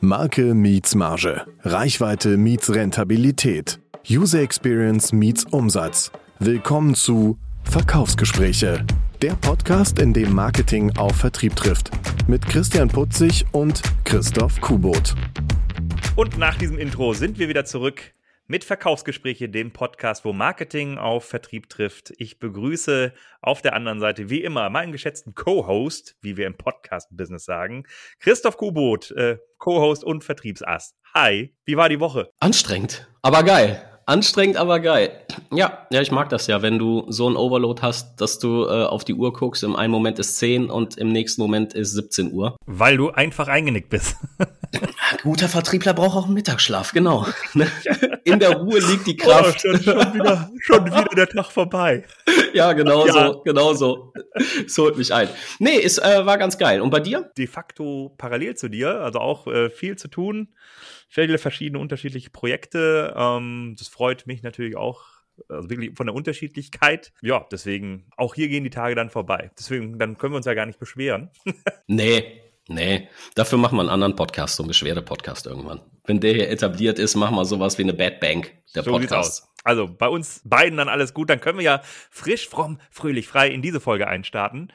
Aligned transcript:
Marke 0.00 0.54
meets 0.54 0.94
Marge. 0.94 1.44
Reichweite 1.64 2.36
meets 2.36 2.72
Rentabilität. 2.72 3.80
User 4.08 4.40
Experience 4.40 5.12
meets 5.12 5.44
Umsatz. 5.44 6.12
Willkommen 6.38 6.94
zu 6.94 7.36
Verkaufsgespräche. 7.64 8.86
Der 9.22 9.32
Podcast, 9.32 9.98
in 9.98 10.12
dem 10.12 10.32
Marketing 10.32 10.96
auf 10.96 11.16
Vertrieb 11.16 11.56
trifft. 11.56 11.90
Mit 12.28 12.46
Christian 12.46 12.86
Putzig 12.86 13.44
und 13.50 13.82
Christoph 14.04 14.60
Kubot. 14.60 15.16
Und 16.14 16.38
nach 16.38 16.56
diesem 16.56 16.78
Intro 16.78 17.12
sind 17.12 17.40
wir 17.40 17.48
wieder 17.48 17.64
zurück 17.64 18.14
mit 18.48 18.64
Verkaufsgespräche, 18.64 19.50
dem 19.50 19.72
Podcast, 19.72 20.24
wo 20.24 20.32
Marketing 20.32 20.96
auf 20.96 21.26
Vertrieb 21.26 21.68
trifft. 21.68 22.14
Ich 22.16 22.38
begrüße 22.38 23.12
auf 23.42 23.60
der 23.60 23.74
anderen 23.74 24.00
Seite 24.00 24.30
wie 24.30 24.42
immer 24.42 24.70
meinen 24.70 24.90
geschätzten 24.90 25.34
Co-Host, 25.34 26.16
wie 26.22 26.38
wir 26.38 26.46
im 26.46 26.56
Podcast-Business 26.56 27.44
sagen, 27.44 27.84
Christoph 28.18 28.56
Kubot, 28.56 29.10
äh, 29.10 29.36
Co-Host 29.58 30.02
und 30.02 30.24
Vertriebsass. 30.24 30.94
Hi, 31.14 31.54
wie 31.66 31.76
war 31.76 31.90
die 31.90 32.00
Woche? 32.00 32.30
Anstrengend, 32.40 33.06
aber 33.20 33.42
geil. 33.42 33.97
Anstrengend, 34.08 34.56
aber 34.56 34.80
geil. 34.80 35.10
Ja, 35.52 35.86
ja, 35.90 36.00
ich 36.00 36.10
mag 36.10 36.30
das 36.30 36.46
ja, 36.46 36.62
wenn 36.62 36.78
du 36.78 37.04
so 37.08 37.28
ein 37.28 37.36
Overload 37.36 37.82
hast, 37.82 38.18
dass 38.22 38.38
du 38.38 38.64
äh, 38.64 38.84
auf 38.84 39.04
die 39.04 39.12
Uhr 39.12 39.34
guckst, 39.34 39.62
im 39.62 39.76
einen 39.76 39.92
Moment 39.92 40.18
ist 40.18 40.38
10 40.38 40.70
und 40.70 40.96
im 40.96 41.12
nächsten 41.12 41.42
Moment 41.42 41.74
ist 41.74 41.92
17 41.92 42.32
Uhr. 42.32 42.56
Weil 42.64 42.96
du 42.96 43.10
einfach 43.10 43.48
eingenickt 43.48 43.90
bist. 43.90 44.16
Guter 45.22 45.46
Vertriebler 45.46 45.92
braucht 45.92 46.16
auch 46.16 46.24
einen 46.24 46.32
Mittagsschlaf, 46.32 46.92
genau. 46.92 47.26
In 48.24 48.38
der 48.38 48.56
Ruhe 48.56 48.78
liegt 48.78 49.06
die 49.06 49.16
Kraft. 49.16 49.62
Oh, 49.66 49.76
schon, 49.76 49.82
schon, 49.82 50.14
wieder, 50.14 50.50
schon 50.58 50.86
wieder 50.86 51.04
der 51.14 51.28
Tag 51.28 51.52
vorbei. 51.52 52.04
Ja, 52.54 52.72
genau 52.72 53.06
ja. 53.06 53.12
so, 53.12 53.42
genau 53.42 53.74
so. 53.74 54.14
So 54.66 54.84
holt 54.84 54.96
mich 54.96 55.12
ein. 55.12 55.28
Nee, 55.58 55.82
es 55.82 55.98
äh, 55.98 56.24
war 56.24 56.38
ganz 56.38 56.56
geil. 56.56 56.80
Und 56.80 56.88
bei 56.88 57.00
dir? 57.00 57.30
De 57.36 57.46
facto 57.46 58.14
parallel 58.16 58.54
zu 58.54 58.70
dir, 58.70 59.02
also 59.02 59.18
auch 59.18 59.46
äh, 59.48 59.68
viel 59.68 59.96
zu 59.96 60.08
tun 60.08 60.48
viele 61.08 61.38
verschiedene 61.38 61.80
unterschiedliche 61.80 62.30
Projekte. 62.30 63.14
Ähm, 63.16 63.74
das 63.78 63.88
freut 63.88 64.26
mich 64.26 64.42
natürlich 64.42 64.76
auch. 64.76 65.04
Also 65.48 65.70
wirklich 65.70 65.96
von 65.96 66.06
der 66.06 66.16
Unterschiedlichkeit. 66.16 67.12
Ja, 67.22 67.46
deswegen, 67.50 68.06
auch 68.16 68.34
hier 68.34 68.48
gehen 68.48 68.64
die 68.64 68.70
Tage 68.70 68.96
dann 68.96 69.08
vorbei. 69.08 69.50
Deswegen, 69.56 69.98
dann 69.98 70.18
können 70.18 70.32
wir 70.32 70.36
uns 70.38 70.46
ja 70.46 70.54
gar 70.54 70.66
nicht 70.66 70.80
beschweren. 70.80 71.30
nee, 71.86 72.40
Nee, 72.70 73.08
dafür 73.34 73.56
machen 73.56 73.76
wir 73.76 73.80
einen 73.80 73.88
anderen 73.88 74.14
Podcast, 74.14 74.56
so 74.56 74.62
einen 74.62 74.68
Beschwerde-Podcast 74.68 75.46
irgendwann. 75.46 75.80
Wenn 76.04 76.20
der 76.20 76.34
hier 76.34 76.50
etabliert 76.50 76.98
ist, 76.98 77.14
machen 77.14 77.34
wir 77.34 77.46
sowas 77.46 77.78
wie 77.78 77.82
eine 77.82 77.94
Bad 77.94 78.20
Bank, 78.20 78.52
der 78.74 78.82
so 78.82 78.90
Podcast. 78.90 79.48
Also 79.64 79.88
bei 79.88 80.06
uns 80.06 80.42
beiden 80.44 80.76
dann 80.76 80.90
alles 80.90 81.14
gut, 81.14 81.30
dann 81.30 81.40
können 81.40 81.58
wir 81.58 81.64
ja 81.64 81.80
frisch, 82.10 82.46
fromm, 82.46 82.78
fröhlich, 82.90 83.26
frei 83.26 83.48
in 83.48 83.62
diese 83.62 83.80
Folge 83.80 84.06
einstarten. 84.06 84.70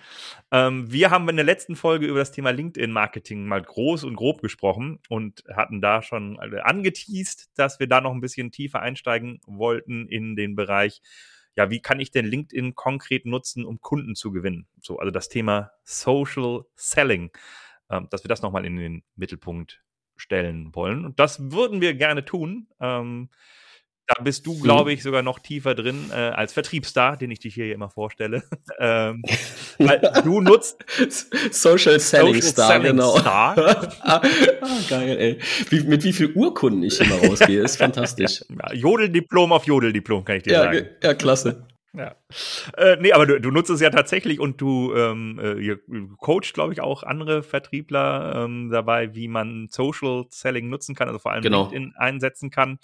Ähm, 0.51 0.91
wir 0.91 1.11
haben 1.11 1.29
in 1.29 1.35
der 1.35 1.45
letzten 1.45 1.75
Folge 1.75 2.07
über 2.07 2.17
das 2.17 2.31
Thema 2.31 2.49
LinkedIn-Marketing 2.49 3.45
mal 3.45 3.61
groß 3.61 4.05
und 4.05 4.15
grob 4.15 4.41
gesprochen 4.41 4.99
und 5.07 5.43
hatten 5.55 5.79
da 5.79 6.01
schon 6.01 6.39
angeteased, 6.39 7.51
dass 7.55 7.79
wir 7.79 7.87
da 7.87 8.01
noch 8.01 8.11
ein 8.11 8.21
bisschen 8.21 8.51
tiefer 8.51 8.81
einsteigen 8.81 9.39
wollten 9.45 10.07
in 10.07 10.35
den 10.35 10.55
Bereich 10.55 11.01
ja, 11.55 11.69
wie 11.69 11.81
kann 11.81 11.99
ich 11.99 12.09
denn 12.09 12.25
LinkedIn 12.25 12.73
konkret 12.73 13.27
nutzen, 13.27 13.63
um 13.63 13.79
Kunden 13.79 14.15
zu 14.15 14.31
gewinnen? 14.31 14.67
So, 14.81 14.97
also 14.97 15.11
das 15.11 15.29
Thema 15.29 15.71
Social 15.83 16.65
Selling 16.75 17.31
ähm, 17.93 18.07
dass 18.09 18.23
wir 18.23 18.29
das 18.29 18.41
nochmal 18.41 18.65
in 18.65 18.77
den 18.77 19.03
Mittelpunkt 19.15 19.81
stellen 20.15 20.73
wollen. 20.73 21.05
Und 21.05 21.19
das 21.19 21.51
würden 21.51 21.81
wir 21.81 21.93
gerne 21.93 22.25
tun. 22.25 22.67
Ähm, 22.79 23.29
da 24.07 24.21
bist 24.21 24.45
du, 24.45 24.59
glaube 24.59 24.91
ich, 24.91 25.01
sogar 25.01 25.21
noch 25.21 25.39
tiefer 25.39 25.75
drin 25.75 26.11
äh, 26.11 26.15
als 26.15 26.51
Vertriebsstar, 26.51 27.15
den 27.15 27.31
ich 27.31 27.39
dich 27.39 27.53
hier 27.53 27.73
immer 27.73 27.89
vorstelle. 27.89 28.43
ähm, 28.79 29.23
weil 29.77 30.01
du 30.23 30.41
nutzt 30.41 30.83
Social 31.51 31.99
Selling 31.99 32.33
Social 32.35 32.41
Star, 32.41 32.67
Selling 32.67 32.97
genau. 32.97 33.17
Star. 33.17 33.55
ah, 34.01 34.21
geil, 34.89 35.17
ey. 35.17 35.39
Wie, 35.69 35.83
mit 35.87 36.03
wie 36.03 36.11
viel 36.11 36.33
Urkunden 36.33 36.83
ich 36.83 36.99
immer 36.99 37.15
rausgehe, 37.15 37.61
ist 37.61 37.77
fantastisch. 37.77 38.43
Ja, 38.49 38.73
Jodeldiplom 38.73 39.53
auf 39.53 39.65
Jodeldiplom, 39.65 40.25
kann 40.25 40.37
ich 40.37 40.43
dir 40.43 40.53
ja, 40.53 40.63
sagen. 40.63 40.87
Ja, 41.01 41.13
klasse. 41.13 41.65
Ja. 41.95 42.15
Äh, 42.75 42.97
nee, 42.99 43.13
aber 43.13 43.27
du, 43.27 43.39
du 43.39 43.51
nutzt 43.51 43.69
es 43.69 43.79
ja 43.79 43.91
tatsächlich 43.91 44.39
und 44.39 44.59
du 44.59 44.93
ähm, 44.95 45.39
äh, 45.39 45.77
coachst, 46.17 46.55
glaube 46.55 46.73
ich, 46.73 46.81
auch 46.81 47.03
andere 47.03 47.43
Vertriebler 47.43 48.45
ähm, 48.45 48.71
dabei, 48.71 49.13
wie 49.13 49.27
man 49.27 49.67
Social 49.69 50.25
Selling 50.29 50.69
nutzen 50.69 50.95
kann, 50.95 51.07
also 51.07 51.19
vor 51.19 51.31
allem 51.31 51.43
genau. 51.43 51.63
LinkedIn 51.63 51.93
einsetzen 51.95 52.49
kann, 52.49 52.79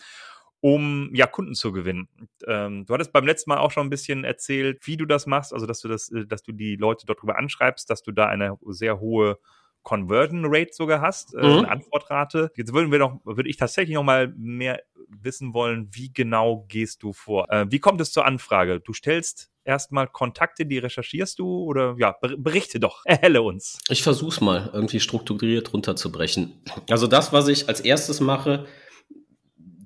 um 0.62 1.10
ja 1.16 1.26
Kunden 1.26 1.56
zu 1.56 1.72
gewinnen. 1.72 2.08
Ähm, 2.46 2.86
du 2.86 2.94
hattest 2.94 3.12
beim 3.12 3.26
letzten 3.26 3.50
Mal 3.50 3.58
auch 3.58 3.72
schon 3.72 3.88
ein 3.88 3.90
bisschen 3.90 4.24
erzählt, 4.24 4.86
wie 4.86 4.98
du 4.98 5.06
das 5.06 5.26
machst, 5.26 5.54
also 5.54 5.66
dass 5.66 5.80
du 5.82 5.88
das, 5.88 6.12
äh, 6.12 6.28
dass 6.28 6.44
du 6.44 6.52
die 6.52 6.76
Leute 6.76 7.08
dort 7.08 7.22
drüber 7.22 7.40
anschreibst, 7.40 7.90
dass 7.90 8.04
du 8.04 8.12
da 8.12 8.28
eine 8.28 8.58
sehr 8.68 9.00
hohe 9.00 9.40
Conversion 9.84 10.46
Rate 10.46 10.72
sogar 10.74 11.02
hast, 11.02 11.34
äh, 11.34 11.38
mhm. 11.38 11.60
eine 11.60 11.72
Antwortrate. 11.72 12.52
Jetzt 12.56 12.74
würden 12.74 12.92
wir 12.92 13.00
noch, 13.00 13.22
würde 13.26 13.50
ich 13.50 13.58
tatsächlich 13.58 13.96
noch 13.96 14.04
mal 14.04 14.34
mehr 14.38 14.82
wissen 15.10 15.54
wollen, 15.54 15.90
wie 15.92 16.12
genau 16.14 16.66
gehst 16.68 17.04
du 17.04 17.14
vor? 17.14 17.50
Äh, 17.50 17.66
wie 17.70 17.80
kommt 17.80 18.00
es 18.02 18.12
zur 18.12 18.26
Anfrage? 18.26 18.80
Du 18.80 18.94
stellst 18.94 19.50
erstmal 19.64 20.08
Kontakte, 20.08 20.66
die 20.66 20.78
recherchierst 20.78 21.40
du 21.40 21.64
oder 21.64 21.96
ja, 21.98 22.16
berichte 22.38 22.80
doch, 22.80 23.02
erhelle 23.06 23.42
uns. 23.42 23.80
Ich 23.90 24.04
versuch's 24.04 24.42
mal 24.42 24.70
irgendwie 24.74 25.00
strukturiert 25.00 25.74
runterzubrechen. 25.74 26.62
Also 26.90 27.08
das, 27.08 27.34
was 27.34 27.48
ich 27.48 27.68
als 27.68 27.80
erstes 27.82 28.20
mache, 28.20 28.66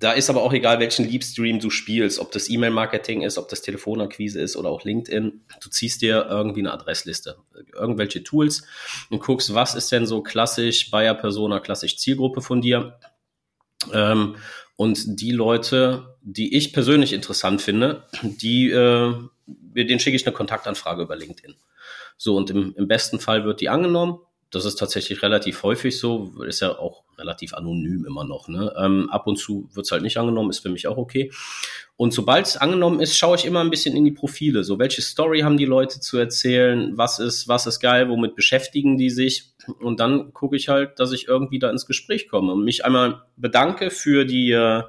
da 0.04 0.12
ist 0.12 0.30
aber 0.30 0.44
auch 0.44 0.52
egal, 0.52 0.82
welchen 0.82 1.08
Leapstream 1.08 1.60
du 1.60 1.70
spielst, 1.70 2.20
ob 2.20 2.30
das 2.34 2.50
E-Mail-Marketing 2.50 3.22
ist, 3.22 3.38
ob 3.38 3.48
das 3.48 3.62
Telefonakquise 3.62 4.42
ist 4.42 4.58
oder 4.58 4.70
auch 4.70 4.84
LinkedIn. 4.84 5.46
Du 5.62 5.70
ziehst 5.70 6.02
dir 6.02 6.28
irgendwie 6.30 6.60
eine 6.60 6.74
Adressliste, 6.74 7.38
irgendwelche 7.74 8.22
Tools 8.22 8.64
und 9.10 9.22
guckst, 9.22 9.54
was 9.54 9.76
ist 9.76 9.94
denn 9.94 10.06
so 10.06 10.22
klassisch 10.22 10.92
Buyer 10.92 11.14
Persona, 11.14 11.62
klassisch 11.62 11.98
Zielgruppe 11.98 12.42
von 12.42 12.60
dir. 12.60 13.00
Ähm, 13.94 14.36
und 14.76 15.22
die 15.22 15.32
Leute, 15.32 16.18
die 16.22 16.54
ich 16.58 16.74
persönlich 16.74 17.14
interessant 17.14 17.62
finde, 17.62 18.04
die, 18.24 18.72
äh, 18.72 19.14
denen 19.46 20.00
schicke 20.02 20.18
ich 20.18 20.26
eine 20.26 20.36
Kontaktanfrage 20.36 21.04
über 21.04 21.16
LinkedIn. 21.16 21.56
So, 22.18 22.36
und 22.36 22.50
im, 22.50 22.74
im 22.76 22.90
besten 22.90 23.22
Fall 23.22 23.46
wird 23.46 23.62
die 23.62 23.70
angenommen 23.70 24.20
das 24.54 24.66
ist 24.66 24.76
tatsächlich 24.76 25.24
relativ 25.24 25.64
häufig 25.64 25.98
so, 25.98 26.32
ist 26.44 26.60
ja 26.60 26.78
auch 26.78 27.04
relativ 27.18 27.56
anonym 27.56 28.06
immer 28.06 28.24
noch. 28.24 28.48
Ne? 28.48 28.72
Ähm, 28.78 29.10
ab 29.10 29.26
und 29.26 29.38
zu 29.38 29.68
wird 29.74 29.88
es 29.88 29.92
halt 29.92 30.04
nicht 30.04 30.18
angenommen, 30.18 30.52
ist 30.52 30.60
für 30.60 30.70
mich 30.70 30.88
auch 30.88 30.98
okay. 30.98 31.32
Und 31.96 32.14
sobald 32.14 32.46
es 32.46 32.58
angenommen 32.58 33.00
ist, 33.00 33.18
schaue 33.18 33.36
ich 33.36 33.46
immer 33.46 33.62
ein 33.62 33.72
bisschen 33.72 33.96
in 33.96 34.04
die 34.04 34.12
Profile. 34.12 34.64
So, 34.64 34.78
welche 34.78 35.02
Story 35.02 35.42
haben 35.42 35.58
die 35.58 35.66
Leute 35.66 36.00
zu 36.00 36.18
erzählen? 36.18 36.96
Was 36.98 37.18
ist, 37.18 37.48
was 37.48 37.66
ist 37.66 37.80
geil? 37.80 38.10
Womit 38.10 38.36
beschäftigen 38.36 38.98
die 38.98 39.10
sich? 39.10 39.54
Und 39.80 40.00
dann 40.00 40.34
gucke 40.34 40.56
ich 40.56 40.70
halt, 40.70 41.00
dass 41.00 41.12
ich 41.12 41.28
irgendwie 41.28 41.60
da 41.60 41.72
ins 41.72 41.88
Gespräch 41.88 42.28
komme 42.30 42.54
und 42.54 42.64
mich 42.64 42.86
einmal 42.86 43.24
bedanke 43.36 43.90
für 43.90 44.24
die 44.24 44.52
äh, 44.52 44.84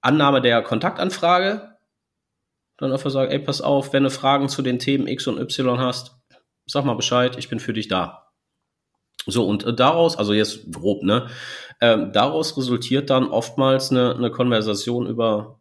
Annahme 0.00 0.40
der 0.40 0.62
Kontaktanfrage. 0.62 1.76
Dann 2.78 2.92
einfach 2.92 3.10
sagen, 3.10 3.30
ey, 3.30 3.38
pass 3.38 3.60
auf, 3.60 3.92
wenn 3.92 4.02
du 4.02 4.10
Fragen 4.10 4.48
zu 4.48 4.60
den 4.60 4.80
Themen 4.80 5.06
X 5.06 5.28
und 5.28 5.38
Y 5.38 5.78
hast, 5.78 6.16
sag 6.66 6.84
mal 6.84 6.94
Bescheid, 6.94 7.38
ich 7.38 7.48
bin 7.48 7.60
für 7.60 7.72
dich 7.72 7.86
da. 7.86 8.23
So, 9.26 9.46
und 9.46 9.64
äh, 9.64 9.74
daraus, 9.74 10.16
also 10.16 10.32
jetzt 10.32 10.70
grob, 10.72 11.02
ne, 11.02 11.28
ähm, 11.80 12.12
daraus 12.12 12.56
resultiert 12.56 13.10
dann 13.10 13.28
oftmals 13.28 13.90
eine, 13.90 14.14
eine 14.14 14.30
Konversation 14.30 15.06
über 15.06 15.60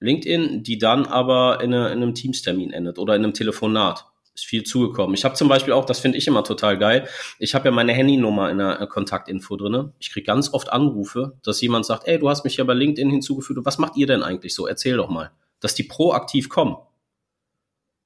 LinkedIn, 0.00 0.62
die 0.62 0.78
dann 0.78 1.06
aber 1.06 1.60
in, 1.60 1.74
eine, 1.74 1.88
in 1.88 2.02
einem 2.02 2.14
Teamstermin 2.14 2.72
endet 2.72 2.98
oder 2.98 3.16
in 3.16 3.24
einem 3.24 3.34
Telefonat. 3.34 4.06
Ist 4.34 4.44
viel 4.44 4.64
zugekommen. 4.64 5.14
Ich 5.14 5.24
habe 5.24 5.34
zum 5.34 5.48
Beispiel 5.48 5.72
auch, 5.72 5.86
das 5.86 5.98
finde 5.98 6.18
ich 6.18 6.26
immer 6.26 6.44
total 6.44 6.76
geil, 6.76 7.08
ich 7.38 7.54
habe 7.54 7.66
ja 7.66 7.70
meine 7.70 7.94
Handynummer 7.94 8.50
in 8.50 8.58
der 8.58 8.86
Kontaktinfo 8.86 9.56
drinne. 9.56 9.94
Ich 9.98 10.12
kriege 10.12 10.26
ganz 10.26 10.52
oft 10.52 10.70
Anrufe, 10.70 11.38
dass 11.42 11.62
jemand 11.62 11.86
sagt, 11.86 12.06
ey, 12.06 12.18
du 12.18 12.28
hast 12.28 12.44
mich 12.44 12.58
ja 12.58 12.64
bei 12.64 12.74
LinkedIn 12.74 13.10
hinzugefügt, 13.10 13.60
was 13.64 13.78
macht 13.78 13.96
ihr 13.96 14.06
denn 14.06 14.22
eigentlich 14.22 14.54
so? 14.54 14.66
Erzähl 14.66 14.98
doch 14.98 15.08
mal. 15.08 15.30
Dass 15.60 15.74
die 15.74 15.84
proaktiv 15.84 16.50
kommen. 16.50 16.76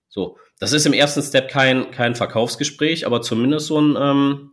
So, 0.09 0.37
das 0.61 0.73
ist 0.73 0.87
im 0.87 0.93
ersten 0.93 1.23
Step 1.23 1.51
kein, 1.51 1.91
kein 1.91 2.15
Verkaufsgespräch, 2.15 3.07
aber 3.07 3.23
zumindest 3.23 3.67
so 3.67 3.81
ein, 3.81 3.97
ähm, 3.99 4.53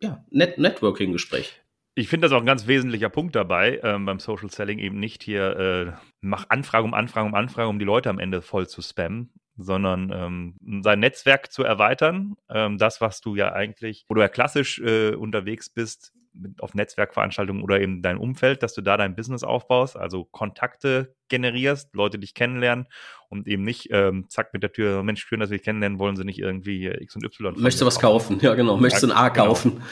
ja, 0.00 0.24
Net 0.30 0.58
Networking-Gespräch. 0.58 1.60
Ich 1.94 2.08
finde 2.08 2.26
das 2.26 2.32
auch 2.32 2.40
ein 2.40 2.46
ganz 2.46 2.66
wesentlicher 2.66 3.10
Punkt 3.10 3.34
dabei, 3.34 3.80
ähm, 3.82 4.06
beim 4.06 4.20
Social 4.20 4.50
Selling 4.50 4.78
eben 4.78 4.98
nicht 4.98 5.22
hier, 5.22 5.56
äh, 5.56 5.92
mach 6.20 6.46
Anfrage 6.48 6.84
um 6.84 6.94
Anfrage 6.94 7.26
um 7.26 7.34
Anfrage, 7.34 7.68
um 7.68 7.78
die 7.78 7.84
Leute 7.84 8.08
am 8.08 8.18
Ende 8.18 8.42
voll 8.42 8.68
zu 8.68 8.80
spammen, 8.80 9.32
sondern 9.56 10.10
ähm, 10.12 10.82
sein 10.82 11.00
Netzwerk 11.00 11.52
zu 11.52 11.62
erweitern. 11.62 12.36
Ähm, 12.48 12.78
das, 12.78 13.00
was 13.00 13.20
du 13.20 13.34
ja 13.34 13.52
eigentlich, 13.52 14.04
wo 14.08 14.14
du 14.14 14.20
ja 14.20 14.28
klassisch 14.28 14.78
äh, 14.80 15.14
unterwegs 15.14 15.68
bist, 15.68 16.12
auf 16.58 16.74
Netzwerkveranstaltungen 16.74 17.62
oder 17.62 17.80
eben 17.80 18.02
dein 18.02 18.16
Umfeld, 18.16 18.62
dass 18.62 18.74
du 18.74 18.82
da 18.82 18.96
dein 18.96 19.16
Business 19.16 19.42
aufbaust, 19.42 19.96
also 19.96 20.24
Kontakte 20.24 21.14
generierst, 21.28 21.94
Leute 21.94 22.18
dich 22.18 22.34
kennenlernen 22.34 22.86
und 23.28 23.46
eben 23.46 23.62
nicht 23.62 23.88
ähm, 23.90 24.26
zack 24.28 24.52
mit 24.52 24.62
der 24.62 24.72
Tür, 24.72 25.02
Mensch, 25.02 25.24
schön, 25.24 25.40
dass 25.40 25.50
wir 25.50 25.58
dich 25.58 25.64
kennenlernen, 25.64 25.98
wollen 25.98 26.16
sie 26.16 26.24
nicht 26.24 26.38
irgendwie 26.38 26.86
X 26.86 27.16
und 27.16 27.24
Y. 27.24 27.54
Möchtest 27.56 27.82
du 27.82 27.86
was 27.86 27.98
kaufen? 27.98 28.38
Ja, 28.40 28.54
genau. 28.54 28.76
Möchtest 28.76 29.02
du 29.02 29.08
ein 29.08 29.12
A 29.12 29.28
genau. 29.28 29.46
kaufen? 29.46 29.82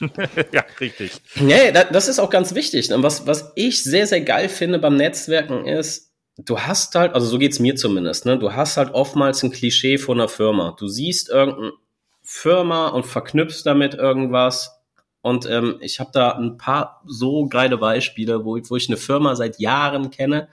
ja, 0.52 0.64
richtig. 0.80 1.12
Nee, 1.36 1.72
das 1.72 2.08
ist 2.08 2.18
auch 2.18 2.30
ganz 2.30 2.54
wichtig. 2.54 2.90
Was, 2.90 3.26
was 3.26 3.52
ich 3.54 3.82
sehr, 3.82 4.06
sehr 4.06 4.20
geil 4.20 4.48
finde 4.48 4.78
beim 4.78 4.96
Netzwerken 4.96 5.66
ist, 5.66 6.12
du 6.38 6.60
hast 6.60 6.94
halt, 6.94 7.14
also 7.14 7.26
so 7.26 7.38
geht's 7.38 7.60
mir 7.60 7.76
zumindest, 7.76 8.26
ne? 8.26 8.38
Du 8.38 8.52
hast 8.52 8.76
halt 8.76 8.92
oftmals 8.92 9.42
ein 9.42 9.50
Klischee 9.50 9.98
von 9.98 10.20
einer 10.20 10.28
Firma. 10.28 10.76
Du 10.78 10.88
siehst 10.88 11.30
irgendeine 11.30 11.72
Firma 12.22 12.88
und 12.88 13.06
verknüpfst 13.06 13.64
damit 13.64 13.94
irgendwas 13.94 14.83
Und 15.24 15.46
ähm, 15.46 15.78
ich 15.80 16.00
habe 16.00 16.10
da 16.12 16.32
ein 16.32 16.58
paar 16.58 17.00
so 17.06 17.46
geile 17.46 17.78
Beispiele, 17.78 18.44
wo, 18.44 18.58
wo 18.68 18.76
ich 18.76 18.90
eine 18.90 18.98
Firma 18.98 19.34
seit 19.36 19.58
Jahren 19.58 20.10
kenne, 20.10 20.48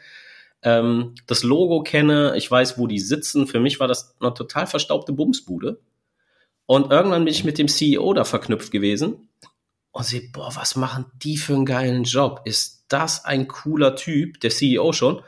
ähm, 0.63 1.13
das 1.27 1.43
Logo 1.43 1.83
kenne, 1.83 2.35
ich 2.37 2.49
weiß, 2.49 2.77
wo 2.77 2.87
die 2.87 2.99
sitzen. 2.99 3.47
Für 3.47 3.59
mich 3.59 3.81
war 3.81 3.89
das 3.89 4.15
eine 4.21 4.33
total 4.33 4.67
verstaubte 4.67 5.11
Bumsbude. 5.11 5.81
Und 6.67 6.89
irgendwann 6.89 7.25
bin 7.25 7.33
ich 7.33 7.43
mit 7.43 7.57
dem 7.57 7.67
CEO 7.67 8.13
da 8.13 8.23
verknüpft 8.23 8.71
gewesen 8.71 9.27
und 9.91 10.05
sehe, 10.05 10.29
boah, 10.31 10.55
was 10.55 10.77
machen 10.77 11.03
die 11.15 11.35
für 11.35 11.53
einen 11.53 11.65
geilen 11.65 12.05
Job? 12.05 12.39
Ist 12.45 12.85
das 12.87 13.25
ein 13.25 13.49
cooler 13.49 13.97
Typ, 13.97 14.39
der 14.39 14.51
CEO 14.51 14.93
schon? 14.93 15.21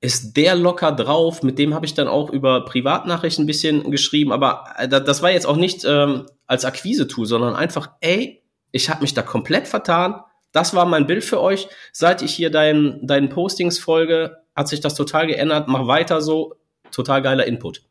Ist 0.00 0.34
der 0.34 0.54
locker 0.54 0.92
drauf? 0.92 1.42
Mit 1.42 1.58
dem 1.58 1.74
habe 1.74 1.84
ich 1.84 1.92
dann 1.92 2.08
auch 2.08 2.30
über 2.30 2.64
Privatnachrichten 2.64 3.44
ein 3.44 3.46
bisschen 3.46 3.90
geschrieben, 3.90 4.32
aber 4.32 4.64
äh, 4.78 4.88
das 4.88 5.20
war 5.20 5.30
jetzt 5.30 5.46
auch 5.46 5.56
nicht 5.56 5.84
ähm, 5.84 6.24
als 6.46 6.64
Akquise-Tool, 6.64 7.26
sondern 7.26 7.54
einfach, 7.54 7.90
ey, 8.00 8.42
ich 8.76 8.90
habe 8.90 9.00
mich 9.00 9.14
da 9.14 9.22
komplett 9.22 9.66
vertan. 9.66 10.22
Das 10.52 10.74
war 10.74 10.86
mein 10.86 11.06
Bild 11.06 11.24
für 11.24 11.40
euch. 11.40 11.68
Seit 11.92 12.22
ich 12.22 12.34
hier 12.34 12.50
deinen, 12.50 13.06
deinen 13.06 13.28
Postings 13.28 13.78
folge, 13.78 14.36
hat 14.54 14.68
sich 14.68 14.80
das 14.80 14.94
total 14.94 15.26
geändert. 15.26 15.68
Mach 15.68 15.86
weiter 15.86 16.20
so. 16.20 16.54
Total 16.92 17.20
geiler 17.20 17.46
Input. 17.46 17.82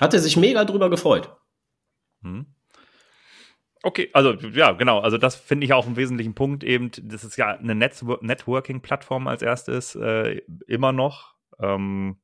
Hat 0.00 0.12
er 0.12 0.20
sich 0.20 0.36
mega 0.36 0.64
drüber 0.64 0.90
gefreut. 0.90 1.30
Hm. 2.22 2.46
Okay, 3.82 4.10
also 4.12 4.32
ja, 4.32 4.72
genau. 4.72 4.98
Also 5.00 5.18
das 5.18 5.36
finde 5.36 5.64
ich 5.64 5.72
auch 5.72 5.86
einen 5.86 5.96
wesentlichen 5.96 6.34
Punkt 6.34 6.64
eben. 6.64 6.90
Das 7.02 7.22
ist 7.22 7.36
ja 7.36 7.56
eine 7.56 7.74
Networking-Plattform 7.74 9.28
als 9.28 9.42
erstes 9.42 9.94
äh, 9.94 10.40
immer 10.66 10.92
noch. 10.92 11.36
Ähm, 11.60 12.18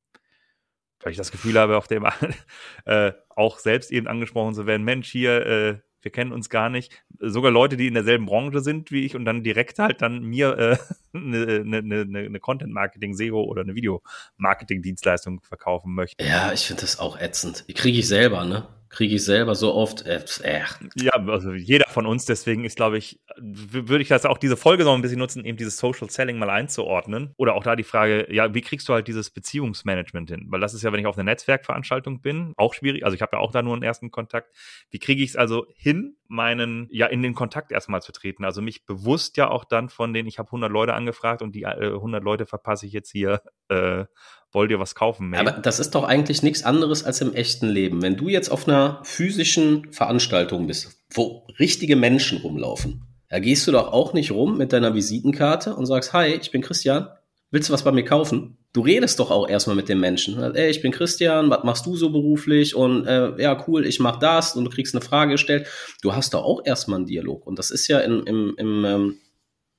weil 1.01 1.13
ich 1.13 1.19
das 1.19 1.31
Gefühl 1.31 1.59
habe, 1.59 1.77
auf 1.77 1.87
dem 1.87 2.07
äh, 2.87 3.13
auch 3.29 3.59
selbst 3.59 3.93
eben 3.93 4.09
angesprochen 4.09 4.55
zu 4.55 4.67
werden, 4.67 4.85
Mensch, 4.85 5.11
hier, 5.11 5.47
äh, 5.47 5.79
wir 6.05 6.13
kennen 6.13 6.33
uns 6.33 6.49
gar 6.49 6.69
nicht. 6.69 6.93
Sogar 7.19 7.51
Leute, 7.51 7.77
die 7.77 7.87
in 7.87 7.95
derselben 7.95 8.27
Branche 8.27 8.61
sind 8.61 8.93
wie 8.93 9.05
ich 9.05 9.17
und 9.17 9.25
dann 9.25 9.43
direkt 9.43 9.79
halt 9.79 10.03
dann 10.03 10.23
mir 10.23 10.59
äh, 10.59 10.77
eine, 11.15 11.63
eine, 11.65 11.79
eine, 11.79 12.19
eine 12.19 12.41
Content-Marketing, 12.41 13.15
SEO 13.15 13.43
oder 13.43 13.63
eine 13.63 13.75
Video-Marketing-Dienstleistung 13.75 15.41
verkaufen 15.41 15.95
möchten. 15.95 16.25
Ja, 16.25 16.53
ich 16.53 16.67
finde 16.67 16.83
das 16.83 16.99
auch 16.99 17.19
ätzend. 17.19 17.65
Die 17.69 17.75
kriege 17.75 17.99
ich 17.99 18.07
selber, 18.07 18.45
ne? 18.45 18.67
Kriege 18.95 19.17
ich 19.17 19.25
selber 19.25 19.55
so 19.55 19.75
oft. 19.75 20.07
Äh, 20.07 20.25
äh. 20.43 20.63
Ja, 20.95 21.13
also 21.27 21.53
jeder 21.53 21.89
von 21.89 22.07
uns, 22.07 22.27
deswegen 22.27 22.65
ist, 22.65 22.77
glaube 22.77 22.97
ich, 22.97 23.21
würde 23.37 24.03
ich 24.03 24.09
das 24.09 24.25
auch 24.25 24.39
diese 24.39 24.57
Folge 24.57 24.85
noch 24.85 24.95
ein 24.95 25.03
bisschen 25.03 25.19
nutzen, 25.19 25.45
eben 25.45 25.59
dieses 25.59 25.79
Social 25.79 26.09
Selling 26.09 26.39
mal 26.39 26.49
einzuordnen. 26.49 27.35
Oder 27.37 27.55
auch 27.55 27.65
da 27.65 27.75
die 27.75 27.83
Frage, 27.83 28.33
ja, 28.33 28.55
wie 28.55 28.61
kriegst 28.61 28.89
du 28.89 28.93
halt 28.93 29.09
dieses 29.09 29.31
Beziehungsmanagement 29.31 30.31
hin? 30.31 30.47
Weil 30.49 30.61
das 30.61 30.75
ist 30.75 30.83
ja, 30.83 30.93
wenn 30.93 31.01
ich 31.01 31.07
auf 31.07 31.17
einer 31.17 31.25
Netzwerkveranstaltung 31.25 32.21
bin, 32.21 32.55
auch 32.57 32.73
schwierig. 32.73 33.05
Also 33.05 33.17
ich 33.17 33.23
habe 33.23 33.37
ja 33.37 33.41
auch 33.41 33.51
da 33.51 33.63
nur 33.63 33.75
einen 33.75 33.83
ersten 33.83 34.13
Kontakt. 34.13 34.55
Wie 34.91 35.01
kriege 35.01 35.23
ich 35.23 35.31
es 35.31 35.37
also 35.37 35.67
hin, 35.75 36.17
meinen, 36.29 36.89
ja, 36.91 37.07
in 37.07 37.23
den 37.23 37.35
Kontakt 37.35 37.73
erstmal 37.73 38.01
zu 38.01 38.13
treten? 38.13 38.45
Also 38.45 38.63
mich 38.63 38.87
bewusst 38.87 39.37
ja 39.37 39.51
auch 39.51 39.65
dann 39.65 39.89
von 39.89 40.15
denen, 40.15 40.29
ich 40.29 40.39
habe 40.39 40.49
100 40.49 40.71
Leute 40.71 40.95
angefragt 40.95 41.43
und 41.43 41.55
die 41.57 41.63
äh, 41.63 41.95
100 41.95 42.23
Leute 42.23 42.47
verpasse 42.47 42.87
ich 42.87 42.93
jetzt 42.93 43.11
hier 43.11 43.43
äh, 43.69 44.05
wollt 44.53 44.71
ihr 44.71 44.79
was 44.79 44.95
kaufen? 44.95 45.31
Mehr? 45.31 45.41
Aber 45.41 45.51
das 45.53 45.81
ist 45.81 45.95
doch 45.95 46.05
eigentlich 46.05 46.43
nichts 46.43 46.65
anderes 46.65 47.05
als 47.05 47.21
im 47.21 47.35
echten 47.35 47.69
Leben. 47.69 48.03
Wenn 48.03 48.17
du 48.17 48.29
jetzt 48.29 48.51
auf 48.51 48.69
einer 48.69 49.01
physischen 49.05 49.93
Veranstaltung 49.93 50.67
bist, 50.67 51.05
wo 51.13 51.47
richtige 51.59 51.97
Menschen 51.97 52.39
rumlaufen, 52.39 53.03
da 53.29 53.41
gehst 53.41 53.67
du 53.67 53.73
doch 53.73 53.93
auch 53.93 54.13
nicht 54.13 54.31
rum 54.31 54.57
mit 54.57 54.73
deiner 54.73 54.95
Visitenkarte 54.95 55.75
und 55.75 55.87
sagst, 55.87 56.13
hi, 56.13 56.29
ich 56.41 56.53
bin 56.53 56.63
Christian, 56.63 57.09
willst 57.51 57.69
du 57.69 57.73
was 57.73 57.83
bei 57.83 57.91
mir 57.91 58.05
kaufen? 58.05 58.59
Du 58.73 58.81
redest 58.81 59.19
doch 59.19 59.31
auch 59.31 59.49
erstmal 59.49 59.77
mit 59.77 59.89
den 59.89 60.01
Menschen. 60.01 60.41
Ey, 60.55 60.71
ich 60.71 60.83
bin 60.83 60.93
Christian, 60.93 61.51
was 61.51 61.65
machst 61.65 61.87
du 61.87 61.97
so 61.97 62.11
beruflich? 62.11 62.75
Und 62.75 63.07
äh, 63.07 63.41
ja, 63.41 63.65
cool, 63.67 63.87
ich 63.87 64.01
mach 64.01 64.19
das 64.19 64.57
und 64.57 64.65
du 64.65 64.71
kriegst 64.71 64.95
eine 64.95 65.05
Frage 65.05 65.33
gestellt. 65.33 65.67
Du 66.03 66.15
hast 66.15 66.35
doch 66.35 66.45
auch 66.45 66.63
erstmal 66.65 66.99
einen 66.99 67.07
Dialog. 67.07 67.47
Und 67.47 67.59
das 67.59 67.71
ist 67.71 67.89
ja 67.89 68.01
im, 68.01 68.25
im, 68.27 68.55
im 68.57 68.85
ähm, 68.85 69.19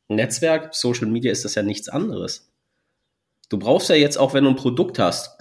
Netzwerk, 0.08 0.74
Social 0.76 1.08
Media 1.08 1.32
ist 1.32 1.46
das 1.46 1.56
ja 1.56 1.64
nichts 1.64 1.90
anderes. 1.90 2.52
Du 3.50 3.60
brauchst 3.60 3.90
ja 3.90 3.96
jetzt 3.96 4.18
auch, 4.18 4.34
wenn 4.34 4.44
du 4.44 4.52
ein 4.52 4.56
Produkt 4.56 5.00
hast, 5.00 5.38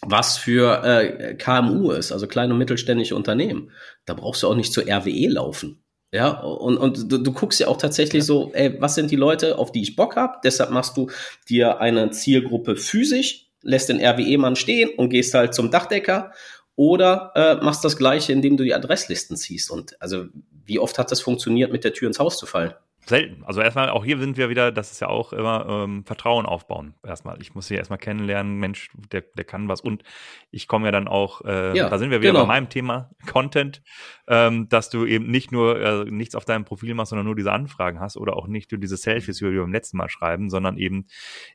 was 0.00 0.38
für 0.38 0.84
äh, 0.84 1.34
KMU 1.34 1.90
ist, 1.90 2.12
also 2.12 2.26
kleine 2.26 2.52
und 2.52 2.58
mittelständische 2.58 3.16
Unternehmen, 3.16 3.72
da 4.04 4.14
brauchst 4.14 4.42
du 4.42 4.48
auch 4.48 4.54
nicht 4.54 4.72
zur 4.72 4.84
RWE 4.84 5.28
laufen. 5.28 5.82
Ja, 6.10 6.40
und, 6.40 6.78
und 6.78 7.12
du, 7.12 7.18
du 7.18 7.32
guckst 7.32 7.60
ja 7.60 7.68
auch 7.68 7.76
tatsächlich 7.76 8.24
so, 8.24 8.50
ey, 8.54 8.80
was 8.80 8.94
sind 8.94 9.10
die 9.10 9.16
Leute, 9.16 9.58
auf 9.58 9.72
die 9.72 9.82
ich 9.82 9.94
Bock 9.94 10.16
habe? 10.16 10.38
Deshalb 10.42 10.70
machst 10.70 10.96
du 10.96 11.10
dir 11.50 11.80
eine 11.80 12.10
Zielgruppe 12.10 12.76
physisch, 12.76 13.50
lässt 13.62 13.90
den 13.90 14.02
RWE-Mann 14.02 14.56
stehen 14.56 14.90
und 14.96 15.10
gehst 15.10 15.34
halt 15.34 15.52
zum 15.52 15.70
Dachdecker 15.70 16.32
oder 16.76 17.32
äh, 17.34 17.56
machst 17.62 17.84
das 17.84 17.98
Gleiche, 17.98 18.32
indem 18.32 18.56
du 18.56 18.64
die 18.64 18.74
Adresslisten 18.74 19.36
ziehst. 19.36 19.70
Und 19.70 20.00
also, 20.00 20.26
wie 20.64 20.78
oft 20.78 20.98
hat 20.98 21.10
das 21.10 21.20
funktioniert, 21.20 21.72
mit 21.72 21.84
der 21.84 21.92
Tür 21.92 22.08
ins 22.08 22.18
Haus 22.20 22.38
zu 22.38 22.46
fallen? 22.46 22.72
Selten. 23.06 23.42
Also 23.44 23.60
erstmal, 23.60 23.90
auch 23.90 24.04
hier 24.04 24.18
sind 24.18 24.36
wir 24.36 24.48
wieder, 24.48 24.70
das 24.70 24.92
ist 24.92 25.00
ja 25.00 25.08
auch 25.08 25.32
immer 25.32 25.66
ähm, 25.68 26.04
Vertrauen 26.04 26.46
aufbauen. 26.46 26.94
Erstmal, 27.04 27.40
ich 27.40 27.54
muss 27.54 27.66
sie 27.66 27.74
erstmal 27.74 27.98
kennenlernen, 27.98 28.58
Mensch, 28.58 28.90
der, 29.12 29.22
der 29.22 29.44
kann 29.44 29.68
was. 29.68 29.80
Und 29.80 30.02
ich 30.50 30.68
komme 30.68 30.86
ja 30.86 30.92
dann 30.92 31.08
auch, 31.08 31.42
äh, 31.42 31.76
ja, 31.76 31.88
da 31.88 31.98
sind 31.98 32.10
wir 32.10 32.20
wieder 32.20 32.32
genau. 32.32 32.44
bei 32.44 32.48
meinem 32.48 32.68
Thema 32.68 33.10
Content, 33.26 33.82
ähm, 34.26 34.68
dass 34.68 34.90
du 34.90 35.06
eben 35.06 35.30
nicht 35.30 35.52
nur 35.52 35.80
äh, 35.80 36.04
nichts 36.10 36.34
auf 36.34 36.44
deinem 36.44 36.64
Profil 36.64 36.94
machst, 36.94 37.10
sondern 37.10 37.26
nur 37.26 37.36
diese 37.36 37.52
Anfragen 37.52 38.00
hast 38.00 38.16
oder 38.16 38.36
auch 38.36 38.46
nicht 38.46 38.70
nur 38.72 38.80
diese 38.80 38.96
Selfies, 38.96 39.40
wie 39.40 39.52
wir 39.52 39.62
beim 39.62 39.72
letzten 39.72 39.96
Mal 39.96 40.08
schreiben, 40.08 40.50
sondern 40.50 40.76
eben 40.76 41.06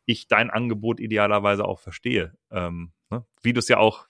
ich 0.05 0.27
dein 0.27 0.49
Angebot 0.49 0.99
idealerweise 0.99 1.65
auch 1.65 1.79
verstehe. 1.79 2.33
Ähm, 2.51 2.91
ne? 3.11 3.25
Wie 3.41 3.53
du 3.53 3.59
es 3.59 3.67
ja 3.67 3.77
auch 3.77 4.07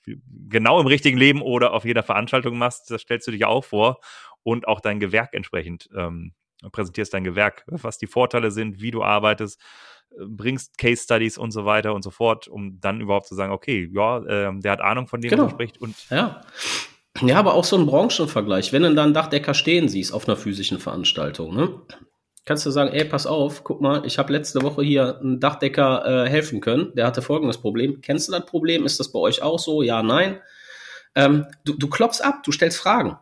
genau 0.49 0.79
im 0.79 0.87
richtigen 0.87 1.17
Leben 1.17 1.41
oder 1.41 1.73
auf 1.73 1.85
jeder 1.85 2.03
Veranstaltung 2.03 2.57
machst, 2.57 2.89
das 2.89 3.01
stellst 3.01 3.27
du 3.27 3.31
dich 3.31 3.45
auch 3.45 3.65
vor 3.65 3.99
und 4.43 4.67
auch 4.67 4.79
dein 4.79 4.99
Gewerk 4.99 5.33
entsprechend 5.33 5.89
ähm, 5.95 6.33
präsentierst 6.71 7.13
dein 7.13 7.23
Gewerk, 7.23 7.63
was 7.67 7.97
die 7.97 8.07
Vorteile 8.07 8.51
sind, 8.51 8.81
wie 8.81 8.91
du 8.91 9.03
arbeitest, 9.03 9.59
äh, 10.11 10.25
bringst 10.27 10.77
Case 10.77 11.03
Studies 11.03 11.37
und 11.37 11.51
so 11.51 11.65
weiter 11.65 11.93
und 11.93 12.03
so 12.03 12.11
fort, 12.11 12.47
um 12.47 12.79
dann 12.79 13.01
überhaupt 13.01 13.27
zu 13.27 13.35
sagen, 13.35 13.51
okay, 13.51 13.89
ja, 13.93 14.19
äh, 14.19 14.59
der 14.59 14.71
hat 14.71 14.81
Ahnung 14.81 15.07
von 15.07 15.21
dem, 15.21 15.29
genau. 15.29 15.43
was 15.43 15.51
er 15.51 15.55
spricht. 15.55 15.81
Und 15.81 15.95
ja. 16.09 16.41
Ja, 17.21 17.37
aber 17.37 17.53
auch 17.53 17.63
so 17.63 17.77
ein 17.77 17.85
Branchenvergleich. 17.85 18.73
Wenn 18.73 18.81
du 18.81 18.93
dann 18.95 19.13
Dachdecker 19.13 19.53
stehen 19.53 19.87
siehst 19.87 20.13
auf 20.13 20.27
einer 20.27 20.35
physischen 20.35 20.79
Veranstaltung, 20.79 21.55
ne? 21.55 21.69
kannst 22.45 22.65
du 22.65 22.71
sagen, 22.71 22.91
ey, 22.91 23.05
pass 23.05 23.25
auf, 23.25 23.63
guck 23.63 23.81
mal, 23.81 24.05
ich 24.05 24.17
habe 24.17 24.33
letzte 24.33 24.61
Woche 24.61 24.83
hier 24.83 25.19
einen 25.19 25.39
Dachdecker 25.39 26.25
äh, 26.25 26.29
helfen 26.29 26.59
können, 26.59 26.93
der 26.95 27.07
hatte 27.07 27.21
folgendes 27.21 27.57
Problem. 27.57 28.01
Kennst 28.01 28.27
du 28.27 28.31
das 28.31 28.45
Problem? 28.45 28.85
Ist 28.85 28.99
das 28.99 29.11
bei 29.11 29.19
euch 29.19 29.41
auch 29.41 29.59
so? 29.59 29.81
Ja, 29.81 30.03
nein. 30.03 30.39
Ähm, 31.15 31.45
du, 31.63 31.73
du 31.73 31.87
klopfst 31.89 32.21
ab, 32.21 32.43
du 32.43 32.51
stellst 32.51 32.77
Fragen. 32.77 33.17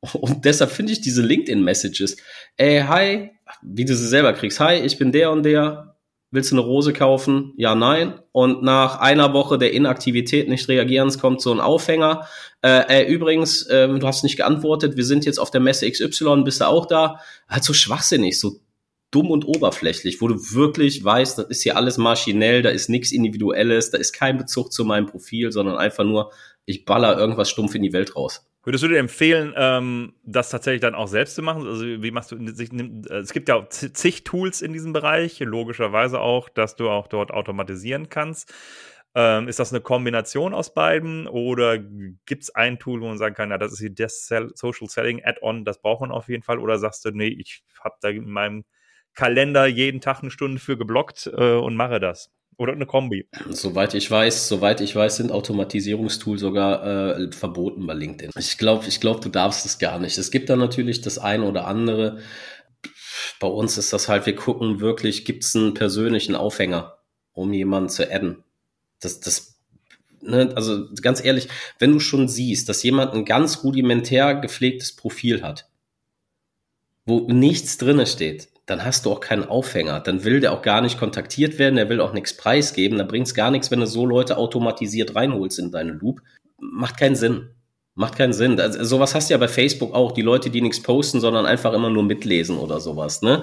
Und 0.00 0.44
deshalb 0.44 0.70
finde 0.70 0.92
ich 0.92 1.00
diese 1.00 1.22
LinkedIn-Messages, 1.22 2.16
ey, 2.56 2.82
hi, 2.86 3.30
wie 3.62 3.84
du 3.84 3.96
sie 3.96 4.06
selber 4.06 4.32
kriegst, 4.32 4.60
hi, 4.60 4.76
ich 4.76 4.96
bin 4.98 5.10
der 5.10 5.32
und 5.32 5.42
der, 5.42 5.96
willst 6.30 6.52
du 6.52 6.56
eine 6.56 6.64
Rose 6.64 6.92
kaufen? 6.92 7.52
Ja, 7.56 7.74
nein. 7.74 8.20
Und 8.32 8.62
nach 8.62 9.00
einer 9.00 9.32
Woche 9.32 9.58
der 9.58 9.72
Inaktivität 9.72 10.48
nicht 10.48 10.68
reagierens 10.68 11.18
kommt 11.18 11.40
so 11.40 11.52
ein 11.52 11.60
Aufhänger. 11.60 12.28
Äh, 12.62 13.02
äh, 13.02 13.12
übrigens, 13.12 13.62
äh, 13.66 13.88
du 13.88 14.06
hast 14.06 14.22
nicht 14.22 14.36
geantwortet, 14.36 14.96
wir 14.96 15.04
sind 15.04 15.24
jetzt 15.24 15.38
auf 15.38 15.50
der 15.50 15.60
Messe 15.60 15.90
XY, 15.90 16.42
bist 16.44 16.60
du 16.60 16.66
auch 16.66 16.86
da? 16.86 17.20
Halt 17.48 17.64
so 17.64 17.72
schwachsinnig, 17.72 18.38
so 18.38 18.60
dumm 19.10 19.30
und 19.30 19.46
oberflächlich, 19.46 20.20
wo 20.20 20.28
du 20.28 20.34
wirklich 20.52 21.02
weißt, 21.02 21.38
das 21.38 21.46
ist 21.46 21.62
hier 21.62 21.76
alles 21.76 21.96
maschinell, 21.96 22.62
da 22.62 22.68
ist 22.68 22.90
nichts 22.90 23.10
Individuelles, 23.10 23.90
da 23.90 23.98
ist 23.98 24.12
kein 24.12 24.36
Bezug 24.36 24.72
zu 24.72 24.84
meinem 24.84 25.06
Profil, 25.06 25.50
sondern 25.50 25.76
einfach 25.76 26.04
nur, 26.04 26.30
ich 26.66 26.84
baller 26.84 27.18
irgendwas 27.18 27.48
stumpf 27.48 27.74
in 27.74 27.82
die 27.82 27.94
Welt 27.94 28.14
raus. 28.14 28.47
Würdest 28.64 28.82
du 28.84 28.88
dir 28.88 28.98
empfehlen, 28.98 29.54
ähm, 29.56 30.14
das 30.24 30.50
tatsächlich 30.50 30.80
dann 30.80 30.94
auch 30.94 31.06
selbst 31.06 31.36
zu 31.36 31.42
machen? 31.42 31.66
Also 31.66 31.84
wie 31.84 32.10
machst 32.10 32.32
du, 32.32 32.36
äh, 32.36 33.14
es 33.18 33.32
gibt 33.32 33.48
ja 33.48 33.66
zig 33.70 34.24
Tools 34.24 34.62
in 34.62 34.72
diesem 34.72 34.92
Bereich, 34.92 35.38
logischerweise 35.40 36.20
auch, 36.20 36.48
dass 36.48 36.76
du 36.76 36.90
auch 36.90 37.06
dort 37.06 37.30
automatisieren 37.30 38.08
kannst. 38.08 38.52
Ähm, 39.14 39.48
ist 39.48 39.58
das 39.58 39.72
eine 39.72 39.80
Kombination 39.80 40.52
aus 40.54 40.74
beiden 40.74 41.26
oder 41.28 41.78
gibt 41.78 42.42
es 42.42 42.54
ein 42.54 42.78
Tool, 42.78 43.00
wo 43.00 43.06
man 43.08 43.16
sagen 43.18 43.34
kann, 43.34 43.50
ja, 43.50 43.58
das 43.58 43.72
ist 43.72 43.78
hier 43.80 43.90
das 43.94 44.26
Social 44.26 44.88
Selling 44.88 45.24
Add-on, 45.24 45.64
das 45.64 45.80
braucht 45.80 46.02
man 46.02 46.10
auf 46.10 46.28
jeden 46.28 46.42
Fall? 46.42 46.58
Oder 46.58 46.78
sagst 46.78 47.04
du, 47.04 47.10
nee, 47.10 47.28
ich 47.28 47.62
habe 47.82 47.96
da 48.02 48.08
in 48.10 48.28
meinem 48.30 48.64
Kalender 49.14 49.66
jeden 49.66 50.00
Tag 50.00 50.20
eine 50.20 50.30
Stunde 50.30 50.60
für 50.60 50.76
geblockt 50.76 51.26
äh, 51.34 51.54
und 51.54 51.74
mache 51.76 52.00
das? 52.00 52.30
Oder 52.58 52.72
eine 52.72 52.86
Kombi. 52.86 53.28
Soweit 53.50 53.94
ich 53.94 54.10
weiß, 54.10 54.48
soweit 54.48 54.80
ich 54.80 54.94
weiß, 54.94 55.16
sind 55.16 55.30
Automatisierungstools 55.30 56.40
sogar 56.40 57.16
äh, 57.16 57.30
verboten 57.30 57.86
bei 57.86 57.94
LinkedIn. 57.94 58.32
Ich 58.36 58.58
glaube, 58.58 58.88
ich 58.88 59.00
glaube, 59.00 59.20
du 59.20 59.28
darfst 59.28 59.64
es 59.64 59.78
gar 59.78 60.00
nicht. 60.00 60.18
Es 60.18 60.32
gibt 60.32 60.50
da 60.50 60.56
natürlich 60.56 61.00
das 61.00 61.18
eine 61.18 61.44
oder 61.44 61.68
andere. 61.68 62.18
Bei 63.38 63.46
uns 63.46 63.78
ist 63.78 63.92
das 63.92 64.08
halt, 64.08 64.26
wir 64.26 64.34
gucken 64.34 64.80
wirklich, 64.80 65.24
gibt 65.24 65.44
es 65.44 65.54
einen 65.54 65.74
persönlichen 65.74 66.34
Aufhänger, 66.34 66.98
um 67.32 67.52
jemanden 67.52 67.90
zu 67.90 68.12
adden. 68.12 68.42
Das, 68.98 69.20
das, 69.20 69.60
ne, 70.20 70.52
also 70.56 70.88
ganz 71.00 71.24
ehrlich, 71.24 71.46
wenn 71.78 71.92
du 71.92 72.00
schon 72.00 72.26
siehst, 72.26 72.68
dass 72.68 72.82
jemand 72.82 73.14
ein 73.14 73.24
ganz 73.24 73.62
rudimentär 73.62 74.34
gepflegtes 74.34 74.96
Profil 74.96 75.42
hat, 75.42 75.70
wo 77.06 77.20
nichts 77.20 77.78
drinne 77.78 78.08
steht, 78.08 78.48
dann 78.68 78.84
hast 78.84 79.06
du 79.06 79.12
auch 79.12 79.20
keinen 79.20 79.44
Aufhänger. 79.44 80.00
Dann 80.00 80.24
will 80.24 80.40
der 80.40 80.52
auch 80.52 80.60
gar 80.60 80.82
nicht 80.82 80.98
kontaktiert 80.98 81.58
werden, 81.58 81.76
der 81.76 81.88
will 81.88 82.02
auch 82.02 82.12
nichts 82.12 82.36
preisgeben. 82.36 82.98
Da 82.98 83.04
bringt 83.04 83.26
es 83.26 83.34
gar 83.34 83.50
nichts, 83.50 83.70
wenn 83.70 83.80
du 83.80 83.86
so 83.86 84.04
Leute 84.04 84.36
automatisiert 84.36 85.16
reinholst 85.16 85.58
in 85.58 85.72
deine 85.72 85.92
Loop. 85.92 86.20
Macht 86.58 86.98
keinen 86.98 87.16
Sinn. 87.16 87.48
Macht 87.94 88.16
keinen 88.16 88.34
Sinn. 88.34 88.60
Also, 88.60 88.84
sowas 88.84 89.14
hast 89.14 89.30
du 89.30 89.34
ja 89.34 89.38
bei 89.38 89.48
Facebook 89.48 89.94
auch, 89.94 90.12
die 90.12 90.22
Leute, 90.22 90.50
die 90.50 90.60
nichts 90.60 90.82
posten, 90.82 91.18
sondern 91.18 91.46
einfach 91.46 91.72
immer 91.72 91.88
nur 91.88 92.02
mitlesen 92.02 92.58
oder 92.58 92.78
sowas. 92.78 93.22
Ne? 93.22 93.42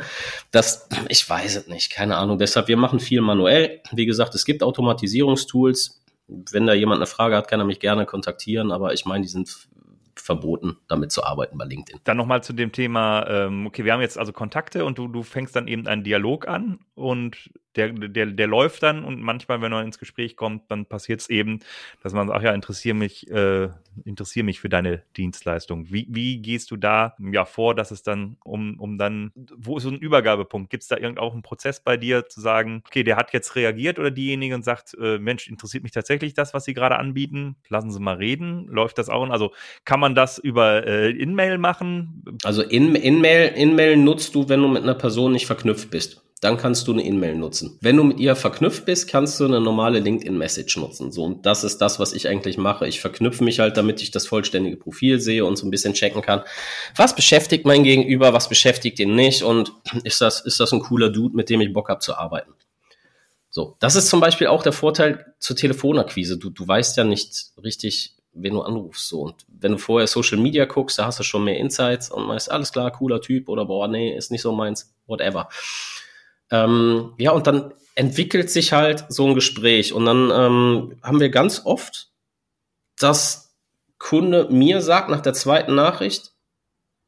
Das, 0.52 0.88
ich 1.10 1.28
weiß 1.28 1.56
es 1.56 1.68
nicht, 1.68 1.92
keine 1.92 2.18
Ahnung. 2.18 2.38
Deshalb, 2.38 2.68
wir 2.68 2.78
machen 2.78 3.00
viel 3.00 3.22
manuell. 3.22 3.82
Wie 3.94 4.06
gesagt, 4.06 4.36
es 4.36 4.46
gibt 4.46 4.62
Automatisierungstools. 4.62 6.04
Wenn 6.28 6.68
da 6.68 6.74
jemand 6.76 7.00
eine 7.00 7.08
Frage 7.08 7.36
hat, 7.36 7.48
kann 7.48 7.60
er 7.60 7.66
mich 7.66 7.80
gerne 7.80 8.06
kontaktieren, 8.06 8.72
aber 8.72 8.94
ich 8.94 9.06
meine, 9.06 9.24
die 9.24 9.30
sind 9.30 9.50
verboten, 10.20 10.78
damit 10.88 11.12
zu 11.12 11.24
arbeiten 11.24 11.58
bei 11.58 11.66
LinkedIn. 11.66 12.02
Dann 12.04 12.18
nochmal 12.18 12.44
zu 12.44 12.54
dem 12.54 12.72
Thema, 12.72 13.28
ähm, 13.28 13.68
okay, 13.68 13.86
wir 13.86 13.94
haben 13.94 14.02
jetzt 14.02 14.18
also 14.18 14.34
Kontakte 14.34 14.86
und 14.86 14.98
du, 14.98 15.08
du 15.08 15.24
fängst 15.24 15.56
dann 15.56 15.68
eben 15.68 15.88
einen 15.88 16.04
Dialog 16.04 16.48
an 16.48 16.80
und 16.94 17.52
der, 17.76 17.90
der, 17.90 18.28
der 18.28 18.48
läuft 18.48 18.84
dann 18.84 19.04
und 19.04 19.22
manchmal, 19.22 19.62
wenn 19.62 19.72
man 19.72 19.86
ins 19.86 20.00
Gespräch 20.00 20.36
kommt, 20.36 20.70
dann 20.70 20.86
passiert 20.86 21.22
es 21.22 21.30
eben, 21.30 21.60
dass 22.02 22.14
man 22.14 22.28
sagt, 22.28 22.44
ja, 22.44 22.54
interessiere 22.54 22.96
mich, 22.96 23.30
äh, 23.30 23.70
interessiere 24.04 24.46
mich 24.46 24.60
für 24.60 24.70
deine 24.70 25.04
Dienstleistung. 25.18 25.92
Wie, 25.92 26.08
wie 26.10 26.38
gehst 26.38 26.72
du 26.72 26.78
da 26.78 27.16
ja 27.20 27.46
vor, 27.46 27.76
dass 27.76 27.92
es 27.92 28.04
dann 28.04 28.38
um, 28.44 28.80
um 28.80 28.98
dann, 28.98 29.32
wo 29.36 29.78
ist 29.78 29.84
so 29.84 29.90
ein 29.90 29.98
Übergabepunkt? 29.98 30.70
Gibt 30.70 30.84
es 30.84 30.90
da 30.90 30.98
irgend 30.98 31.20
auch 31.20 31.34
einen 31.34 31.44
Prozess 31.44 31.80
bei 31.80 31.98
dir 31.98 32.28
zu 32.28 32.42
sagen, 32.42 32.82
okay, 32.86 33.04
der 33.04 33.18
hat 33.18 33.34
jetzt 33.34 33.56
reagiert 33.56 34.00
oder 34.00 34.12
diejenige 34.12 34.56
und 34.56 34.64
sagt, 34.64 34.96
äh, 35.00 35.18
Mensch, 35.18 35.48
interessiert 35.48 35.84
mich 35.84 35.92
tatsächlich 35.92 36.34
das, 36.34 36.54
was 36.54 36.66
Sie 36.66 36.74
gerade 36.74 36.98
anbieten? 36.98 37.56
Lassen 37.70 37.92
Sie 37.92 38.00
mal 38.00 38.16
reden. 38.16 38.68
Läuft 38.68 38.98
das 38.98 39.10
auch? 39.10 39.30
Also 39.30 39.54
kann 39.86 40.00
man 40.00 40.14
das 40.16 40.38
über 40.38 40.86
äh, 40.86 41.10
In-Mail 41.10 41.58
machen? 41.58 42.24
Also 42.44 42.62
In-Mail 42.62 43.54
in 43.56 43.76
-Mail 43.76 43.96
nutzt 43.96 44.36
du, 44.36 44.50
wenn 44.50 44.62
du 44.62 44.68
mit 44.68 44.84
einer 44.84 44.94
Person 44.94 45.32
nicht 45.32 45.46
verknüpft 45.46 45.90
bist 45.90 46.25
dann 46.42 46.58
kannst 46.58 46.88
du 46.88 46.94
eine 46.94 47.04
E-Mail 47.04 47.36
nutzen. 47.36 47.78
Wenn 47.82 47.98
du 47.98 48.04
mit 48.04 48.20
ihr 48.20 48.36
verknüpft 48.36 48.86
bist, 48.86 49.10
kannst 49.10 49.40
du 49.40 49.46
eine 49.46 49.62
normale 49.62 50.00
LinkedIn-Message 50.00 50.78
nutzen. 50.78 51.12
So, 51.12 51.24
und 51.24 51.46
das 51.46 51.64
ist 51.64 51.80
das, 51.80 52.00
was 52.00 52.14
ich 52.14 52.28
eigentlich 52.28 52.58
mache. 52.58 52.88
Ich 52.88 53.00
verknüpfe 53.00 53.44
mich 53.44 53.60
halt, 53.60 53.78
damit 53.78 54.02
ich 54.02 54.12
das 54.12 54.28
vollständige 54.28 54.76
Profil 54.76 55.20
sehe 55.20 55.46
und 55.46 55.58
so 55.58 55.66
ein 55.66 55.72
bisschen 55.72 55.94
checken 55.94 56.22
kann, 56.22 56.42
was 56.96 57.16
beschäftigt 57.16 57.66
mein 57.66 57.84
Gegenüber, 57.84 58.34
was 58.34 58.50
beschäftigt 58.50 59.00
ihn 59.00 59.16
nicht 59.16 59.44
und 59.44 59.72
ist 60.04 60.22
das, 60.22 60.42
ist 60.42 60.60
das 60.60 60.74
ein 60.74 60.82
cooler 60.82 61.10
Dude, 61.10 61.36
mit 61.36 61.50
dem 61.50 61.62
ich 61.62 61.72
Bock 61.72 61.90
habe 61.90 62.00
zu 62.00 62.16
arbeiten. 62.16 62.54
So, 63.50 63.78
das 63.80 63.96
ist 63.96 64.10
zum 64.10 64.20
Beispiel 64.20 64.48
auch 64.48 64.64
der 64.64 64.74
Vorteil 64.74 65.34
zur 65.40 65.56
Telefonakquise. 65.56 66.38
Du, 66.38 66.50
du 66.50 66.68
weißt 66.68 66.98
ja 66.98 67.06
nicht 67.06 67.54
richtig, 67.64 68.18
wen 68.34 68.54
du 68.54 68.62
anrufst. 68.62 69.08
So. 69.08 69.22
Und 69.22 69.46
wenn 69.48 69.72
du 69.72 69.78
vorher 69.78 70.08
Social 70.08 70.38
Media 70.38 70.66
guckst, 70.66 71.00
da 71.00 71.06
hast 71.06 71.20
du 71.20 71.24
schon 71.24 71.46
mehr 71.46 71.58
Insights 71.58 72.12
und 72.12 72.28
weißt, 72.28 72.52
alles 72.52 72.74
klar, 72.74 72.92
cooler 72.92 73.22
Typ 73.22 73.48
oder 73.48 73.64
boah, 73.64 73.88
nee, 73.88 74.14
ist 74.14 74.30
nicht 74.30 74.42
so 74.42 74.52
meins, 74.52 74.94
whatever. 75.08 75.48
Ähm, 76.52 77.14
ja, 77.18 77.32
und 77.32 77.48
dann 77.48 77.74
entwickelt 77.96 78.50
sich 78.50 78.74
halt 78.74 79.06
so 79.10 79.26
ein 79.28 79.36
Gespräch. 79.36 79.94
Und 79.94 80.06
dann 80.06 80.32
ähm, 80.32 81.00
haben 81.02 81.20
wir 81.20 81.30
ganz 81.30 81.66
oft, 81.66 82.10
dass 83.00 83.56
Kunde 83.98 84.48
mir 84.52 84.82
sagt 84.82 85.10
nach 85.10 85.22
der 85.22 85.34
zweiten 85.34 85.76
Nachricht, 85.76 86.34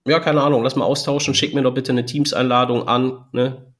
ja, 0.05 0.19
keine 0.19 0.41
Ahnung, 0.41 0.63
lass 0.63 0.77
mal 0.77 0.85
austauschen, 0.85 1.35
schick 1.35 1.53
mir 1.53 1.61
doch 1.61 1.73
bitte 1.73 1.91
eine 1.91 2.05
Teams-Einladung 2.05 2.87
an, 2.87 3.25
ne? 3.33 3.73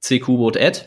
cqboot.ad. 0.00 0.80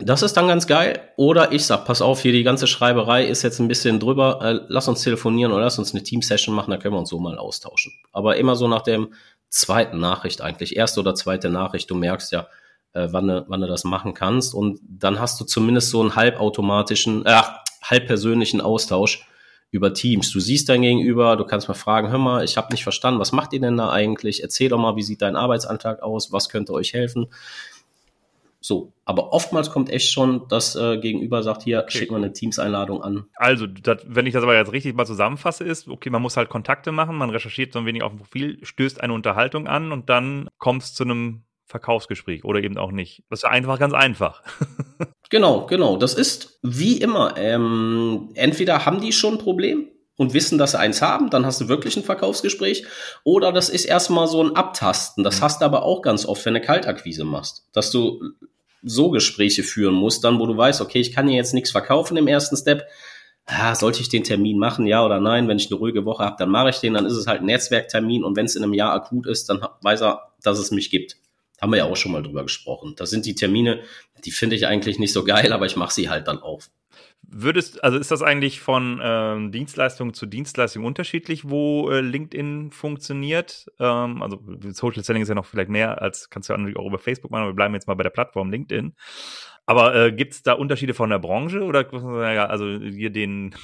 Das 0.00 0.22
ist 0.22 0.36
dann 0.36 0.48
ganz 0.48 0.66
geil. 0.66 1.08
Oder 1.16 1.52
ich 1.52 1.64
sag, 1.64 1.84
pass 1.86 2.02
auf, 2.02 2.20
hier 2.20 2.32
die 2.32 2.42
ganze 2.42 2.66
Schreiberei 2.66 3.24
ist 3.24 3.42
jetzt 3.42 3.60
ein 3.60 3.68
bisschen 3.68 4.00
drüber, 4.00 4.40
äh, 4.42 4.60
lass 4.68 4.88
uns 4.88 5.02
telefonieren 5.02 5.52
oder 5.52 5.62
lass 5.62 5.78
uns 5.78 5.94
eine 5.94 6.02
Team-Session 6.02 6.54
machen, 6.54 6.70
da 6.70 6.76
können 6.76 6.94
wir 6.94 6.98
uns 6.98 7.10
so 7.10 7.18
mal 7.18 7.38
austauschen. 7.38 7.92
Aber 8.12 8.36
immer 8.36 8.56
so 8.56 8.68
nach 8.68 8.82
dem, 8.82 9.14
zweiten 9.54 9.98
Nachricht 9.98 10.40
eigentlich, 10.40 10.76
erste 10.76 11.00
oder 11.00 11.14
zweite 11.14 11.48
Nachricht. 11.48 11.90
Du 11.90 11.94
merkst 11.94 12.32
ja, 12.32 12.48
äh, 12.92 13.08
wann, 13.10 13.28
du, 13.28 13.44
wann 13.48 13.60
du 13.60 13.66
das 13.66 13.84
machen 13.84 14.12
kannst. 14.12 14.52
Und 14.54 14.80
dann 14.82 15.20
hast 15.20 15.40
du 15.40 15.44
zumindest 15.44 15.90
so 15.90 16.00
einen 16.00 16.16
halbautomatischen, 16.16 17.24
äh, 17.24 17.40
halbpersönlichen 17.82 18.60
Austausch 18.60 19.28
über 19.70 19.94
Teams. 19.94 20.30
Du 20.32 20.40
siehst 20.40 20.68
dein 20.68 20.82
Gegenüber, 20.82 21.36
du 21.36 21.44
kannst 21.44 21.68
mal 21.68 21.74
fragen, 21.74 22.10
hör 22.10 22.18
mal, 22.18 22.44
ich 22.44 22.56
habe 22.56 22.72
nicht 22.72 22.82
verstanden, 22.82 23.20
was 23.20 23.32
macht 23.32 23.52
ihr 23.52 23.60
denn 23.60 23.76
da 23.76 23.90
eigentlich? 23.90 24.42
Erzähl 24.42 24.68
doch 24.68 24.78
mal, 24.78 24.96
wie 24.96 25.02
sieht 25.02 25.22
dein 25.22 25.36
Arbeitsantrag 25.36 26.02
aus? 26.02 26.32
Was 26.32 26.48
könnte 26.48 26.72
euch 26.72 26.92
helfen? 26.92 27.26
So, 28.66 28.94
aber 29.04 29.34
oftmals 29.34 29.70
kommt 29.70 29.90
echt 29.90 30.10
schon, 30.10 30.48
dass 30.48 30.74
äh, 30.74 30.96
Gegenüber 30.96 31.42
sagt, 31.42 31.64
hier, 31.64 31.80
okay. 31.80 31.98
schick 31.98 32.10
mal 32.10 32.16
eine 32.16 32.32
Teams-Einladung 32.32 33.02
an. 33.02 33.26
Also, 33.34 33.66
dat, 33.66 34.06
wenn 34.08 34.24
ich 34.24 34.32
das 34.32 34.42
aber 34.42 34.56
jetzt 34.56 34.72
richtig 34.72 34.96
mal 34.96 35.04
zusammenfasse, 35.04 35.64
ist, 35.64 35.86
okay, 35.86 36.08
man 36.08 36.22
muss 36.22 36.38
halt 36.38 36.48
Kontakte 36.48 36.90
machen, 36.90 37.16
man 37.16 37.28
recherchiert 37.28 37.74
so 37.74 37.78
ein 37.80 37.84
wenig 37.84 38.02
auf 38.02 38.12
dem 38.12 38.20
Profil, 38.20 38.58
stößt 38.62 39.02
eine 39.02 39.12
Unterhaltung 39.12 39.66
an 39.66 39.92
und 39.92 40.08
dann 40.08 40.48
kommst 40.56 40.96
zu 40.96 41.04
einem 41.04 41.42
Verkaufsgespräch 41.66 42.44
oder 42.44 42.62
eben 42.62 42.78
auch 42.78 42.90
nicht. 42.90 43.22
Das 43.28 43.40
ist 43.40 43.44
einfach 43.44 43.78
ganz 43.78 43.92
einfach. 43.92 44.42
genau, 45.28 45.66
genau. 45.66 45.98
Das 45.98 46.14
ist 46.14 46.58
wie 46.62 46.96
immer. 46.96 47.36
Ähm, 47.36 48.30
entweder 48.32 48.86
haben 48.86 49.02
die 49.02 49.12
schon 49.12 49.34
ein 49.34 49.40
Problem, 49.40 49.88
und 50.16 50.34
wissen, 50.34 50.58
dass 50.58 50.72
sie 50.72 50.78
eins 50.78 51.02
haben, 51.02 51.30
dann 51.30 51.44
hast 51.44 51.60
du 51.60 51.68
wirklich 51.68 51.96
ein 51.96 52.04
Verkaufsgespräch. 52.04 52.86
Oder 53.24 53.52
das 53.52 53.68
ist 53.68 53.84
erstmal 53.84 54.28
so 54.28 54.42
ein 54.42 54.54
Abtasten. 54.54 55.24
Das 55.24 55.40
mhm. 55.40 55.44
hast 55.44 55.60
du 55.60 55.64
aber 55.64 55.82
auch 55.82 56.02
ganz 56.02 56.24
oft, 56.26 56.44
wenn 56.46 56.54
du 56.54 56.60
Kaltakquise 56.60 57.24
machst. 57.24 57.66
Dass 57.72 57.90
du 57.90 58.20
so 58.82 59.10
Gespräche 59.10 59.62
führen 59.62 59.94
musst, 59.94 60.24
dann 60.24 60.38
wo 60.38 60.46
du 60.46 60.56
weißt, 60.56 60.80
okay, 60.80 61.00
ich 61.00 61.12
kann 61.12 61.26
hier 61.26 61.36
jetzt 61.36 61.54
nichts 61.54 61.70
verkaufen 61.70 62.16
im 62.16 62.28
ersten 62.28 62.56
Step. 62.56 62.86
Ah, 63.46 63.74
sollte 63.74 64.00
ich 64.00 64.08
den 64.08 64.24
Termin 64.24 64.58
machen, 64.58 64.86
ja 64.86 65.04
oder 65.04 65.20
nein? 65.20 65.48
Wenn 65.48 65.58
ich 65.58 65.70
eine 65.70 65.78
ruhige 65.78 66.04
Woche 66.04 66.24
habe, 66.24 66.36
dann 66.38 66.48
mache 66.48 66.70
ich 66.70 66.78
den, 66.78 66.94
dann 66.94 67.04
ist 67.04 67.14
es 67.14 67.26
halt 67.26 67.40
ein 67.40 67.46
Netzwerktermin 67.46 68.24
und 68.24 68.36
wenn 68.36 68.46
es 68.46 68.56
in 68.56 68.62
einem 68.62 68.72
Jahr 68.72 68.92
akut 68.92 69.26
ist, 69.26 69.50
dann 69.50 69.66
weiß 69.82 70.02
er, 70.02 70.32
dass 70.42 70.58
es 70.58 70.70
mich 70.70 70.90
gibt. 70.90 71.16
Haben 71.60 71.72
wir 71.72 71.78
ja 71.78 71.84
auch 71.84 71.96
schon 71.96 72.12
mal 72.12 72.22
drüber 72.22 72.42
gesprochen. 72.42 72.94
Das 72.96 73.10
sind 73.10 73.26
die 73.26 73.34
Termine, 73.34 73.82
die 74.24 74.30
finde 74.30 74.56
ich 74.56 74.66
eigentlich 74.66 74.98
nicht 74.98 75.12
so 75.12 75.24
geil, 75.24 75.52
aber 75.52 75.66
ich 75.66 75.76
mache 75.76 75.92
sie 75.92 76.08
halt 76.08 76.28
dann 76.28 76.38
auch. 76.38 76.62
Würdest, 77.26 77.82
also 77.82 77.98
ist 77.98 78.10
das 78.10 78.22
eigentlich 78.22 78.60
von 78.60 79.00
ähm, 79.02 79.50
Dienstleistung 79.50 80.14
zu 80.14 80.26
Dienstleistung 80.26 80.84
unterschiedlich, 80.84 81.48
wo 81.48 81.90
äh, 81.90 82.00
LinkedIn 82.00 82.70
funktioniert? 82.70 83.66
Ähm, 83.80 84.22
also 84.22 84.40
Social 84.70 85.02
Selling 85.02 85.22
ist 85.22 85.28
ja 85.28 85.34
noch 85.34 85.46
vielleicht 85.46 85.70
mehr 85.70 86.02
als 86.02 86.28
kannst 86.28 86.48
du 86.48 86.52
ja 86.52 86.58
natürlich 86.58 86.78
auch 86.78 86.86
über 86.86 86.98
Facebook 86.98 87.30
machen, 87.30 87.42
aber 87.42 87.52
wir 87.52 87.56
bleiben 87.56 87.74
jetzt 87.74 87.88
mal 87.88 87.94
bei 87.94 88.02
der 88.02 88.10
Plattform 88.10 88.50
LinkedIn. 88.50 88.94
Aber 89.66 89.94
äh, 89.94 90.12
gibt 90.12 90.34
es 90.34 90.42
da 90.42 90.52
Unterschiede 90.52 90.92
von 90.92 91.10
der 91.10 91.18
Branche 91.18 91.62
oder 91.62 91.88
also 92.50 92.66
hier 92.66 93.10
den 93.10 93.54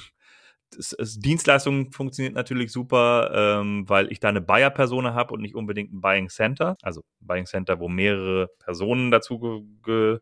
das, 0.75 0.95
das 0.97 1.19
Dienstleistung 1.19 1.91
funktioniert 1.91 2.33
natürlich 2.33 2.71
super, 2.71 3.31
ähm, 3.33 3.87
weil 3.87 4.11
ich 4.11 4.19
da 4.19 4.29
eine 4.29 4.41
Buyer-Persona 4.41 5.13
habe 5.13 5.33
und 5.33 5.41
nicht 5.41 5.55
unbedingt 5.55 5.93
ein 5.93 6.01
Buying 6.01 6.29
Center. 6.29 6.75
Also 6.81 7.03
Buying 7.19 7.45
Center, 7.45 7.79
wo 7.79 7.87
mehrere 7.87 8.49
Personen 8.59 9.11
dazu 9.11 9.39
ge, 9.39 9.61
ge 9.83 10.19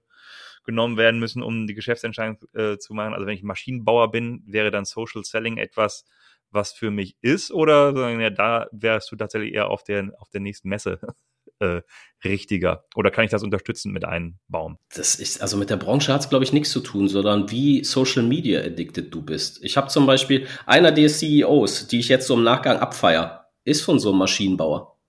genommen 0.65 0.97
werden 0.97 1.19
müssen, 1.19 1.41
um 1.41 1.67
die 1.67 1.73
Geschäftsentscheidung 1.73 2.37
äh, 2.53 2.77
zu 2.77 2.93
machen. 2.93 3.13
Also 3.13 3.25
wenn 3.25 3.35
ich 3.35 3.43
Maschinenbauer 3.43 4.11
bin, 4.11 4.43
wäre 4.45 4.71
dann 4.71 4.85
Social 4.85 5.23
Selling 5.23 5.57
etwas, 5.57 6.05
was 6.51 6.73
für 6.73 6.91
mich 6.91 7.15
ist, 7.21 7.51
oder 7.51 8.09
ja, 8.19 8.29
da 8.29 8.67
wärst 8.71 9.11
du 9.11 9.15
tatsächlich 9.15 9.53
eher 9.53 9.69
auf 9.69 9.83
der, 9.83 10.11
auf 10.17 10.29
der 10.29 10.41
nächsten 10.41 10.69
Messe 10.69 10.99
äh, 11.59 11.81
richtiger? 12.23 12.85
Oder 12.95 13.11
kann 13.11 13.25
ich 13.25 13.31
das 13.31 13.43
unterstützen 13.43 13.91
mit 13.91 14.05
einbauen? 14.05 14.77
Das 14.93 15.15
ist, 15.15 15.41
also 15.41 15.57
mit 15.57 15.69
der 15.69 15.77
Branche 15.77 16.13
hat 16.13 16.21
es, 16.21 16.29
glaube 16.29 16.43
ich, 16.43 16.53
nichts 16.53 16.71
zu 16.71 16.79
tun, 16.79 17.07
sondern 17.07 17.49
wie 17.51 17.83
Social 17.83 18.23
Media 18.23 18.61
addicted 18.61 19.13
du 19.13 19.21
bist. 19.21 19.63
Ich 19.63 19.77
habe 19.77 19.87
zum 19.87 20.05
Beispiel 20.05 20.47
einer 20.65 20.91
der 20.91 21.09
CEOs, 21.09 21.87
die 21.87 21.99
ich 21.99 22.09
jetzt 22.09 22.27
so 22.27 22.35
im 22.35 22.43
Nachgang 22.43 22.77
abfeier, 22.77 23.49
ist 23.63 23.81
von 23.81 23.99
so 23.99 24.09
einem 24.09 24.19
Maschinenbauer 24.19 24.99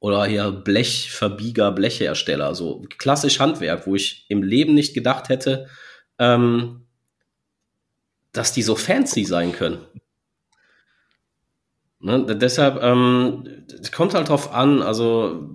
oder 0.00 0.24
hier 0.24 0.50
Blechverbieger, 0.50 1.70
Blechhersteller, 1.72 2.54
so 2.54 2.84
klassisch 2.98 3.38
Handwerk, 3.38 3.86
wo 3.86 3.94
ich 3.94 4.24
im 4.28 4.42
Leben 4.42 4.74
nicht 4.74 4.94
gedacht 4.94 5.28
hätte, 5.28 5.68
ähm, 6.18 6.86
dass 8.32 8.52
die 8.52 8.62
so 8.62 8.74
fancy 8.74 9.24
sein 9.24 9.52
können. 9.52 9.78
Ne, 12.02 12.24
deshalb 12.36 12.82
ähm, 12.82 13.44
kommt 13.92 14.14
halt 14.14 14.30
drauf 14.30 14.54
an, 14.54 14.80
also 14.80 15.50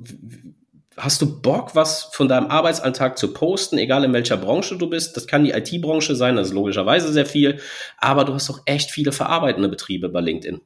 hast 0.95 1.21
du 1.21 1.41
Bock, 1.41 1.75
was 1.75 2.03
von 2.13 2.27
deinem 2.27 2.47
Arbeitsalltag 2.47 3.17
zu 3.17 3.33
posten, 3.33 3.77
egal 3.79 4.03
in 4.03 4.13
welcher 4.13 4.37
Branche 4.37 4.77
du 4.77 4.87
bist. 4.87 5.17
Das 5.17 5.27
kann 5.27 5.43
die 5.43 5.51
IT-Branche 5.51 6.15
sein, 6.15 6.35
das 6.35 6.49
ist 6.49 6.53
logischerweise 6.53 7.11
sehr 7.11 7.25
viel, 7.25 7.59
aber 7.97 8.25
du 8.25 8.33
hast 8.33 8.49
auch 8.49 8.59
echt 8.65 8.91
viele 8.91 9.11
verarbeitende 9.11 9.69
Betriebe 9.69 10.07
bei 10.09 10.21
LinkedIn. 10.21 10.61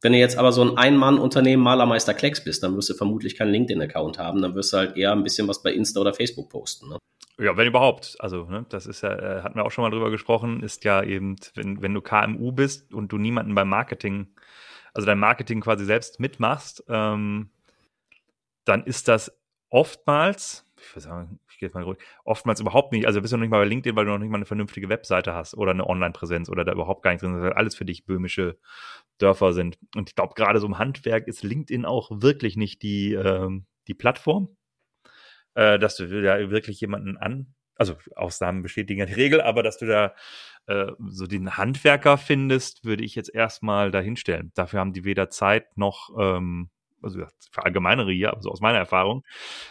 Wenn 0.00 0.12
du 0.12 0.18
jetzt 0.18 0.38
aber 0.38 0.52
so 0.52 0.62
ein 0.62 0.76
Ein-Mann-Unternehmen 0.76 1.62
Malermeister 1.62 2.14
Klecks 2.14 2.42
bist, 2.44 2.62
dann 2.62 2.76
wirst 2.76 2.90
du 2.90 2.94
vermutlich 2.94 3.36
keinen 3.36 3.50
LinkedIn-Account 3.50 4.18
haben, 4.18 4.42
dann 4.42 4.54
wirst 4.54 4.72
du 4.72 4.78
halt 4.78 4.96
eher 4.96 5.12
ein 5.12 5.22
bisschen 5.22 5.48
was 5.48 5.62
bei 5.62 5.72
Insta 5.72 6.00
oder 6.00 6.14
Facebook 6.14 6.50
posten. 6.50 6.88
Ne? 6.88 6.98
Ja, 7.40 7.56
wenn 7.56 7.66
überhaupt. 7.66 8.16
Also, 8.18 8.44
ne, 8.44 8.66
das 8.68 8.86
ist 8.86 9.02
ja, 9.02 9.12
äh, 9.12 9.42
hatten 9.42 9.56
wir 9.56 9.64
auch 9.64 9.70
schon 9.70 9.82
mal 9.82 9.90
drüber 9.90 10.10
gesprochen, 10.10 10.62
ist 10.62 10.84
ja 10.84 11.02
eben, 11.02 11.36
wenn, 11.54 11.82
wenn 11.82 11.94
du 11.94 12.00
KMU 12.00 12.52
bist 12.52 12.92
und 12.92 13.12
du 13.12 13.18
niemanden 13.18 13.54
beim 13.54 13.68
Marketing, 13.68 14.28
also 14.98 15.06
dein 15.06 15.20
Marketing 15.20 15.60
quasi 15.60 15.84
selbst 15.84 16.18
mitmachst, 16.18 16.82
ähm, 16.88 17.50
dann 18.64 18.82
ist 18.82 19.06
das 19.06 19.30
oftmals, 19.68 20.64
ich 20.76 20.90
würde 20.90 21.00
sagen, 21.02 21.40
ich 21.48 21.58
gehe 21.58 21.68
jetzt 21.68 21.74
mal 21.74 21.84
ruhig, 21.84 21.98
oftmals 22.24 22.58
überhaupt 22.58 22.90
nicht, 22.90 23.06
also 23.06 23.20
bist 23.20 23.32
du 23.32 23.36
noch 23.36 23.42
nicht 23.42 23.50
mal 23.52 23.60
bei 23.60 23.68
LinkedIn, 23.68 23.94
weil 23.94 24.06
du 24.06 24.10
noch 24.10 24.18
nicht 24.18 24.30
mal 24.30 24.38
eine 24.38 24.44
vernünftige 24.44 24.88
Webseite 24.88 25.34
hast 25.34 25.54
oder 25.56 25.70
eine 25.70 25.86
Online-Präsenz 25.86 26.48
oder 26.48 26.64
da 26.64 26.72
überhaupt 26.72 27.04
gar 27.04 27.12
nichts 27.12 27.22
drin 27.22 27.40
ist, 27.40 27.52
alles 27.52 27.76
für 27.76 27.84
dich 27.84 28.06
böhmische 28.06 28.58
Dörfer 29.18 29.52
sind. 29.52 29.78
Und 29.94 30.08
ich 30.08 30.16
glaube, 30.16 30.34
gerade 30.34 30.58
so 30.58 30.66
im 30.66 30.78
Handwerk 30.78 31.28
ist 31.28 31.44
LinkedIn 31.44 31.84
auch 31.84 32.10
wirklich 32.10 32.56
nicht 32.56 32.82
die, 32.82 33.12
ähm, 33.14 33.66
die 33.86 33.94
Plattform, 33.94 34.56
äh, 35.54 35.78
dass 35.78 35.94
du 35.94 36.06
ja 36.06 36.50
wirklich 36.50 36.80
jemanden 36.80 37.16
an, 37.16 37.54
also 37.76 37.96
Ausnahmen 38.16 38.62
bestätigen 38.62 38.98
ja 38.98 39.06
die 39.06 39.12
Regel, 39.12 39.40
aber 39.40 39.62
dass 39.62 39.78
du 39.78 39.86
da 39.86 40.12
äh, 40.68 40.92
so 41.08 41.26
den 41.26 41.56
Handwerker 41.56 42.18
findest, 42.18 42.84
würde 42.84 43.02
ich 43.02 43.14
jetzt 43.14 43.34
erstmal 43.34 43.90
dahinstellen. 43.90 44.52
Dafür 44.54 44.80
haben 44.80 44.92
die 44.92 45.04
weder 45.04 45.30
Zeit 45.30 45.76
noch, 45.76 46.10
ähm, 46.18 46.68
also 47.02 47.20
für 47.50 47.64
allgemeinere 47.64 48.12
hier, 48.12 48.32
aber 48.32 48.42
so 48.42 48.50
aus 48.50 48.60
meiner 48.60 48.78
Erfahrung, 48.78 49.24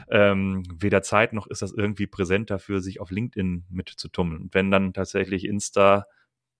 ähm, 0.09 0.63
weder 0.73 1.03
Zeit 1.03 1.33
noch 1.33 1.45
ist 1.45 1.61
das 1.61 1.71
irgendwie 1.71 2.07
präsent 2.07 2.49
dafür, 2.49 2.81
sich 2.81 2.99
auf 2.99 3.11
LinkedIn 3.11 3.65
mitzutummeln. 3.69 4.41
Und 4.43 4.53
wenn 4.55 4.71
dann 4.71 4.93
tatsächlich 4.93 5.45
Insta, 5.45 6.05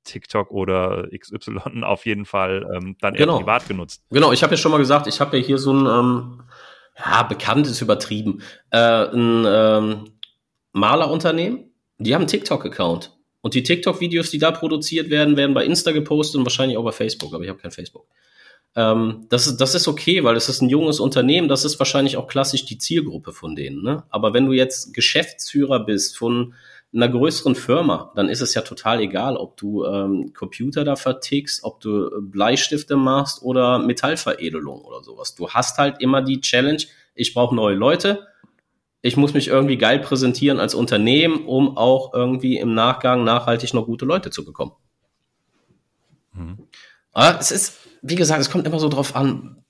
TikTok 0.04 0.52
oder 0.52 1.08
XY 1.18 1.60
auf 1.84 2.06
jeden 2.06 2.26
Fall 2.26 2.68
ähm, 2.76 2.96
dann 3.02 3.16
eher 3.16 3.26
genau. 3.26 3.40
privat 3.40 3.68
genutzt. 3.68 4.04
Genau, 4.12 4.32
ich 4.32 4.44
habe 4.44 4.54
ja 4.54 4.58
schon 4.58 4.72
mal 4.72 4.78
gesagt, 4.78 5.08
ich 5.08 5.20
habe 5.20 5.38
ja 5.38 5.44
hier 5.44 5.58
so 5.58 5.74
ein, 5.74 5.88
ähm, 5.88 6.44
ja, 6.98 7.24
bekannt 7.24 7.66
ist 7.66 7.82
übertrieben, 7.82 8.44
äh, 8.70 8.78
ein 8.78 9.46
ähm, 9.48 10.04
Malerunternehmen, 10.74 11.72
die 11.98 12.14
haben 12.14 12.22
einen 12.22 12.30
TikTok-Account. 12.30 13.17
Und 13.48 13.54
die 13.54 13.64
TikTok-Videos, 13.64 14.30
die 14.30 14.40
da 14.40 14.52
produziert 14.52 15.10
werden, 15.10 15.38
werden 15.38 15.54
bei 15.54 15.64
Insta 15.64 15.94
gepostet 15.94 16.38
und 16.38 16.46
wahrscheinlich 16.46 16.78
auch 16.78 16.84
bei 16.84 16.92
Facebook, 16.92 17.34
aber 17.34 17.46
ich 17.46 17.50
habe 17.50 17.58
kein 17.58 17.72
Facebook. 17.72 18.06
Ähm, 18.76 19.26
das, 19.30 19.48
ist, 19.48 19.62
das 19.62 19.74
ist 19.74 19.88
okay, 19.88 20.26
weil 20.26 20.36
es 20.36 20.50
ist 20.50 20.62
ein 20.62 20.68
junges 20.68 21.00
Unternehmen, 21.00 21.48
das 21.48 21.64
ist 21.64 21.80
wahrscheinlich 21.80 22.18
auch 22.18 22.28
klassisch 22.28 22.66
die 22.66 22.78
Zielgruppe 22.78 23.32
von 23.32 23.56
denen. 23.56 23.84
Ne? 23.84 24.04
Aber 24.10 24.34
wenn 24.34 24.48
du 24.48 24.52
jetzt 24.52 24.94
Geschäftsführer 24.94 25.80
bist 25.80 26.18
von 26.18 26.56
einer 26.94 27.08
größeren 27.08 27.56
Firma, 27.56 28.12
dann 28.18 28.28
ist 28.28 28.42
es 28.42 28.54
ja 28.54 28.64
total 28.64 29.00
egal, 29.00 29.38
ob 29.38 29.56
du 29.56 29.86
ähm, 29.86 30.34
Computer 30.34 30.84
da 30.84 30.98
vertickst, 30.98 31.64
ob 31.64 31.80
du 31.80 32.10
Bleistifte 32.20 32.98
machst 32.98 33.44
oder 33.44 33.80
Metallveredelung 33.80 34.82
oder 34.82 35.06
sowas. 35.06 35.36
Du 35.36 35.48
hast 35.52 35.78
halt 35.78 36.02
immer 36.02 36.22
die 36.22 36.42
Challenge, 36.42 36.84
ich 37.16 37.34
brauche 37.34 37.56
neue 37.56 37.76
Leute, 37.76 38.28
ich 39.02 39.18
muss 39.18 39.34
mich 39.34 39.48
irgendwie 39.48 39.78
geil 39.78 40.00
präsentieren 40.00 40.60
als 40.60 40.76
Unternehmen, 40.76 41.46
um 41.46 41.78
auch 41.78 42.14
irgendwie 42.14 42.58
im 42.58 42.74
Nachgang 42.74 43.24
nachhaltig 43.24 43.74
noch 43.74 43.86
gute 43.86 44.06
Leute 44.06 44.32
zu 44.32 44.44
bekommen. 44.44 44.74
Mhm. 46.34 46.58
Aber 47.14 47.40
es 47.40 47.52
ist, 47.52 47.78
wie 48.02 48.16
gesagt, 48.16 48.42
es 48.42 48.50
kommt 48.50 48.68
immer 48.68 48.80
so 48.80 48.90
drauf 48.90 49.16
an, 49.16 49.64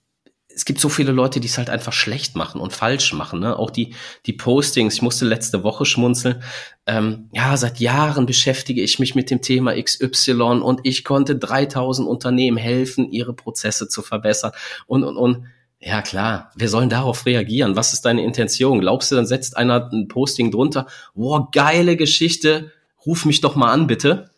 es 0.57 0.65
gibt 0.65 0.79
so 0.79 0.89
viele 0.89 1.11
Leute, 1.11 1.39
die 1.39 1.47
es 1.47 1.59
halt 1.59 1.69
einfach 1.69 1.93
schlecht 1.93 2.35
machen 2.35 2.59
und 2.59 2.73
falsch 2.73 3.13
machen. 3.13 3.39
Ne? 3.41 3.57
Auch 3.59 3.69
die, 3.69 3.93
die 4.25 4.33
Postings, 4.33 4.95
ich 4.95 5.01
musste 5.03 5.23
letzte 5.23 5.63
Woche 5.63 5.85
schmunzeln. 5.85 6.41
Ähm, 6.87 7.29
ja, 7.31 7.55
seit 7.57 7.79
Jahren 7.79 8.25
beschäftige 8.25 8.81
ich 8.81 8.97
mich 8.97 9.13
mit 9.13 9.29
dem 9.29 9.43
Thema 9.43 9.79
XY 9.79 10.61
und 10.63 10.79
ich 10.83 11.03
konnte 11.03 11.35
3000 11.35 12.07
Unternehmen 12.07 12.57
helfen, 12.57 13.11
ihre 13.11 13.33
Prozesse 13.33 13.87
zu 13.87 14.01
verbessern 14.01 14.51
und, 14.87 15.03
und, 15.03 15.15
und. 15.15 15.45
Ja, 15.79 16.01
klar. 16.01 16.51
Wir 16.55 16.69
sollen 16.69 16.89
darauf 16.89 17.25
reagieren. 17.25 17.75
Was 17.75 17.93
ist 17.93 18.03
deine 18.03 18.23
Intention? 18.23 18.79
Glaubst 18.79 19.11
du, 19.11 19.15
dann 19.15 19.27
setzt 19.27 19.55
einer 19.57 19.89
ein 19.91 20.07
Posting 20.07 20.51
drunter? 20.51 20.87
Wow, 21.13 21.49
geile 21.51 21.95
Geschichte. 21.95 22.71
Ruf 23.05 23.25
mich 23.25 23.41
doch 23.41 23.55
mal 23.55 23.71
an, 23.71 23.87
bitte. 23.87 24.31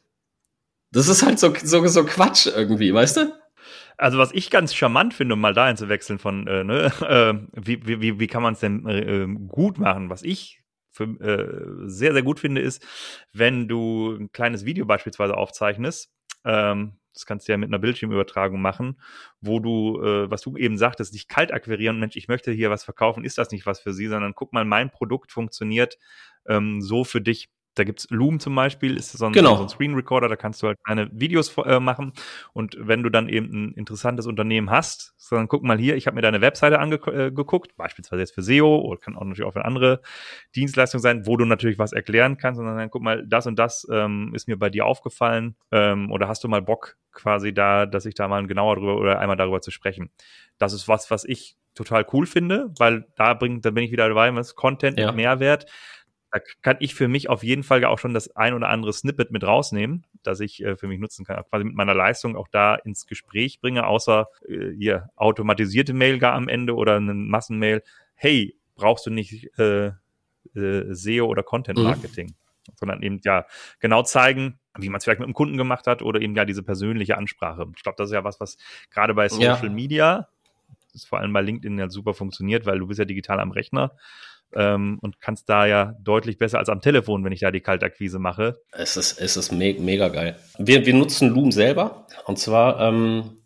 Das 0.91 1.08
ist 1.08 1.24
halt 1.25 1.39
so, 1.39 1.53
so, 1.63 1.86
so 1.88 2.03
Quatsch 2.03 2.48
irgendwie, 2.48 2.93
weißt 2.93 3.17
du? 3.17 3.34
Also 3.98 4.17
was 4.17 4.31
ich 4.31 4.50
ganz 4.50 4.74
charmant 4.74 5.13
finde, 5.13 5.34
um 5.34 5.41
mal 5.41 5.53
dahin 5.53 5.77
zu 5.77 5.89
wechseln 5.89 6.19
von, 6.19 6.48
äh, 6.48 6.63
ne, 6.63 6.86
äh, 7.01 7.34
wie, 7.53 7.86
wie, 7.86 8.19
wie 8.19 8.27
kann 8.27 8.43
man 8.43 8.53
es 8.53 8.60
denn 8.60 8.86
äh, 8.88 9.27
gut 9.48 9.77
machen? 9.77 10.10
Was 10.10 10.24
ich 10.24 10.62
für, 10.91 11.03
äh, 11.03 11.89
sehr, 11.89 12.13
sehr 12.13 12.24
gut 12.24 12.39
finde, 12.39 12.62
ist, 12.62 12.86
wenn 13.34 13.67
du 13.67 14.15
ein 14.15 14.31
kleines 14.31 14.65
Video 14.65 14.86
beispielsweise 14.86 15.38
aufzeichnest, 15.38 16.12
ähm, 16.46 16.93
das 17.20 17.26
kannst 17.26 17.48
du 17.48 17.52
ja 17.52 17.58
mit 17.58 17.70
einer 17.70 17.80
Bildschirmübertragung 17.80 18.62
machen, 18.62 19.00
wo 19.42 19.60
du, 19.60 20.02
äh, 20.02 20.32
was 20.32 20.42
du 20.42 20.58
eben 20.58 20.78
sagtest, 20.78 21.14
dich 21.14 21.28
kalt 21.28 21.54
akquirieren, 21.54 22.00
Mensch, 22.00 22.16
ich 22.16 22.28
möchte 22.28 22.52
hier 22.52 22.70
was 22.70 22.84
verkaufen, 22.84 23.24
ist 23.24 23.38
das 23.38 23.52
nicht 23.52 23.66
was 23.66 23.80
für 23.80 23.94
sie, 23.94 24.08
sondern 24.08 24.36
guck 24.36 24.54
mal, 24.54 24.66
mein 24.66 24.90
Produkt 24.90 25.32
funktioniert 25.32 25.98
ähm, 26.48 26.82
so 26.82 27.04
für 27.04 27.22
dich 27.22 27.50
da 27.76 27.84
gibt's 27.84 28.08
Loom 28.10 28.40
zum 28.40 28.56
Beispiel, 28.56 28.98
ist 28.98 29.12
so 29.12 29.26
ein, 29.26 29.32
genau. 29.32 29.56
so 29.56 29.64
ein 29.64 29.70
Screen 29.70 29.96
Recorder, 29.96 30.28
da 30.28 30.36
kannst 30.36 30.62
du 30.62 30.68
halt 30.68 30.78
kleine 30.84 31.10
Videos 31.12 31.56
äh, 31.58 31.80
machen. 31.80 32.14
Und 32.54 32.76
wenn 32.80 33.04
du 33.04 33.10
dann 33.10 33.30
eben 33.30 33.52
ein 33.52 33.74
interessantes 33.74 34.28
Unternehmen 34.28 34.70
hast, 34.70 35.16
dann 35.30 35.48
guck 35.48 35.64
mal 35.64 35.78
hier, 35.78 35.96
ich 35.96 36.08
habe 36.08 36.16
mir 36.16 36.22
deine 36.22 36.42
Webseite 36.42 36.80
angeguckt, 36.80 37.72
äh, 37.72 37.74
beispielsweise 37.78 38.22
jetzt 38.22 38.34
für 38.34 38.42
SEO 38.42 38.80
oder 38.80 39.00
kann 39.00 39.16
auch 39.16 39.24
natürlich 39.24 39.48
auch 39.48 39.54
für 39.54 39.66
andere 39.66 40.02
Dienstleistungen 40.56 41.02
sein, 41.02 41.26
wo 41.26 41.38
du 41.38 41.46
natürlich 41.46 41.80
was 41.80 41.93
erklären 41.93 42.38
kannst 42.38 42.60
und 42.60 42.65
dann 42.65 42.89
guck 42.89 43.02
mal, 43.02 43.26
das 43.26 43.48
und 43.48 43.58
das 43.58 43.88
ähm, 43.91 44.32
ist 44.34 44.48
mir 44.48 44.58
bei 44.58 44.70
dir 44.70 44.86
aufgefallen 44.86 45.56
ähm, 45.72 46.12
oder 46.12 46.28
hast 46.28 46.43
du 46.43 46.48
mal 46.48 46.62
Bock 46.62 46.98
quasi 47.12 47.54
da, 47.54 47.86
dass 47.86 48.06
ich 48.06 48.15
da 48.15 48.28
mal 48.28 48.46
genauer 48.48 48.78
drüber 48.78 48.98
oder 48.98 49.20
einmal 49.20 49.38
darüber 49.38 49.62
zu 49.62 49.72
sprechen. 49.72 50.10
Das 50.58 50.74
ist 50.74 50.88
was, 50.88 51.12
was 51.12 51.26
ich 51.26 51.58
total 51.76 52.06
cool 52.13 52.26
finde, 52.26 52.72
weil 52.78 53.06
da 53.15 53.34
bringt, 53.34 53.65
da 53.65 53.72
bin 53.72 53.84
ich 53.84 53.91
wieder 53.91 54.08
dabei, 54.08 54.34
was 54.36 54.56
Content 54.56 55.00
ja. 55.00 55.12
Mehrwert 55.12 55.65
da 56.32 56.39
kann 56.62 56.78
ich 56.80 56.94
für 56.94 57.08
mich 57.08 57.30
auf 57.30 57.44
jeden 57.44 57.63
Fall 57.63 57.84
auch 57.86 58.00
schon 58.00 58.13
das 58.13 58.36
ein 58.36 58.54
oder 58.54 58.70
andere 58.70 58.94
Snippet 58.94 59.32
mit 59.32 59.44
rausnehmen, 59.44 60.06
das 60.24 60.39
ich 60.39 60.63
äh, 60.63 60.76
für 60.76 60.88
mich 60.88 61.00
nutzen 61.00 61.26
kann, 61.26 61.44
quasi 61.50 61.63
mit 61.63 61.76
meiner 61.76 61.96
Leistung 61.96 62.36
auch 62.36 62.48
da 62.48 62.76
ins 62.76 63.08
Gespräch 63.08 63.60
bringe, 63.60 63.88
außer 63.88 64.28
äh, 64.48 64.72
hier 64.78 65.10
automatisierte 65.15 65.94
Mail 65.94 66.20
gar 66.20 66.34
am 66.34 66.48
Ende 66.48 66.76
oder 66.76 66.98
eine 66.98 67.13
Massenmail. 67.13 67.84
Hey, 68.13 68.56
brauchst 68.76 69.06
du 69.06 69.10
nicht 69.10 69.50
äh, 69.58 69.88
äh, 70.56 70.94
SEO 70.94 71.26
oder 71.26 71.44
Content 71.44 71.80
Marketing? 71.80 72.28
Mhm. 72.28 72.74
Sondern 72.76 73.02
eben 73.02 73.20
ja 73.24 73.46
genau 73.80 74.04
zeigen, 74.04 74.60
wie 74.78 74.89
man 74.89 75.00
es 75.00 75.04
vielleicht 75.04 75.20
mit 75.20 75.28
dem 75.28 75.34
Kunden 75.34 75.58
gemacht 75.58 75.88
hat 75.88 76.04
oder 76.04 76.22
eben 76.22 76.36
ja 76.36 76.46
diese 76.46 76.62
persönliche 76.62 77.18
Ansprache. 77.18 77.65
Ich 77.76 77.82
glaube, 77.82 77.96
das 77.98 78.10
ist 78.10 78.13
ja 78.13 78.24
was, 78.24 78.39
was 78.39 78.58
gerade 78.92 79.15
bei 79.15 79.28
Social 79.28 79.65
ja. 79.65 79.70
Media, 79.70 80.28
das 80.94 81.06
vor 81.06 81.20
allem 81.20 81.34
bei 81.34 81.42
LinkedIn 81.42 81.80
ja 81.80 81.89
super 81.89 82.13
funktioniert, 82.13 82.68
weil 82.68 82.78
du 82.78 82.86
bist 82.86 83.00
ja 83.00 83.06
digital 83.06 83.39
am 83.39 83.52
Rechner 83.52 83.96
ähm, 84.56 84.98
und 85.02 85.20
kannst 85.22 85.50
da 85.50 85.66
ja 85.66 85.94
deutlich 86.02 86.38
besser 86.38 86.60
als 86.60 86.70
am 86.70 86.82
Telefon, 86.82 87.24
wenn 87.24 87.32
ich 87.32 87.42
da 87.42 87.52
die 87.52 87.62
Kaltakquise 87.62 88.20
mache. 88.20 88.62
Es 88.72 88.98
ist, 88.98 89.20
es 89.20 89.38
ist 89.38 89.52
me 89.52 89.76
mega 89.80 90.10
geil. 90.10 90.36
Wir, 90.58 90.86
wir 90.86 90.94
nutzen 90.94 91.30
Loom 91.30 91.52
selber 91.52 92.06
und 92.26 92.40
zwar 92.40 92.80
ähm, 92.80 93.38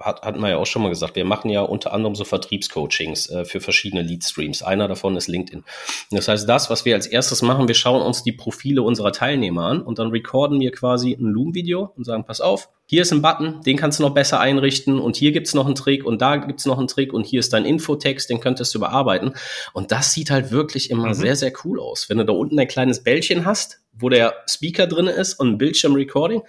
hat, 0.00 0.22
hatten 0.22 0.40
wir 0.40 0.50
ja 0.50 0.56
auch 0.56 0.66
schon 0.66 0.82
mal 0.82 0.88
gesagt, 0.88 1.16
wir 1.16 1.24
machen 1.24 1.50
ja 1.50 1.62
unter 1.62 1.92
anderem 1.92 2.14
so 2.14 2.24
Vertriebscoachings 2.24 3.30
äh, 3.30 3.44
für 3.44 3.60
verschiedene 3.60 4.02
Lead-Streams. 4.02 4.62
Einer 4.62 4.88
davon 4.88 5.16
ist 5.16 5.28
LinkedIn. 5.28 5.64
Das 6.10 6.28
heißt, 6.28 6.48
das, 6.48 6.70
was 6.70 6.84
wir 6.84 6.94
als 6.94 7.06
erstes 7.06 7.42
machen, 7.42 7.68
wir 7.68 7.74
schauen 7.74 8.02
uns 8.02 8.22
die 8.22 8.32
Profile 8.32 8.82
unserer 8.82 9.12
Teilnehmer 9.12 9.66
an 9.66 9.82
und 9.82 9.98
dann 9.98 10.08
recorden 10.08 10.60
wir 10.60 10.72
quasi 10.72 11.12
ein 11.12 11.26
Loom-Video 11.26 11.92
und 11.96 12.04
sagen, 12.04 12.24
pass 12.24 12.40
auf, 12.40 12.68
hier 12.86 13.02
ist 13.02 13.12
ein 13.12 13.22
Button, 13.22 13.60
den 13.62 13.76
kannst 13.76 14.00
du 14.00 14.02
noch 14.02 14.14
besser 14.14 14.40
einrichten 14.40 14.98
und 14.98 15.14
hier 15.14 15.30
gibt's 15.30 15.54
noch 15.54 15.66
einen 15.66 15.76
Trick 15.76 16.04
und 16.04 16.20
da 16.20 16.36
gibt's 16.36 16.66
noch 16.66 16.78
einen 16.78 16.88
Trick 16.88 17.12
und 17.12 17.24
hier 17.24 17.38
ist 17.38 17.52
dein 17.52 17.64
Infotext, 17.64 18.28
den 18.28 18.40
könntest 18.40 18.74
du 18.74 18.78
überarbeiten. 18.78 19.34
Und 19.72 19.92
das 19.92 20.12
sieht 20.12 20.30
halt 20.30 20.50
wirklich 20.50 20.90
immer 20.90 21.08
mhm. 21.08 21.14
sehr, 21.14 21.36
sehr 21.36 21.52
cool 21.64 21.78
aus. 21.78 22.08
Wenn 22.08 22.18
du 22.18 22.24
da 22.24 22.32
unten 22.32 22.58
ein 22.58 22.66
kleines 22.66 23.04
Bällchen 23.04 23.44
hast, 23.44 23.80
wo 23.92 24.08
der 24.08 24.34
Speaker 24.48 24.88
drin 24.88 25.06
ist 25.06 25.34
und 25.34 25.50
ein 25.50 25.58
Bildschirm-Recording, 25.58 26.42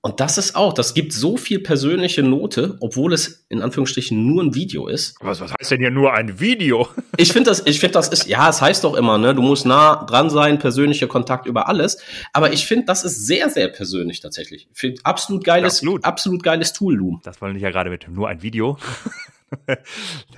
und 0.00 0.20
das 0.20 0.38
ist 0.38 0.54
auch, 0.54 0.72
das 0.72 0.94
gibt 0.94 1.12
so 1.12 1.36
viel 1.36 1.58
persönliche 1.58 2.22
Note, 2.22 2.76
obwohl 2.80 3.12
es 3.12 3.46
in 3.48 3.62
Anführungsstrichen 3.62 4.26
nur 4.26 4.44
ein 4.44 4.54
Video 4.54 4.86
ist. 4.86 5.16
Was, 5.20 5.40
was 5.40 5.52
heißt 5.58 5.72
denn 5.72 5.80
hier 5.80 5.90
nur 5.90 6.12
ein 6.14 6.38
Video? 6.40 6.88
Ich 7.20 7.32
finde 7.32 7.50
das, 7.50 7.66
ich 7.66 7.80
finde 7.80 7.94
das 7.94 8.06
ist, 8.08 8.28
ja, 8.28 8.48
es 8.48 8.62
heißt 8.62 8.84
doch 8.84 8.94
immer, 8.94 9.18
ne, 9.18 9.34
du 9.34 9.42
musst 9.42 9.66
nah 9.66 10.04
dran 10.04 10.30
sein, 10.30 10.60
persönlicher 10.60 11.08
Kontakt 11.08 11.46
über 11.46 11.66
alles. 11.66 12.00
Aber 12.32 12.52
ich 12.52 12.64
finde, 12.64 12.86
das 12.86 13.02
ist 13.02 13.26
sehr, 13.26 13.50
sehr 13.50 13.66
persönlich 13.66 14.20
tatsächlich. 14.20 14.68
Ich 14.72 14.78
finde 14.78 15.00
absolut 15.02 15.42
geiles, 15.42 15.78
absolut. 15.78 16.04
absolut 16.04 16.44
geiles 16.44 16.72
Tool, 16.72 16.94
Loom. 16.94 17.20
Das 17.24 17.40
wollen 17.40 17.56
wir 17.56 17.60
ja 17.60 17.70
gerade 17.70 17.90
mit 17.90 18.06
nur 18.08 18.28
ein 18.28 18.40
Video. 18.40 18.78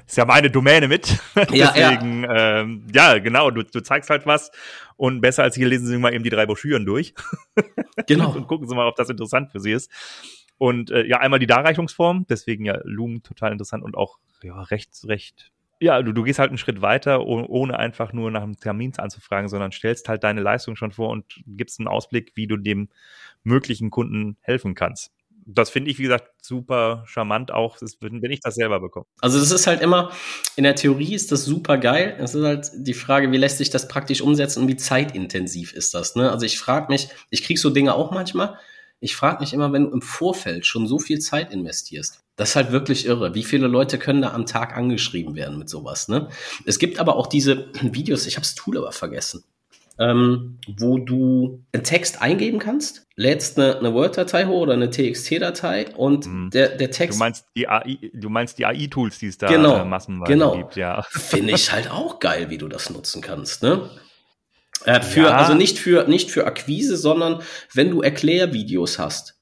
ist 0.07 0.17
ja 0.17 0.25
meine 0.25 0.51
Domäne 0.51 0.89
mit. 0.89 1.19
Ja, 1.53 1.73
Deswegen, 1.73 2.25
ja. 2.25 2.61
Ähm, 2.61 2.87
ja, 2.93 3.19
genau, 3.19 3.51
du, 3.51 3.63
du 3.63 3.81
zeigst 3.81 4.11
halt 4.11 4.27
was 4.27 4.51
und 4.97 5.21
besser 5.21 5.43
als 5.43 5.55
hier 5.55 5.69
lesen 5.69 5.87
Sie 5.87 5.99
mal 5.99 6.13
eben 6.13 6.25
die 6.25 6.31
drei 6.31 6.47
Broschüren 6.47 6.85
durch. 6.85 7.15
Genau. 8.07 8.33
und 8.33 8.47
gucken 8.47 8.69
Sie 8.69 8.75
mal, 8.75 8.87
ob 8.89 8.97
das 8.97 9.11
interessant 9.11 9.51
für 9.53 9.61
Sie 9.61 9.73
ist. 9.73 9.91
Und 10.59 10.91
äh, 10.91 11.05
ja, 11.05 11.19
einmal 11.19 11.39
die 11.39 11.47
Darreichungsform, 11.47 12.27
deswegen 12.29 12.65
ja 12.65 12.79
Loom 12.85 13.23
total 13.23 13.53
interessant 13.53 13.85
und 13.85 13.97
auch 13.97 14.19
ja, 14.43 14.61
recht, 14.63 14.91
recht. 15.05 15.53
Ja, 15.81 16.03
du, 16.03 16.13
du 16.13 16.23
gehst 16.23 16.39
halt 16.39 16.51
einen 16.51 16.59
Schritt 16.59 16.83
weiter, 16.83 17.25
ohne 17.27 17.79
einfach 17.79 18.13
nur 18.13 18.31
nach 18.31 18.43
einem 18.43 18.59
Termin 18.59 18.93
anzufragen, 18.97 19.49
sondern 19.49 19.73
stellst 19.73 20.09
halt 20.09 20.25
deine 20.25 20.41
Leistung 20.41 20.77
schon 20.77 20.93
vor 20.93 21.11
und 21.11 21.41
gibst 21.47 21.79
einen 21.79 21.89
Ausblick, 21.89 22.33
wie 22.35 22.47
du 22.47 22.57
dem 22.57 22.89
möglichen 23.43 23.91
Kunden 23.91 24.37
helfen 24.43 24.75
kannst 24.75 25.13
das 25.47 25.71
finde 25.71 25.91
ich, 25.91 25.99
wie 25.99 26.05
gesagt, 26.05 26.31
super 26.43 27.05
charmant 27.07 27.53
auch, 27.53 27.77
wenn 28.01 28.31
ich 28.31 28.41
das 28.41 28.55
selber 28.55 28.81
bekomme. 28.81 29.07
Also 29.21 29.39
das 29.39 29.51
ist 29.51 29.67
halt 29.67 29.81
immer, 29.81 30.11
in 30.57 30.65
der 30.65 30.75
Theorie 30.75 31.15
ist 31.15 31.33
das 31.33 31.45
super 31.45 31.79
geil. 31.79 32.17
Es 32.19 32.35
ist 32.35 32.45
halt 32.45 32.71
die 32.75 32.95
Frage, 32.95 33.31
wie 33.33 33.37
lässt 33.37 33.59
sich 33.59 33.71
das 33.71 33.89
praktisch 33.89 34.21
umsetzen 34.21 34.63
und 34.63 34.69
wie 34.69 34.77
zeitintensiv 34.77 35.73
ist 35.73 35.95
das. 35.95 36.15
Ne? 36.15 36.31
Also 36.31 36.47
ich 36.47 36.59
frage 36.59 36.91
mich, 36.91 37.09
ich 37.31 37.43
kriege 37.43 37.59
so 37.59 37.71
Dinge 37.71 37.95
auch 37.95 38.11
manchmal, 38.11 38.59
ich 39.01 39.17
frage 39.17 39.41
mich 39.41 39.55
immer, 39.55 39.73
wenn 39.73 39.85
du 39.85 39.91
im 39.91 40.03
Vorfeld 40.03 40.67
schon 40.67 40.87
so 40.87 40.99
viel 40.99 41.21
Zeit 41.21 41.53
investierst, 41.53 42.21
das 42.37 42.51
ist 42.51 42.57
halt 42.57 42.71
wirklich 42.71 43.07
irre. 43.07 43.35
Wie 43.35 43.45
viele 43.45 43.67
Leute 43.67 43.99
können 43.99 44.23
da 44.23 44.33
am 44.33 44.47
Tag 44.47 44.77
angeschrieben 44.77 45.35
werden 45.35 45.59
mit 45.59 45.71
sowas? 45.71 46.09
Ne? 46.09 46.29
Es 46.67 46.79
gibt 46.79 46.99
aber 46.99 47.17
auch 47.17 47.27
diese 47.27 47.69
Videos, 47.81 48.27
ich 48.27 48.37
habe 48.37 48.45
das 48.45 48.55
Tool 48.55 48.77
aber 48.77 48.93
vergessen 48.93 49.45
ähm, 50.01 50.59
wo 50.79 50.99
du 50.99 51.63
einen 51.73 51.85
Text 51.85 52.23
eingeben 52.23 52.59
kannst, 52.59 53.07
lädst 53.17 53.59
eine, 53.59 53.79
eine 53.79 53.93
Word-Datei 53.93 54.47
hoch 54.47 54.63
oder 54.63 54.73
eine 54.73 54.89
TXT-Datei 54.89 55.95
und 55.95 56.27
mhm. 56.27 56.51
der, 56.51 56.71
der 56.71 56.91
Text. 56.91 57.19
Du 57.19 57.23
meinst 57.23 57.45
die 57.55 57.69
AI, 57.69 57.99
du 58.15 58.31
meinst 58.31 58.59
die 58.59 58.65
AI-Tools, 58.65 59.19
die 59.19 59.27
es 59.27 59.37
da 59.37 59.49
genau, 59.49 59.77
äh, 59.77 59.85
massenweise 59.85 60.33
genau. 60.33 60.57
gibt, 60.57 60.77
ja. 60.77 61.03
Finde 61.11 61.53
ich 61.53 61.71
halt 61.71 61.91
auch 61.91 62.19
geil, 62.19 62.49
wie 62.49 62.57
du 62.57 62.67
das 62.67 62.89
nutzen 62.89 63.21
kannst, 63.21 63.63
ne? 63.63 63.91
Äh, 64.87 65.03
für, 65.03 65.25
ja. 65.25 65.37
Also 65.37 65.53
nicht 65.53 65.79
für, 65.79 66.09
nicht 66.09 66.31
für 66.31 66.47
Akquise, 66.47 66.97
sondern 66.97 67.43
wenn 67.75 67.91
du 67.91 68.01
Erklärvideos 68.01 68.99
hast 68.99 69.39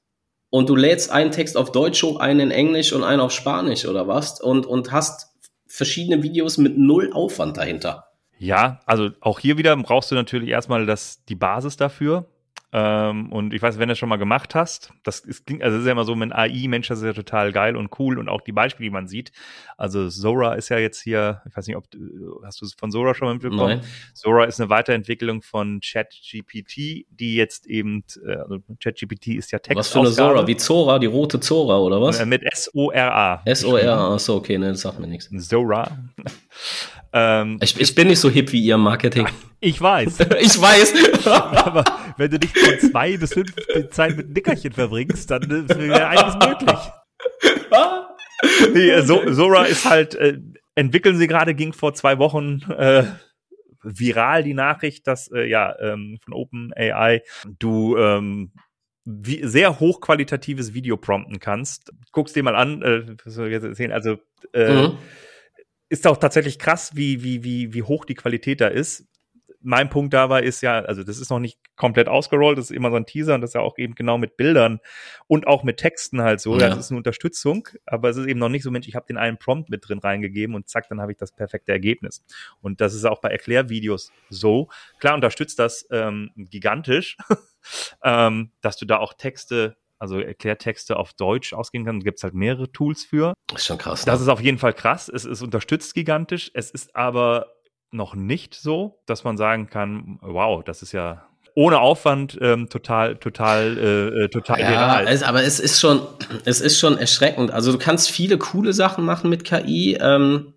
und 0.49 0.67
du 0.67 0.75
lädst 0.75 1.09
einen 1.09 1.31
Text 1.31 1.55
auf 1.55 1.71
Deutsch 1.71 2.03
hoch, 2.03 2.19
einen 2.19 2.41
in 2.41 2.51
Englisch 2.51 2.91
und 2.91 3.05
einen 3.05 3.21
auf 3.21 3.31
Spanisch 3.31 3.85
oder 3.85 4.09
was 4.09 4.41
und, 4.41 4.65
und 4.65 4.91
hast 4.91 5.27
verschiedene 5.67 6.21
Videos 6.21 6.57
mit 6.57 6.77
null 6.77 7.11
Aufwand 7.13 7.55
dahinter. 7.55 8.08
Ja, 8.39 8.79
also 8.85 9.09
auch 9.19 9.39
hier 9.39 9.57
wieder 9.57 9.75
brauchst 9.75 10.11
du 10.11 10.15
natürlich 10.15 10.49
erstmal 10.49 10.85
das, 10.85 11.23
die 11.25 11.35
Basis 11.35 11.75
dafür. 11.75 12.25
Ähm, 12.71 13.31
und 13.31 13.53
ich 13.53 13.61
weiß, 13.61 13.79
wenn 13.79 13.87
du 13.87 13.93
das 13.93 13.97
schon 13.97 14.09
mal 14.09 14.17
gemacht 14.17 14.53
hast, 14.53 14.93
das 15.03 15.21
ist, 15.21 15.47
klingt, 15.47 15.63
also 15.63 15.77
das 15.77 15.81
ist 15.81 15.87
ja 15.87 15.93
immer 15.93 16.05
so 16.05 16.15
mit 16.15 16.31
AI, 16.31 16.67
Mensch, 16.67 16.87
das 16.87 16.99
ist 16.99 17.05
ja 17.05 17.13
total 17.13 17.51
geil 17.51 17.75
und 17.75 17.89
cool 17.97 18.19
und 18.19 18.29
auch 18.29 18.41
die 18.41 18.51
Beispiele, 18.51 18.89
die 18.89 18.93
man 18.93 19.07
sieht. 19.07 19.31
Also 19.75 20.07
Zora 20.09 20.53
ist 20.53 20.69
ja 20.69 20.77
jetzt 20.77 21.01
hier, 21.01 21.41
ich 21.49 21.57
weiß 21.57 21.65
nicht, 21.65 21.77
ob 21.77 21.85
hast 22.43 22.61
du 22.61 22.65
es 22.65 22.73
von 22.75 22.91
Zora 22.91 23.15
schon 23.15 23.27
mal 23.27 23.33
mitbekommen? 23.33 23.79
Nein. 23.79 23.81
Zora 24.13 24.43
ist 24.45 24.61
eine 24.61 24.69
Weiterentwicklung 24.69 25.41
von 25.41 25.79
ChatGPT, 25.81 27.07
die 27.09 27.35
jetzt 27.35 27.65
eben, 27.65 28.03
äh, 28.23 28.35
also 28.35 28.59
ChatGPT 28.79 29.29
ist 29.29 29.51
ja 29.51 29.57
Text. 29.57 29.77
Was 29.77 29.87
für 29.89 29.99
eine 29.99 30.11
Zora? 30.11 30.45
Wie 30.45 30.57
Zora, 30.57 30.99
die 30.99 31.07
rote 31.07 31.39
Zora 31.39 31.79
oder 31.79 31.99
was? 31.99 32.19
Äh, 32.19 32.27
mit 32.27 32.43
S-O-R-A. 32.43 33.41
S-O-R-A, 33.45 34.13
achso, 34.13 34.35
okay, 34.35 34.59
ne, 34.59 34.69
das 34.69 34.81
sagt 34.81 34.99
mir 34.99 35.07
nichts. 35.07 35.29
Zora. 35.47 35.97
Ähm, 37.11 37.57
ich, 37.61 37.79
ich, 37.79 37.95
bin 37.95 38.07
nicht 38.07 38.19
so 38.19 38.29
hip 38.29 38.51
wie 38.51 38.61
ihr 38.61 38.77
Marketing. 38.77 39.27
Ich 39.61 39.81
weiß. 39.81 40.19
ich 40.39 40.61
weiß. 40.61 40.93
Aber 41.25 41.83
wenn 42.17 42.31
du 42.31 42.37
nicht 42.37 42.57
von 42.57 42.79
zwei 42.79 43.17
bis 43.17 43.33
fünf 43.33 43.53
Zeit 43.91 44.17
mit 44.17 44.29
Nickerchen 44.29 44.73
verbringst, 44.73 45.29
dann 45.29 45.43
äh, 45.43 45.69
wäre 45.69 46.07
einiges 46.07 46.35
möglich. 46.35 46.79
nee, 48.73 49.01
so, 49.01 49.31
Zora 49.31 49.65
ist 49.65 49.89
halt, 49.89 50.15
äh, 50.15 50.39
entwickeln 50.75 51.17
sie 51.17 51.27
gerade, 51.27 51.55
ging 51.55 51.73
vor 51.73 51.93
zwei 51.93 52.17
Wochen 52.19 52.61
äh, 52.71 53.03
viral 53.83 54.43
die 54.43 54.53
Nachricht, 54.53 55.07
dass 55.07 55.31
äh, 55.31 55.47
ja 55.47 55.77
ähm, 55.79 56.19
von 56.23 56.33
OpenAI 56.33 57.21
du 57.59 57.97
ähm, 57.97 58.51
wie, 59.05 59.45
sehr 59.45 59.79
hochqualitatives 59.79 60.73
Video 60.73 60.97
prompten 60.97 61.39
kannst. 61.39 61.91
Guck's 62.11 62.33
dir 62.33 62.43
mal 62.43 62.55
an, 62.55 62.81
äh? 62.81 63.91
Also 63.91 64.19
äh, 64.53 64.73
mhm 64.73 64.97
ist 65.89 66.05
auch 66.05 66.17
tatsächlich 66.17 66.59
krass, 66.59 66.91
wie, 66.95 67.23
wie, 67.23 67.43
wie, 67.43 67.73
wie 67.73 67.83
hoch 67.83 68.05
die 68.05 68.15
Qualität 68.15 68.61
da 68.61 68.67
ist. 68.67 69.07
Mein 69.61 69.89
Punkt 69.89 70.13
dabei 70.13 70.43
ist 70.43 70.61
ja, 70.61 70.79
also 70.79 71.03
das 71.03 71.17
ist 71.19 71.29
noch 71.29 71.39
nicht 71.39 71.59
komplett 71.75 72.07
ausgerollt, 72.07 72.57
das 72.57 72.65
ist 72.65 72.75
immer 72.75 72.91
so 72.91 72.95
ein 72.95 73.05
Teaser 73.05 73.35
und 73.35 73.41
das 73.41 73.51
ist 73.51 73.53
ja 73.55 73.61
auch 73.61 73.77
eben 73.77 73.95
genau 73.95 74.17
mit 74.17 74.37
Bildern 74.37 74.79
und 75.27 75.47
auch 75.47 75.63
mit 75.63 75.77
Texten 75.77 76.21
halt 76.21 76.39
so. 76.39 76.57
Ja. 76.57 76.69
Das 76.69 76.77
ist 76.77 76.91
eine 76.91 76.97
Unterstützung, 76.97 77.67
aber 77.85 78.09
es 78.09 78.17
ist 78.17 78.27
eben 78.27 78.39
noch 78.39 78.49
nicht 78.49 78.63
so, 78.63 78.71
Mensch, 78.71 78.87
ich 78.87 78.95
habe 78.95 79.05
den 79.07 79.17
einen 79.17 79.37
Prompt 79.37 79.69
mit 79.69 79.87
drin 79.87 79.99
reingegeben 79.99 80.55
und 80.55 80.69
zack, 80.69 80.87
dann 80.89 81.01
habe 81.01 81.11
ich 81.11 81.17
das 81.17 81.31
perfekte 81.31 81.71
Ergebnis. 81.71 82.23
Und 82.61 82.81
das 82.81 82.93
ist 82.93 83.05
auch 83.05 83.21
bei 83.21 83.29
Erklärvideos 83.29 84.11
so. 84.29 84.69
Klar 84.99 85.15
unterstützt 85.15 85.59
das 85.59 85.87
ähm, 85.91 86.31
gigantisch, 86.35 87.17
ähm, 88.03 88.51
dass 88.61 88.77
du 88.77 88.85
da 88.85 88.97
auch 88.97 89.13
Texte 89.13 89.75
also 89.99 90.19
Erklärtexte 90.19 90.95
auf 90.95 91.13
Deutsch 91.13 91.53
ausgehen 91.53 91.85
kann. 91.85 91.99
Da 91.99 92.03
gibt 92.05 92.19
es 92.19 92.23
halt 92.23 92.33
mehrere 92.33 92.71
Tools 92.71 93.03
für. 93.03 93.33
Das 93.47 93.59
ist 93.59 93.65
schon 93.67 93.77
krass. 93.77 94.05
Ne? 94.05 94.11
Das 94.11 94.21
ist 94.21 94.29
auf 94.29 94.39
jeden 94.39 94.57
Fall 94.57 94.73
krass. 94.73 95.09
Es 95.09 95.25
ist 95.25 95.41
unterstützt 95.41 95.93
gigantisch. 95.93 96.49
Es 96.53 96.71
ist 96.71 96.95
aber 96.95 97.47
noch 97.91 98.15
nicht 98.15 98.55
so, 98.55 98.99
dass 99.05 99.23
man 99.23 99.37
sagen 99.37 99.69
kann, 99.69 100.19
wow, 100.21 100.63
das 100.63 100.81
ist 100.81 100.91
ja 100.91 101.25
ohne 101.55 101.79
Aufwand 101.79 102.37
ähm, 102.41 102.69
total, 102.69 103.17
total, 103.17 103.77
äh, 103.77 104.25
äh 104.25 104.29
total 104.29 104.59
ja, 104.59 105.01
es, 105.01 105.23
aber 105.23 105.43
es 105.43 105.59
ist 105.59 105.79
schon, 105.79 106.01
es 106.45 106.61
ist 106.61 106.79
schon 106.79 106.97
erschreckend. 106.97 107.51
Also 107.51 107.71
du 107.71 107.77
kannst 107.77 108.11
viele 108.11 108.37
coole 108.37 108.71
Sachen 108.71 109.03
machen 109.03 109.29
mit 109.29 109.43
KI. 109.43 109.97
Ähm, 109.99 110.53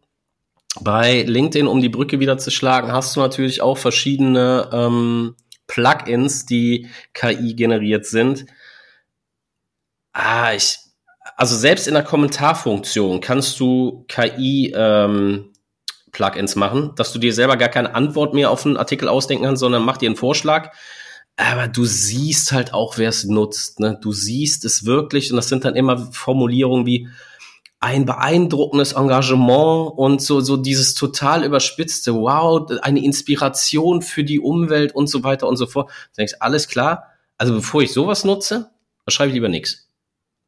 bei 0.81 1.23
LinkedIn, 1.23 1.66
um 1.66 1.81
die 1.81 1.88
Brücke 1.88 2.21
wieder 2.21 2.38
zu 2.38 2.51
schlagen, 2.51 2.92
hast 2.92 3.16
du 3.16 3.21
natürlich 3.21 3.61
auch 3.62 3.79
verschiedene 3.79 4.71
ähm, 4.73 5.35
Plugins, 5.66 6.47
die 6.47 6.88
KI 7.14 7.55
generiert 7.55 8.07
sind. 8.07 8.47
Ah, 10.12 10.53
ich, 10.55 10.79
also 11.37 11.57
selbst 11.57 11.88
in 11.88 11.95
der 11.95 12.05
Kommentarfunktion 12.05 13.21
kannst 13.21 13.59
du 13.61 14.05
KI 14.09 14.73
ähm, 14.75 15.52
Plugins 16.12 16.57
machen, 16.57 16.92
dass 16.96 17.12
du 17.12 17.18
dir 17.18 17.33
selber 17.33 17.57
gar 17.57 17.68
keine 17.68 17.94
Antwort 17.94 18.35
mehr 18.35 18.51
auf 18.51 18.64
einen 18.64 18.77
Artikel 18.77 19.09
ausdenken 19.09 19.44
kannst, 19.44 19.61
sondern 19.61 19.85
mach 19.85 19.96
dir 19.96 20.09
einen 20.09 20.16
Vorschlag. 20.16 20.72
Aber 21.37 21.66
du 21.66 21.85
siehst 21.87 22.53
halt 22.53 22.75
auch, 22.75 22.98
wer 22.98 23.09
es 23.09 23.25
nutzt. 23.25 23.81
Ne? 23.81 23.98
Du 24.01 24.12
siehst 24.12 24.64
es 24.64 24.85
wirklich 24.85 25.31
und 25.31 25.37
das 25.37 25.48
sind 25.48 25.64
dann 25.64 25.75
immer 25.75 26.12
Formulierungen 26.12 26.87
wie 26.87 27.09
ein 27.81 28.05
beeindruckendes 28.05 28.92
Engagement 28.92 29.92
und 29.96 30.22
so, 30.22 30.40
so 30.40 30.57
dieses 30.57 30.94
total 30.94 31.44
überspitzte, 31.44 32.14
wow, 32.14 32.70
eine 32.83 33.03
Inspiration 33.03 34.03
für 34.03 34.22
die 34.22 34.38
Umwelt 34.38 34.94
und 34.94 35.09
so 35.09 35.25
weiter 35.25 35.48
und 35.48 35.57
so 35.57 35.66
fort. 35.66 35.90
Da 35.90 36.18
denkst 36.18 36.35
alles 36.38 36.68
klar. 36.68 37.09
Also 37.38 37.55
bevor 37.55 37.83
ich 37.83 37.92
sowas 37.92 38.25
nutze, 38.25 38.70
schreibe 39.09 39.31
ich 39.31 39.35
lieber 39.35 39.48
nichts. 39.48 39.88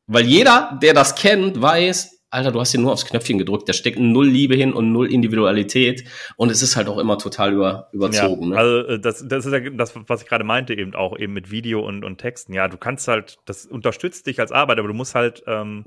Weil 0.06 0.26
jeder, 0.26 0.78
der 0.80 0.94
das 0.94 1.16
kennt, 1.16 1.60
weiß, 1.60 2.13
Alter, 2.34 2.50
du 2.50 2.60
hast 2.60 2.72
hier 2.72 2.80
nur 2.80 2.92
aufs 2.92 3.06
Knöpfchen 3.06 3.38
gedrückt, 3.38 3.68
da 3.68 3.72
steckt 3.72 3.98
null 3.98 4.26
Liebe 4.26 4.56
hin 4.56 4.72
und 4.72 4.92
null 4.92 5.12
Individualität 5.12 6.04
und 6.36 6.50
es 6.50 6.62
ist 6.62 6.74
halt 6.74 6.88
auch 6.88 6.98
immer 6.98 7.16
total 7.16 7.52
über, 7.52 7.88
überzogen. 7.92 8.44
Ja, 8.44 8.48
ne? 8.48 8.56
Also 8.56 8.88
äh, 8.88 9.00
das, 9.00 9.24
das 9.26 9.46
ist 9.46 9.52
ja 9.52 9.60
das, 9.70 9.94
was 10.08 10.22
ich 10.22 10.28
gerade 10.28 10.44
meinte, 10.44 10.74
eben 10.74 10.94
auch 10.94 11.16
eben 11.18 11.32
mit 11.32 11.50
Video 11.50 11.86
und, 11.86 12.04
und 12.04 12.18
Texten. 12.18 12.52
Ja, 12.52 12.66
du 12.66 12.76
kannst 12.76 13.06
halt, 13.06 13.38
das 13.44 13.66
unterstützt 13.66 14.26
dich 14.26 14.40
als 14.40 14.50
Arbeit, 14.50 14.78
aber 14.78 14.88
du 14.88 14.94
musst 14.94 15.14
halt 15.14 15.44
ähm, 15.46 15.84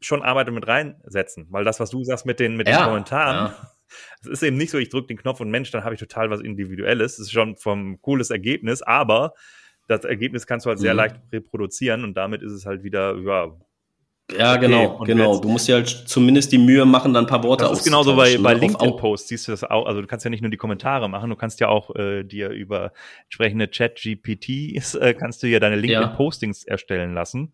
schon 0.00 0.22
Arbeit 0.22 0.50
mit 0.50 0.68
reinsetzen, 0.68 1.46
weil 1.50 1.64
das, 1.64 1.80
was 1.80 1.90
du 1.90 2.04
sagst 2.04 2.26
mit 2.26 2.38
den, 2.38 2.56
mit 2.56 2.68
ja, 2.68 2.78
den 2.78 2.84
Kommentaren, 2.84 3.52
ja. 3.52 3.72
es 4.20 4.28
ist 4.28 4.42
eben 4.42 4.58
nicht 4.58 4.70
so, 4.70 4.76
ich 4.76 4.90
drücke 4.90 5.08
den 5.08 5.16
Knopf 5.16 5.40
und 5.40 5.50
Mensch, 5.50 5.70
dann 5.70 5.84
habe 5.84 5.94
ich 5.94 6.00
total 6.00 6.30
was 6.30 6.40
Individuelles. 6.40 7.16
Das 7.16 7.26
ist 7.26 7.32
schon 7.32 7.56
vom 7.56 8.00
cooles 8.02 8.30
Ergebnis, 8.30 8.82
aber 8.82 9.32
das 9.88 10.04
Ergebnis 10.04 10.46
kannst 10.46 10.66
du 10.66 10.70
halt 10.70 10.78
sehr 10.78 10.92
mhm. 10.92 10.98
leicht 10.98 11.16
reproduzieren 11.32 12.04
und 12.04 12.14
damit 12.14 12.42
ist 12.42 12.52
es 12.52 12.66
halt 12.66 12.82
wieder, 12.82 13.16
ja, 13.16 13.50
ja, 14.30 14.52
okay, 14.52 14.60
genau, 14.60 14.98
genau. 14.98 15.40
Du 15.40 15.48
musst 15.48 15.68
ja 15.68 15.76
halt 15.76 15.88
zumindest 15.88 16.52
die 16.52 16.58
Mühe 16.58 16.84
machen, 16.84 17.12
dann 17.12 17.24
ein 17.24 17.28
paar 17.28 17.42
Worte 17.42 17.64
Das 17.64 17.78
ist 17.78 17.84
genauso 17.84 18.16
bei, 18.16 18.38
bei 18.38 18.54
LinkedIn-Posts, 18.54 19.28
siehst 19.28 19.48
du 19.48 19.52
das 19.52 19.64
auch. 19.64 19.86
Also 19.86 20.00
du 20.00 20.06
kannst 20.06 20.24
ja 20.24 20.30
nicht 20.30 20.40
nur 20.42 20.50
die 20.50 20.56
Kommentare 20.56 21.08
machen, 21.08 21.30
du 21.30 21.36
kannst 21.36 21.60
ja 21.60 21.68
auch 21.68 21.94
äh, 21.96 22.22
dir 22.24 22.50
über 22.50 22.92
entsprechende 23.24 23.70
Chat-GPTs, 23.70 24.94
äh, 24.94 25.14
kannst 25.14 25.42
du 25.42 25.48
ja 25.48 25.60
deine 25.60 25.76
LinkedIn-Postings 25.76 26.64
ja. 26.64 26.72
erstellen 26.72 27.14
lassen. 27.14 27.52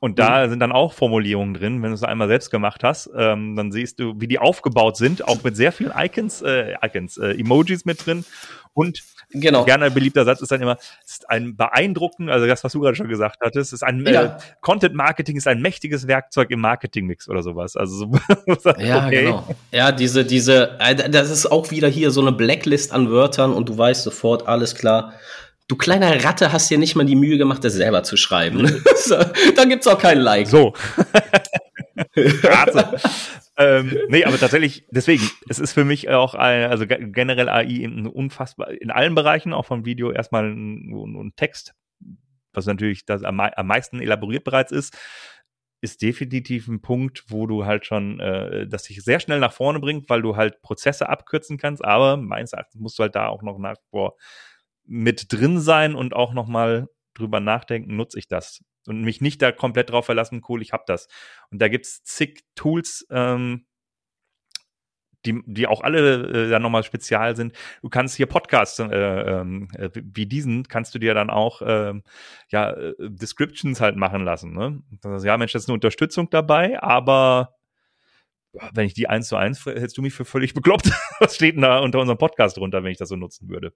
Und 0.00 0.18
da 0.18 0.46
mhm. 0.46 0.50
sind 0.50 0.60
dann 0.60 0.72
auch 0.72 0.92
Formulierungen 0.92 1.54
drin, 1.54 1.82
wenn 1.82 1.90
du 1.90 1.94
es 1.94 2.04
einmal 2.04 2.28
selbst 2.28 2.50
gemacht 2.50 2.84
hast, 2.84 3.10
ähm, 3.16 3.56
dann 3.56 3.72
siehst 3.72 3.98
du, 3.98 4.14
wie 4.20 4.28
die 4.28 4.38
aufgebaut 4.38 4.96
sind, 4.96 5.26
auch 5.26 5.42
mit 5.42 5.56
sehr 5.56 5.72
vielen 5.72 5.92
Icons, 5.96 6.42
äh, 6.42 6.74
Icons, 6.84 7.18
äh, 7.18 7.32
Emojis 7.32 7.84
mit 7.84 8.06
drin 8.06 8.24
und 8.74 9.02
Genau. 9.30 9.64
Gerne 9.66 9.86
ein 9.86 9.94
beliebter 9.94 10.24
Satz 10.24 10.40
ist 10.40 10.50
dann 10.50 10.62
immer, 10.62 10.78
es 11.04 11.12
ist 11.12 11.28
ein 11.28 11.54
beeindruckend, 11.54 12.30
also 12.30 12.46
das, 12.46 12.64
was 12.64 12.72
du 12.72 12.80
gerade 12.80 12.96
schon 12.96 13.08
gesagt 13.08 13.40
hattest, 13.42 13.74
ist 13.74 13.82
ein 13.82 14.04
ja. 14.06 14.22
äh, 14.22 14.38
Content 14.62 14.94
Marketing 14.94 15.36
ist 15.36 15.46
ein 15.46 15.60
mächtiges 15.60 16.06
Werkzeug 16.06 16.50
im 16.50 16.60
Marketing-Mix 16.60 17.28
oder 17.28 17.42
sowas. 17.42 17.76
Also 17.76 17.94
so, 17.96 18.70
ja, 18.78 19.06
okay. 19.06 19.24
genau. 19.24 19.44
Ja, 19.70 19.92
diese, 19.92 20.24
diese, 20.24 20.78
äh, 20.80 21.10
das 21.10 21.30
ist 21.30 21.52
auch 21.52 21.70
wieder 21.70 21.88
hier 21.88 22.10
so 22.10 22.22
eine 22.22 22.32
Blacklist 22.32 22.90
an 22.90 23.10
Wörtern 23.10 23.52
und 23.52 23.68
du 23.68 23.76
weißt 23.76 24.02
sofort, 24.02 24.48
alles 24.48 24.74
klar. 24.74 25.12
Du 25.68 25.76
kleiner 25.76 26.24
Ratte 26.24 26.52
hast 26.52 26.70
dir 26.70 26.78
nicht 26.78 26.96
mal 26.96 27.04
die 27.04 27.14
Mühe 27.14 27.38
gemacht, 27.38 27.62
das 27.62 27.74
selber 27.74 28.02
zu 28.02 28.16
schreiben. 28.16 28.64
Dann 29.56 29.68
gibt's 29.68 29.86
auch 29.86 29.98
kein 29.98 30.18
Like. 30.18 30.46
So. 30.46 30.74
Ratte 32.16 32.98
ähm, 33.58 33.98
nee, 34.08 34.24
aber 34.24 34.38
tatsächlich, 34.38 34.86
deswegen, 34.92 35.28
es 35.48 35.58
ist 35.58 35.72
für 35.72 35.84
mich 35.84 36.08
auch, 36.08 36.34
ein, 36.34 36.70
also 36.70 36.86
generell 36.86 37.48
AI 37.48 37.64
in, 37.64 38.06
unfassbar, 38.06 38.70
in 38.70 38.92
allen 38.92 39.16
Bereichen, 39.16 39.52
auch 39.52 39.66
vom 39.66 39.84
Video 39.84 40.12
erstmal 40.12 40.44
ein, 40.44 40.92
ein 40.92 41.32
Text, 41.34 41.74
was 42.52 42.66
natürlich 42.66 43.04
das 43.04 43.24
am, 43.24 43.40
am 43.40 43.66
meisten 43.66 44.00
elaboriert 44.00 44.44
bereits 44.44 44.70
ist, 44.70 44.96
ist 45.80 46.02
definitiv 46.02 46.68
ein 46.68 46.80
Punkt, 46.80 47.24
wo 47.28 47.48
du 47.48 47.66
halt 47.66 47.84
schon, 47.84 48.20
äh, 48.20 48.68
das 48.68 48.84
dich 48.84 49.02
sehr 49.02 49.18
schnell 49.18 49.40
nach 49.40 49.52
vorne 49.52 49.80
bringt, 49.80 50.08
weil 50.08 50.22
du 50.22 50.36
halt 50.36 50.62
Prozesse 50.62 51.08
abkürzen 51.08 51.58
kannst, 51.58 51.84
aber 51.84 52.16
meines 52.16 52.52
Erachtens 52.52 52.80
musst 52.80 52.96
du 52.98 53.02
halt 53.02 53.16
da 53.16 53.26
auch 53.26 53.42
noch 53.42 53.58
nach 53.58 53.76
vor 53.90 54.16
mit 54.88 55.32
drin 55.32 55.60
sein 55.60 55.94
und 55.94 56.14
auch 56.14 56.32
noch 56.32 56.48
mal 56.48 56.88
drüber 57.14 57.40
nachdenken, 57.40 57.96
nutze 57.96 58.18
ich 58.18 58.28
das? 58.28 58.60
und 58.88 59.02
mich 59.02 59.20
nicht 59.20 59.40
da 59.42 59.52
komplett 59.52 59.90
drauf 59.90 60.06
verlassen, 60.06 60.42
cool, 60.48 60.62
ich 60.62 60.72
habe 60.72 60.84
das. 60.86 61.08
Und 61.50 61.60
da 61.60 61.68
gibt's 61.68 62.02
zig 62.04 62.44
Tools, 62.54 63.06
ähm, 63.10 63.66
die, 65.26 65.42
die 65.46 65.66
auch 65.66 65.82
alle 65.82 66.46
äh, 66.46 66.50
dann 66.50 66.62
nochmal 66.62 66.84
spezial 66.84 67.36
sind. 67.36 67.52
Du 67.82 67.88
kannst 67.88 68.16
hier 68.16 68.26
Podcasts 68.26 68.78
äh, 68.78 68.84
ähm, 68.84 69.68
äh, 69.74 69.90
wie 69.94 70.26
diesen, 70.26 70.64
kannst 70.68 70.94
du 70.94 70.98
dir 70.98 71.12
dann 71.12 71.28
auch 71.28 71.60
äh, 71.60 71.94
ja, 72.50 72.74
Descriptions 72.98 73.80
halt 73.80 73.96
machen 73.96 74.24
lassen. 74.24 74.54
Ne? 74.54 74.82
Ja, 75.22 75.36
Mensch, 75.36 75.52
das 75.52 75.64
ist 75.64 75.68
eine 75.68 75.74
Unterstützung 75.74 76.30
dabei, 76.30 76.80
aber 76.82 77.56
wenn 78.72 78.86
ich 78.86 78.94
die 78.94 79.08
eins 79.08 79.28
zu 79.28 79.36
eins, 79.36 79.66
hättest 79.66 79.98
du 79.98 80.02
mich 80.02 80.14
für 80.14 80.24
völlig 80.24 80.54
bekloppt. 80.54 80.90
Was 81.20 81.34
steht 81.34 81.56
denn 81.56 81.62
da 81.62 81.80
unter 81.80 81.98
unserem 81.98 82.18
Podcast 82.18 82.56
drunter, 82.56 82.82
wenn 82.82 82.92
ich 82.92 82.98
das 82.98 83.10
so 83.10 83.16
nutzen 83.16 83.50
würde? 83.50 83.74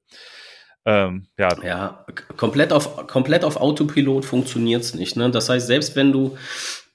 Ähm, 0.84 1.26
ja. 1.38 1.56
ja, 1.62 2.06
komplett 2.36 2.72
auf, 2.72 3.06
komplett 3.06 3.44
auf 3.44 3.56
Autopilot 3.56 4.24
funktioniert's 4.24 4.94
nicht. 4.94 5.16
Ne? 5.16 5.30
Das 5.30 5.48
heißt, 5.48 5.66
selbst 5.66 5.94
wenn 5.94 6.12
du 6.12 6.36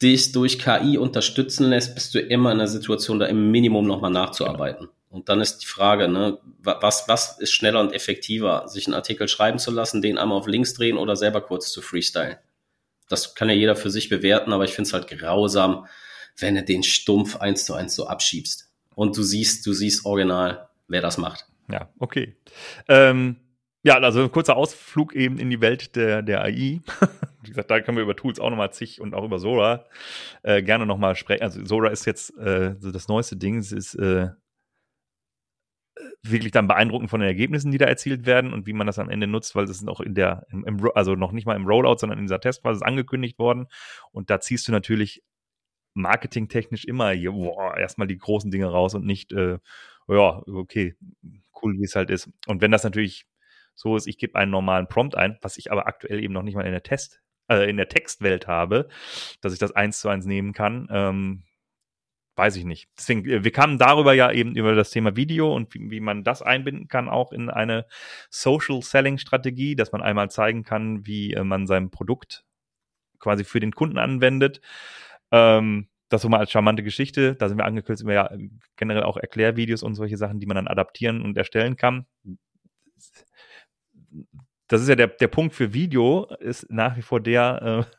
dich 0.01 0.33
durch 0.33 0.59
KI 0.59 0.97
unterstützen 0.97 1.69
lässt, 1.69 1.95
bist 1.95 2.13
du 2.13 2.19
immer 2.19 2.51
in 2.51 2.57
der 2.57 2.67
Situation, 2.67 3.19
da 3.19 3.25
im 3.27 3.49
Minimum 3.49 3.87
nochmal 3.87 4.11
nachzuarbeiten. 4.11 4.89
Und 5.09 5.29
dann 5.29 5.39
ist 5.39 5.59
die 5.59 5.67
Frage, 5.67 6.09
ne, 6.09 6.37
was, 6.61 7.07
was 7.07 7.39
ist 7.39 7.51
schneller 7.51 7.79
und 7.79 7.93
effektiver, 7.93 8.67
sich 8.67 8.87
einen 8.87 8.93
Artikel 8.93 9.27
schreiben 9.27 9.57
zu 9.57 9.71
lassen, 9.71 10.01
den 10.01 10.17
einmal 10.17 10.37
auf 10.37 10.47
links 10.47 10.73
drehen 10.73 10.97
oder 10.97 11.15
selber 11.15 11.41
kurz 11.41 11.71
zu 11.71 11.81
freestylen? 11.81 12.37
Das 13.07 13.35
kann 13.35 13.49
ja 13.49 13.55
jeder 13.55 13.77
für 13.77 13.89
sich 13.89 14.09
bewerten, 14.09 14.51
aber 14.51 14.65
ich 14.65 14.73
finde 14.73 14.89
es 14.89 14.93
halt 14.93 15.07
grausam, 15.07 15.87
wenn 16.37 16.55
du 16.55 16.63
den 16.63 16.83
stumpf 16.83 17.37
eins 17.37 17.65
zu 17.65 17.73
eins 17.73 17.95
so 17.95 18.07
abschiebst. 18.07 18.69
Und 18.95 19.15
du 19.15 19.23
siehst, 19.23 19.65
du 19.65 19.73
siehst 19.73 20.05
original, 20.05 20.67
wer 20.89 21.01
das 21.01 21.17
macht. 21.17 21.45
Ja, 21.71 21.89
okay. 21.99 22.35
Ähm, 22.89 23.37
ja, 23.83 23.95
also 23.99 24.23
ein 24.23 24.31
kurzer 24.31 24.57
Ausflug 24.57 25.15
eben 25.15 25.37
in 25.39 25.49
die 25.49 25.61
Welt 25.61 25.95
der, 25.95 26.21
der 26.21 26.41
AI. 26.41 26.81
Wie 27.41 27.49
gesagt, 27.49 27.71
da 27.71 27.79
können 27.79 27.97
wir 27.97 28.03
über 28.03 28.15
Tools 28.15 28.39
auch 28.39 28.49
nochmal 28.49 28.73
zig 28.73 28.99
und 28.99 29.13
auch 29.13 29.23
über 29.23 29.39
Sora 29.39 29.85
äh, 30.43 30.61
gerne 30.61 30.85
nochmal 30.85 31.15
sprechen. 31.15 31.43
Also 31.43 31.63
Sora 31.65 31.89
ist 31.89 32.05
jetzt 32.05 32.37
äh, 32.37 32.75
so 32.79 32.91
das 32.91 33.07
neueste 33.07 33.37
Ding. 33.37 33.57
Es 33.57 33.71
ist 33.71 33.95
äh, 33.95 34.29
wirklich 36.23 36.51
dann 36.51 36.67
beeindruckend 36.67 37.09
von 37.09 37.19
den 37.19 37.27
Ergebnissen, 37.27 37.71
die 37.71 37.77
da 37.77 37.85
erzielt 37.85 38.25
werden 38.25 38.53
und 38.53 38.67
wie 38.67 38.73
man 38.73 38.87
das 38.87 38.99
am 38.99 39.09
Ende 39.09 39.27
nutzt, 39.27 39.55
weil 39.55 39.65
das 39.65 39.77
ist 39.77 39.87
auch 39.87 40.01
in 40.01 40.15
der, 40.15 40.45
im, 40.49 40.65
im, 40.65 40.91
also 40.95 41.15
noch 41.15 41.31
nicht 41.31 41.45
mal 41.45 41.55
im 41.55 41.65
Rollout, 41.65 41.97
sondern 41.99 42.19
in 42.19 42.25
dieser 42.25 42.41
Testphase 42.41 42.85
angekündigt 42.85 43.39
worden. 43.39 43.67
Und 44.11 44.29
da 44.29 44.39
ziehst 44.39 44.67
du 44.67 44.71
natürlich 44.71 45.23
marketingtechnisch 45.93 46.85
immer 46.85 47.13
erstmal 47.13 48.07
die 48.07 48.17
großen 48.17 48.51
Dinge 48.51 48.67
raus 48.67 48.93
und 48.93 49.05
nicht, 49.05 49.31
äh, 49.33 49.59
ja, 50.07 50.43
okay, 50.47 50.95
cool, 51.61 51.73
wie 51.77 51.83
es 51.83 51.95
halt 51.95 52.09
ist. 52.09 52.29
Und 52.45 52.61
wenn 52.61 52.71
das 52.71 52.83
natürlich 52.83 53.25
so 53.77 53.95
ist, 53.95 54.07
ich 54.07 54.17
gebe 54.17 54.37
einen 54.37 54.51
normalen 54.51 54.87
Prompt 54.87 55.15
ein, 55.15 55.37
was 55.41 55.57
ich 55.57 55.71
aber 55.71 55.87
aktuell 55.87 56.21
eben 56.21 56.33
noch 56.33 56.41
nicht 56.41 56.55
mal 56.55 56.65
in 56.65 56.71
der 56.71 56.83
Test, 56.83 57.21
äh, 57.47 57.69
in 57.69 57.77
der 57.77 57.87
Textwelt 57.87 58.47
habe, 58.47 58.89
dass 59.39 59.53
ich 59.53 59.59
das 59.59 59.71
eins 59.71 59.99
zu 59.99 60.09
eins 60.09 60.25
nehmen 60.25 60.51
kann, 60.51 60.87
ähm, 60.91 61.43
weiß 62.35 62.55
ich 62.55 62.65
nicht. 62.65 62.89
Deswegen, 62.97 63.23
äh, 63.29 63.43
wir 63.43 63.51
kamen 63.51 63.77
darüber 63.77 64.13
ja 64.13 64.31
eben 64.31 64.55
über 64.55 64.73
das 64.73 64.89
Thema 64.89 65.15
Video 65.15 65.55
und 65.55 65.73
wie, 65.75 65.91
wie 65.91 65.99
man 65.99 66.23
das 66.23 66.41
einbinden 66.41 66.87
kann, 66.87 67.07
auch 67.07 67.31
in 67.31 67.51
eine 67.51 67.85
Social 68.31 68.81
Selling 68.81 69.19
Strategie, 69.19 69.75
dass 69.75 69.91
man 69.91 70.01
einmal 70.01 70.31
zeigen 70.31 70.63
kann, 70.63 71.05
wie 71.05 71.33
äh, 71.33 71.43
man 71.43 71.67
sein 71.67 71.91
Produkt 71.91 72.45
quasi 73.19 73.43
für 73.43 73.59
den 73.59 73.73
Kunden 73.73 73.99
anwendet. 73.99 74.59
Ähm, 75.31 75.87
das 76.09 76.21
so 76.23 76.29
mal 76.29 76.39
als 76.39 76.51
charmante 76.51 76.83
Geschichte. 76.83 77.35
Da 77.35 77.47
sind 77.49 77.57
wir 77.57 77.65
angekürzt 77.65 78.01
über 78.01 78.13
ja 78.13 78.31
generell 78.75 79.03
auch 79.03 79.17
Erklärvideos 79.17 79.83
und 79.83 79.93
solche 79.93 80.17
Sachen, 80.17 80.39
die 80.39 80.45
man 80.47 80.55
dann 80.55 80.67
adaptieren 80.67 81.21
und 81.21 81.37
erstellen 81.37 81.75
kann. 81.75 82.07
Das 84.67 84.81
ist 84.81 84.89
ja 84.89 84.95
der, 84.95 85.07
der 85.07 85.27
Punkt 85.27 85.55
für 85.55 85.73
Video, 85.73 86.25
ist 86.39 86.69
nach 86.69 86.97
wie 86.97 87.01
vor 87.01 87.19
der, 87.21 87.87
äh, 87.89 87.95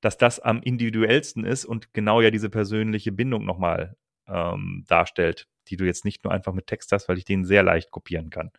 dass 0.00 0.18
das 0.18 0.40
am 0.40 0.62
individuellsten 0.62 1.44
ist 1.44 1.64
und 1.64 1.92
genau 1.94 2.20
ja 2.20 2.30
diese 2.30 2.50
persönliche 2.50 3.12
Bindung 3.12 3.44
nochmal 3.44 3.96
ähm, 4.26 4.84
darstellt, 4.88 5.46
die 5.68 5.76
du 5.76 5.84
jetzt 5.84 6.04
nicht 6.04 6.24
nur 6.24 6.32
einfach 6.32 6.52
mit 6.52 6.66
Text 6.66 6.92
hast, 6.92 7.08
weil 7.08 7.18
ich 7.18 7.24
den 7.24 7.44
sehr 7.44 7.62
leicht 7.62 7.90
kopieren 7.90 8.30
kann. 8.30 8.50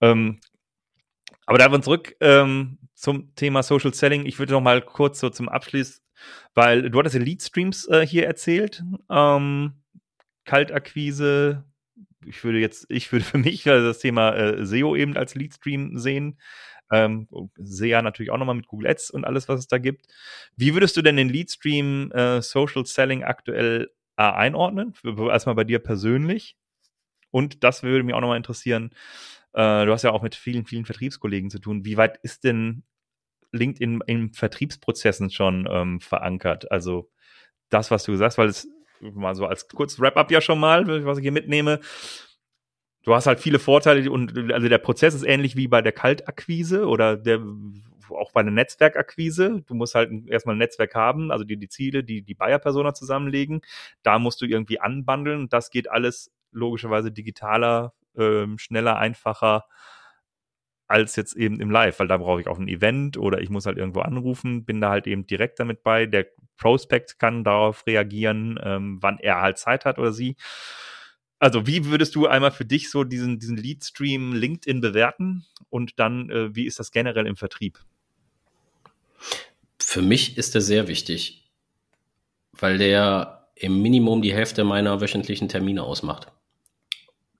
Ähm, 0.00 0.38
aber 1.46 1.58
da 1.58 1.70
wir 1.70 1.82
zurück 1.82 2.14
ähm, 2.20 2.78
zum 2.94 3.34
Thema 3.34 3.62
Social 3.62 3.92
Selling. 3.92 4.26
Ich 4.26 4.38
würde 4.38 4.52
noch 4.52 4.60
mal 4.60 4.80
kurz 4.80 5.18
so 5.18 5.28
zum 5.28 5.48
Abschluss, 5.48 6.02
weil 6.54 6.88
du 6.90 6.98
hattest 6.98 7.16
ja 7.16 7.20
Lead 7.20 7.42
Streams 7.42 7.88
äh, 7.88 8.06
hier 8.06 8.26
erzählt, 8.26 8.82
ähm, 9.10 9.82
Kaltakquise. 10.44 11.64
Ich 12.26 12.42
würde 12.44 12.58
jetzt, 12.58 12.86
ich 12.88 13.10
würde 13.12 13.24
für 13.24 13.38
mich 13.38 13.68
also 13.68 13.86
das 13.86 13.98
Thema 13.98 14.34
äh, 14.34 14.64
SEO 14.64 14.96
eben 14.96 15.16
als 15.16 15.34
Lead 15.34 15.54
Stream 15.54 15.98
sehen. 15.98 16.38
Ähm, 16.90 17.26
SEA 17.56 18.02
natürlich 18.02 18.30
auch 18.30 18.38
nochmal 18.38 18.54
mit 18.54 18.66
Google 18.66 18.88
Ads 18.88 19.10
und 19.10 19.24
alles, 19.24 19.48
was 19.48 19.60
es 19.60 19.66
da 19.66 19.78
gibt. 19.78 20.06
Wie 20.56 20.74
würdest 20.74 20.96
du 20.96 21.02
denn 21.02 21.16
den 21.16 21.28
Lead 21.28 21.50
Stream 21.50 22.12
äh, 22.12 22.42
Social 22.42 22.84
Selling 22.84 23.24
aktuell 23.24 23.90
äh, 24.16 24.22
einordnen? 24.22 24.94
Erstmal 25.04 25.54
bei 25.54 25.64
dir 25.64 25.78
persönlich. 25.78 26.56
Und 27.30 27.64
das 27.64 27.82
würde 27.82 28.04
mich 28.04 28.14
auch 28.14 28.20
nochmal 28.20 28.36
interessieren. 28.36 28.90
Äh, 29.54 29.86
du 29.86 29.92
hast 29.92 30.02
ja 30.02 30.10
auch 30.10 30.22
mit 30.22 30.34
vielen, 30.34 30.66
vielen 30.66 30.84
Vertriebskollegen 30.84 31.50
zu 31.50 31.58
tun. 31.58 31.84
Wie 31.84 31.96
weit 31.96 32.18
ist 32.22 32.44
denn 32.44 32.84
LinkedIn 33.52 34.02
in 34.06 34.32
Vertriebsprozessen 34.34 35.30
schon 35.30 35.66
ähm, 35.70 36.00
verankert? 36.00 36.70
Also 36.70 37.10
das, 37.70 37.90
was 37.90 38.04
du 38.04 38.16
sagst, 38.16 38.36
weil 38.36 38.48
es 38.48 38.68
mal 39.02 39.34
so 39.34 39.46
als 39.46 39.68
kurz 39.68 40.00
Wrap-up 40.00 40.30
ja 40.30 40.40
schon 40.40 40.60
mal, 40.60 41.04
was 41.04 41.18
ich 41.18 41.22
hier 41.22 41.32
mitnehme 41.32 41.80
du 43.04 43.14
hast 43.14 43.26
halt 43.26 43.40
viele 43.40 43.58
Vorteile 43.58 44.10
und 44.10 44.52
also 44.52 44.68
der 44.68 44.78
Prozess 44.78 45.14
ist 45.14 45.24
ähnlich 45.24 45.56
wie 45.56 45.68
bei 45.68 45.82
der 45.82 45.92
Kaltakquise 45.92 46.86
oder 46.86 47.16
der 47.16 47.40
auch 48.10 48.32
bei 48.32 48.42
der 48.42 48.52
Netzwerkakquise. 48.52 49.62
Du 49.66 49.74
musst 49.74 49.94
halt 49.94 50.10
erstmal 50.28 50.54
ein 50.54 50.58
Netzwerk 50.58 50.94
haben, 50.94 51.30
also 51.30 51.44
die, 51.44 51.56
die 51.56 51.68
Ziele, 51.68 52.04
die 52.04 52.22
die 52.22 52.34
Buyer-Persona 52.34 52.92
zusammenlegen. 52.92 53.62
Da 54.02 54.18
musst 54.18 54.42
du 54.42 54.46
irgendwie 54.46 54.80
anbandeln. 54.80 55.48
Das 55.48 55.70
geht 55.70 55.90
alles 55.90 56.30
logischerweise 56.50 57.10
digitaler, 57.10 57.94
ähm, 58.16 58.58
schneller, 58.58 58.98
einfacher 58.98 59.64
als 60.92 61.16
jetzt 61.16 61.34
eben 61.34 61.58
im 61.58 61.70
Live, 61.70 61.98
weil 61.98 62.06
da 62.06 62.18
brauche 62.18 62.42
ich 62.42 62.46
auch 62.46 62.58
ein 62.58 62.68
Event 62.68 63.16
oder 63.16 63.40
ich 63.40 63.48
muss 63.48 63.64
halt 63.64 63.78
irgendwo 63.78 64.00
anrufen, 64.00 64.66
bin 64.66 64.82
da 64.82 64.90
halt 64.90 65.06
eben 65.06 65.26
direkt 65.26 65.58
damit 65.58 65.82
bei. 65.82 66.04
Der 66.04 66.26
Prospect 66.58 67.18
kann 67.18 67.44
darauf 67.44 67.86
reagieren, 67.86 68.60
ähm, 68.62 68.98
wann 69.00 69.18
er 69.18 69.40
halt 69.40 69.56
Zeit 69.56 69.86
hat 69.86 69.98
oder 69.98 70.12
sie. 70.12 70.36
Also, 71.38 71.66
wie 71.66 71.86
würdest 71.86 72.14
du 72.14 72.26
einmal 72.26 72.52
für 72.52 72.66
dich 72.66 72.90
so 72.90 73.04
diesen, 73.04 73.38
diesen 73.38 73.56
Lead-Stream 73.56 74.34
LinkedIn 74.34 74.82
bewerten? 74.82 75.46
Und 75.70 75.98
dann, 75.98 76.28
äh, 76.28 76.54
wie 76.54 76.66
ist 76.66 76.78
das 76.78 76.92
generell 76.92 77.26
im 77.26 77.36
Vertrieb? 77.36 77.80
Für 79.80 80.02
mich 80.02 80.36
ist 80.36 80.54
der 80.54 80.60
sehr 80.60 80.88
wichtig, 80.88 81.50
weil 82.52 82.76
der 82.76 83.48
im 83.56 83.80
Minimum 83.80 84.20
die 84.20 84.34
Hälfte 84.34 84.62
meiner 84.62 85.00
wöchentlichen 85.00 85.48
Termine 85.48 85.82
ausmacht. 85.82 86.28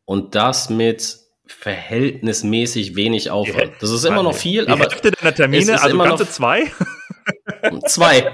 Und 0.07 0.35
das 0.35 0.71
mit 0.71 1.21
verhältnismäßig 1.47 2.97
wenig 2.97 3.31
Aufwand. 3.31 3.73
Das 3.81 3.91
ist 3.91 4.05
immer 4.05 4.23
noch 4.23 4.35
viel, 4.35 4.67
die 4.67 4.73
aber. 4.73 4.85
Hälfte 4.85 5.11
deiner 5.11 5.35
Termine, 5.35 5.81
also 5.81 5.95
immer 5.95 6.09
ganze 6.09 6.25
noch 6.25 6.31
zwei? 6.31 6.71
Zwei. 7.87 8.33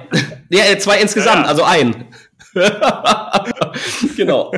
Ja, 0.48 0.64
äh, 0.64 0.78
zwei 0.78 1.00
insgesamt, 1.00 1.44
ja. 1.44 1.48
also 1.48 1.62
ein. 1.62 2.06
genau. 4.16 4.52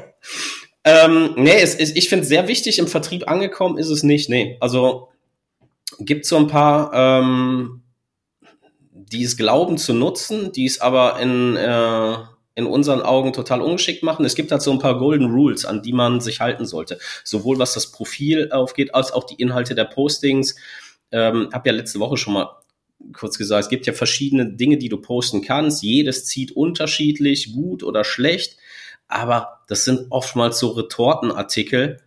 Ähm, 0.85 1.35
nee, 1.37 1.61
es, 1.61 1.75
es, 1.75 1.95
ich 1.97 2.09
finde 2.09 2.25
sehr 2.25 2.47
wichtig, 2.49 2.79
im 2.79 2.87
Vertrieb 2.87 3.29
angekommen 3.29 3.79
ist 3.79 3.91
es 3.91 4.03
nicht. 4.03 4.29
Nee, 4.29 4.57
also 4.61 5.09
gibt 5.99 6.25
so 6.25 6.37
ein 6.37 6.47
paar, 6.47 6.93
ähm, 6.95 7.83
die 8.93 9.25
es 9.25 9.37
glauben 9.37 9.77
zu 9.77 9.93
nutzen, 9.93 10.53
die 10.53 10.67
es 10.67 10.81
aber 10.81 11.19
in, 11.21 11.57
äh, 11.57 12.17
in 12.55 12.67
unseren 12.67 13.01
Augen 13.01 13.33
total 13.33 13.61
ungeschickt 13.63 14.03
machen. 14.03 14.25
Es 14.25 14.35
gibt 14.35 14.51
halt 14.53 14.63
so 14.63 14.73
ein 14.73 14.79
paar 14.79 14.99
Golden 14.99 15.31
Rules, 15.31 15.65
an 15.65 15.83
die 15.83 15.93
man 15.93 16.21
sich 16.21 16.41
halten 16.41 16.67
sollte. 16.67 16.99
Sowohl 17.25 17.59
was 17.59 17.75
das 17.75 17.91
Profil 17.91 18.51
aufgeht, 18.53 18.95
als 18.95 19.13
auch 19.13 19.25
die 19.25 19.41
Inhalte 19.41 19.75
der 19.75 19.85
Postings. 19.85 20.57
Ähm, 21.13 21.49
hab 21.53 21.67
ja 21.67 21.73
letzte 21.73 22.01
Woche 22.01 22.17
schon 22.17 22.35
mal 22.35 22.51
kurz 23.13 23.39
gesagt, 23.39 23.65
es 23.65 23.71
gibt 23.71 23.87
ja 23.87 23.93
verschiedene 23.93 24.53
Dinge, 24.53 24.77
die 24.77 24.89
du 24.89 24.99
posten 24.99 25.43
kannst. 25.43 25.83
Jedes 25.83 26.27
zieht 26.27 26.53
unterschiedlich, 26.53 27.53
gut 27.53 27.83
oder 27.83 28.05
schlecht 28.05 28.57
aber 29.11 29.59
das 29.67 29.85
sind 29.85 30.07
oftmals 30.11 30.61
so 30.61 30.69
Retortenartikel, 30.69 32.01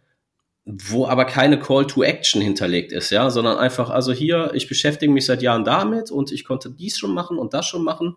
wo 0.65 1.06
aber 1.06 1.25
keine 1.25 1.60
Call 1.60 1.86
to 1.86 2.01
Action 2.01 2.41
hinterlegt 2.41 2.93
ist, 2.93 3.10
ja, 3.10 3.29
sondern 3.29 3.58
einfach, 3.58 3.89
also 3.89 4.13
hier, 4.13 4.51
ich 4.53 4.69
beschäftige 4.69 5.12
mich 5.12 5.25
seit 5.25 5.41
Jahren 5.41 5.65
damit 5.65 6.10
und 6.10 6.32
ich 6.32 6.45
konnte 6.45 6.71
dies 6.71 6.97
schon 6.97 7.13
machen 7.13 7.38
und 7.38 7.53
das 7.53 7.65
schon 7.65 7.84
machen. 7.84 8.15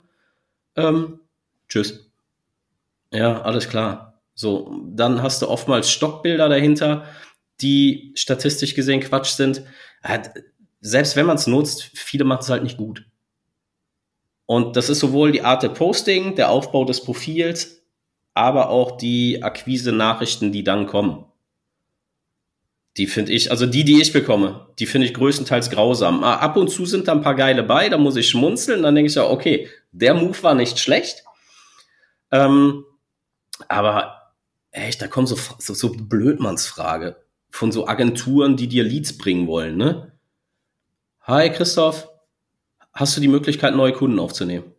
Ähm, 0.76 1.18
tschüss. 1.68 2.06
Ja, 3.12 3.42
alles 3.42 3.69
klar. 3.69 4.21
So, 4.35 4.83
dann 4.88 5.23
hast 5.23 5.42
du 5.42 5.49
oftmals 5.49 5.90
Stockbilder 5.90 6.49
dahinter, 6.49 7.07
die 7.61 8.12
statistisch 8.16 8.75
gesehen 8.75 9.01
Quatsch 9.01 9.31
sind. 9.31 9.62
Selbst 10.81 11.16
wenn 11.16 11.27
man 11.27 11.37
es 11.37 11.47
nutzt, 11.47 11.90
viele 11.95 12.25
machen 12.25 12.42
es 12.42 12.51
halt 12.51 12.62
nicht 12.62 12.77
gut. 12.77 13.07
Und 14.45 14.77
das 14.77 14.88
ist 14.88 15.01
sowohl 15.01 15.33
die 15.33 15.42
Art 15.42 15.62
der 15.62 15.71
Posting, 15.71 16.37
der 16.37 16.51
Aufbau 16.51 16.85
des 16.85 17.03
Profils, 17.03 17.83
aber 18.35 18.69
auch 18.69 18.97
die 18.97 19.42
Akquise-Nachrichten, 19.42 20.53
die 20.53 20.62
dann 20.62 20.87
kommen. 20.87 21.25
Die 22.97 23.07
finde 23.07 23.33
ich, 23.33 23.51
also 23.51 23.66
die, 23.66 23.85
die 23.85 24.01
ich 24.01 24.12
bekomme, 24.12 24.69
die 24.79 24.87
finde 24.87 25.07
ich 25.07 25.14
größtenteils 25.14 25.71
grausam. 25.71 26.25
Ah, 26.25 26.37
ab 26.37 26.57
und 26.57 26.69
zu 26.71 26.87
sind 26.87 27.09
da 27.09 27.12
ein 27.12 27.21
paar 27.23 27.35
geile 27.35 27.62
bei, 27.62 27.88
da 27.88 27.99
muss 27.99 28.16
ich 28.16 28.29
schmunzeln, 28.29 28.83
dann 28.83 28.95
denke 28.95 29.11
ich 29.11 29.16
ja, 29.16 29.29
okay, 29.29 29.69
der 29.92 30.14
Move 30.14 30.42
war 30.42 30.55
nicht 30.55 30.79
schlecht. 30.79 31.25
Ähm, 32.31 32.85
aber 33.69 34.33
echt, 34.71 35.03
da 35.03 35.09
kommt 35.09 35.29
so, 35.29 35.37
so, 35.59 35.75
so 35.75 35.92
Blödmannsfrage 35.92 37.16
von 37.51 37.73
so 37.73 37.87
Agenturen, 37.87 38.57
die 38.57 38.69
dir 38.69 38.85
Leads 38.85 39.16
bringen 39.19 39.47
wollen, 39.47 39.77
ne? 39.77 40.12
Hi 41.23 41.51
Christoph, 41.51 42.09
hast 42.92 43.16
du 43.16 43.21
die 43.21 43.29
Möglichkeit, 43.29 43.75
neue 43.75 43.92
Kunden 43.92 44.19
aufzunehmen? 44.19 44.73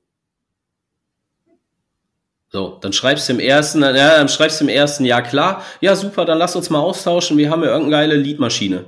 So, 2.49 2.77
dann 2.79 2.93
schreibst 2.93 3.27
du 3.27 3.33
im 3.33 3.39
ersten, 3.39 3.81
ja, 3.81 3.91
dann 3.91 4.29
schreibst 4.29 4.61
du 4.61 4.65
im 4.65 4.69
ersten, 4.69 5.03
ja 5.03 5.21
klar, 5.21 5.65
ja 5.81 5.95
super, 5.95 6.23
dann 6.23 6.37
lass 6.37 6.55
uns 6.55 6.69
mal 6.69 6.79
austauschen, 6.79 7.37
wir 7.37 7.49
haben 7.49 7.63
ja 7.63 7.69
irgendeine 7.69 7.91
geile 7.91 8.15
Leadmaschine. 8.15 8.85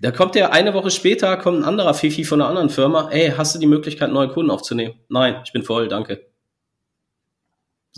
Da 0.00 0.10
kommt 0.10 0.34
der 0.34 0.52
eine 0.52 0.74
Woche 0.74 0.90
später, 0.90 1.36
kommt 1.36 1.58
ein 1.58 1.64
anderer 1.64 1.94
Fifi 1.94 2.24
von 2.24 2.40
einer 2.40 2.48
anderen 2.48 2.70
Firma, 2.70 3.10
ey, 3.10 3.32
hast 3.36 3.54
du 3.54 3.58
die 3.58 3.66
Möglichkeit, 3.66 4.10
neue 4.10 4.28
Kunden 4.28 4.50
aufzunehmen? 4.50 4.94
Nein, 5.08 5.40
ich 5.44 5.52
bin 5.52 5.62
voll, 5.62 5.88
danke. 5.88 6.27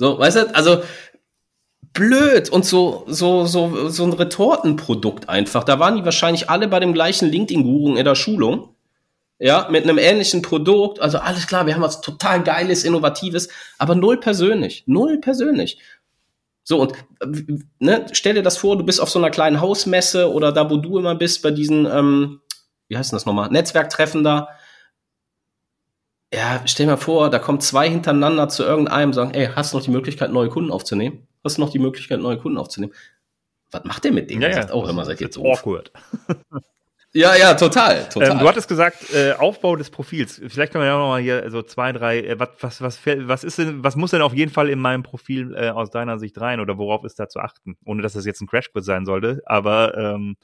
So, 0.00 0.18
weißt 0.18 0.36
du, 0.36 0.54
also 0.54 0.82
blöd 1.92 2.48
und 2.48 2.64
so, 2.64 3.04
so, 3.06 3.44
so, 3.44 3.90
so 3.90 4.04
ein 4.04 4.14
Retortenprodukt 4.14 5.28
einfach. 5.28 5.62
Da 5.62 5.78
waren 5.78 5.94
die 5.94 6.06
wahrscheinlich 6.06 6.48
alle 6.48 6.68
bei 6.68 6.80
dem 6.80 6.94
gleichen 6.94 7.28
LinkedIn-Guru 7.28 7.96
in 7.96 8.04
der 8.06 8.14
Schulung. 8.14 8.74
Ja, 9.38 9.68
mit 9.70 9.84
einem 9.84 9.98
ähnlichen 9.98 10.40
Produkt. 10.40 11.00
Also 11.00 11.18
alles 11.18 11.46
klar, 11.46 11.66
wir 11.66 11.74
haben 11.74 11.82
was 11.82 12.00
total 12.00 12.42
Geiles, 12.42 12.84
Innovatives, 12.84 13.50
aber 13.76 13.94
null 13.94 14.18
persönlich. 14.18 14.84
Null 14.86 15.18
persönlich. 15.18 15.78
So, 16.64 16.80
und 16.80 16.94
ne, 17.78 18.06
stell 18.12 18.36
dir 18.36 18.42
das 18.42 18.56
vor, 18.56 18.78
du 18.78 18.84
bist 18.84 19.02
auf 19.02 19.10
so 19.10 19.18
einer 19.18 19.30
kleinen 19.30 19.60
Hausmesse 19.60 20.32
oder 20.32 20.50
da, 20.50 20.70
wo 20.70 20.78
du 20.78 20.98
immer 20.98 21.14
bist, 21.14 21.42
bei 21.42 21.50
diesen, 21.50 21.84
ähm, 21.84 22.40
wie 22.88 22.96
heißt 22.96 23.12
das 23.12 23.26
nochmal, 23.26 23.50
Netzwerktreffen 23.50 24.24
da. 24.24 24.48
Ja, 26.32 26.62
stell 26.64 26.86
dir 26.86 26.92
mal 26.92 26.96
vor, 26.96 27.28
da 27.28 27.38
kommen 27.40 27.60
zwei 27.60 27.88
hintereinander 27.90 28.48
zu 28.48 28.62
irgendeinem 28.62 29.08
und 29.08 29.14
sagen, 29.14 29.34
ey, 29.34 29.48
hast 29.48 29.72
du 29.72 29.78
noch 29.78 29.84
die 29.84 29.90
Möglichkeit, 29.90 30.30
neue 30.30 30.48
Kunden 30.48 30.70
aufzunehmen? 30.70 31.26
Hast 31.42 31.56
du 31.56 31.60
noch 31.60 31.70
die 31.70 31.80
Möglichkeit, 31.80 32.20
neue 32.20 32.38
Kunden 32.38 32.58
aufzunehmen? 32.58 32.92
Was 33.72 33.84
macht 33.84 34.04
der 34.04 34.12
mit 34.12 34.30
denen? 34.30 34.42
Ja, 34.42 34.48
ja. 34.48 34.54
sagt, 34.54 34.72
oh, 34.72 34.86
hör 34.86 34.92
mal, 34.92 35.04
seid 35.04 35.20
ihr 35.20 35.32
so. 35.32 35.44
Awkward. 35.44 35.90
Ja, 37.12 37.34
ja, 37.34 37.54
total, 37.54 38.08
total. 38.08 38.30
Ähm, 38.30 38.38
du 38.38 38.46
hattest 38.46 38.68
gesagt, 38.68 39.12
äh, 39.12 39.32
Aufbau 39.32 39.74
des 39.74 39.90
Profils. 39.90 40.40
Vielleicht 40.46 40.72
können 40.72 40.84
wir 40.84 40.88
ja 40.88 40.96
noch 40.96 41.08
mal 41.08 41.20
hier 41.20 41.50
so 41.50 41.60
zwei, 41.62 41.90
drei, 41.90 42.20
äh, 42.20 42.38
was, 42.38 42.50
was, 42.60 42.80
was, 42.80 43.00
was 43.04 43.42
ist 43.42 43.58
denn, 43.58 43.82
was 43.82 43.96
muss 43.96 44.12
denn 44.12 44.22
auf 44.22 44.32
jeden 44.32 44.52
Fall 44.52 44.68
in 44.68 44.78
meinem 44.78 45.02
Profil 45.02 45.54
äh, 45.56 45.70
aus 45.70 45.90
deiner 45.90 46.20
Sicht 46.20 46.40
rein 46.40 46.60
oder 46.60 46.78
worauf 46.78 47.04
ist 47.04 47.18
da 47.18 47.28
zu 47.28 47.40
achten? 47.40 47.76
Ohne 47.84 48.02
dass 48.02 48.12
das 48.12 48.26
jetzt 48.26 48.40
ein 48.40 48.46
Crashkurs 48.46 48.84
sein 48.84 49.06
sollte, 49.06 49.42
aber 49.44 49.96
ähm, 49.98 50.36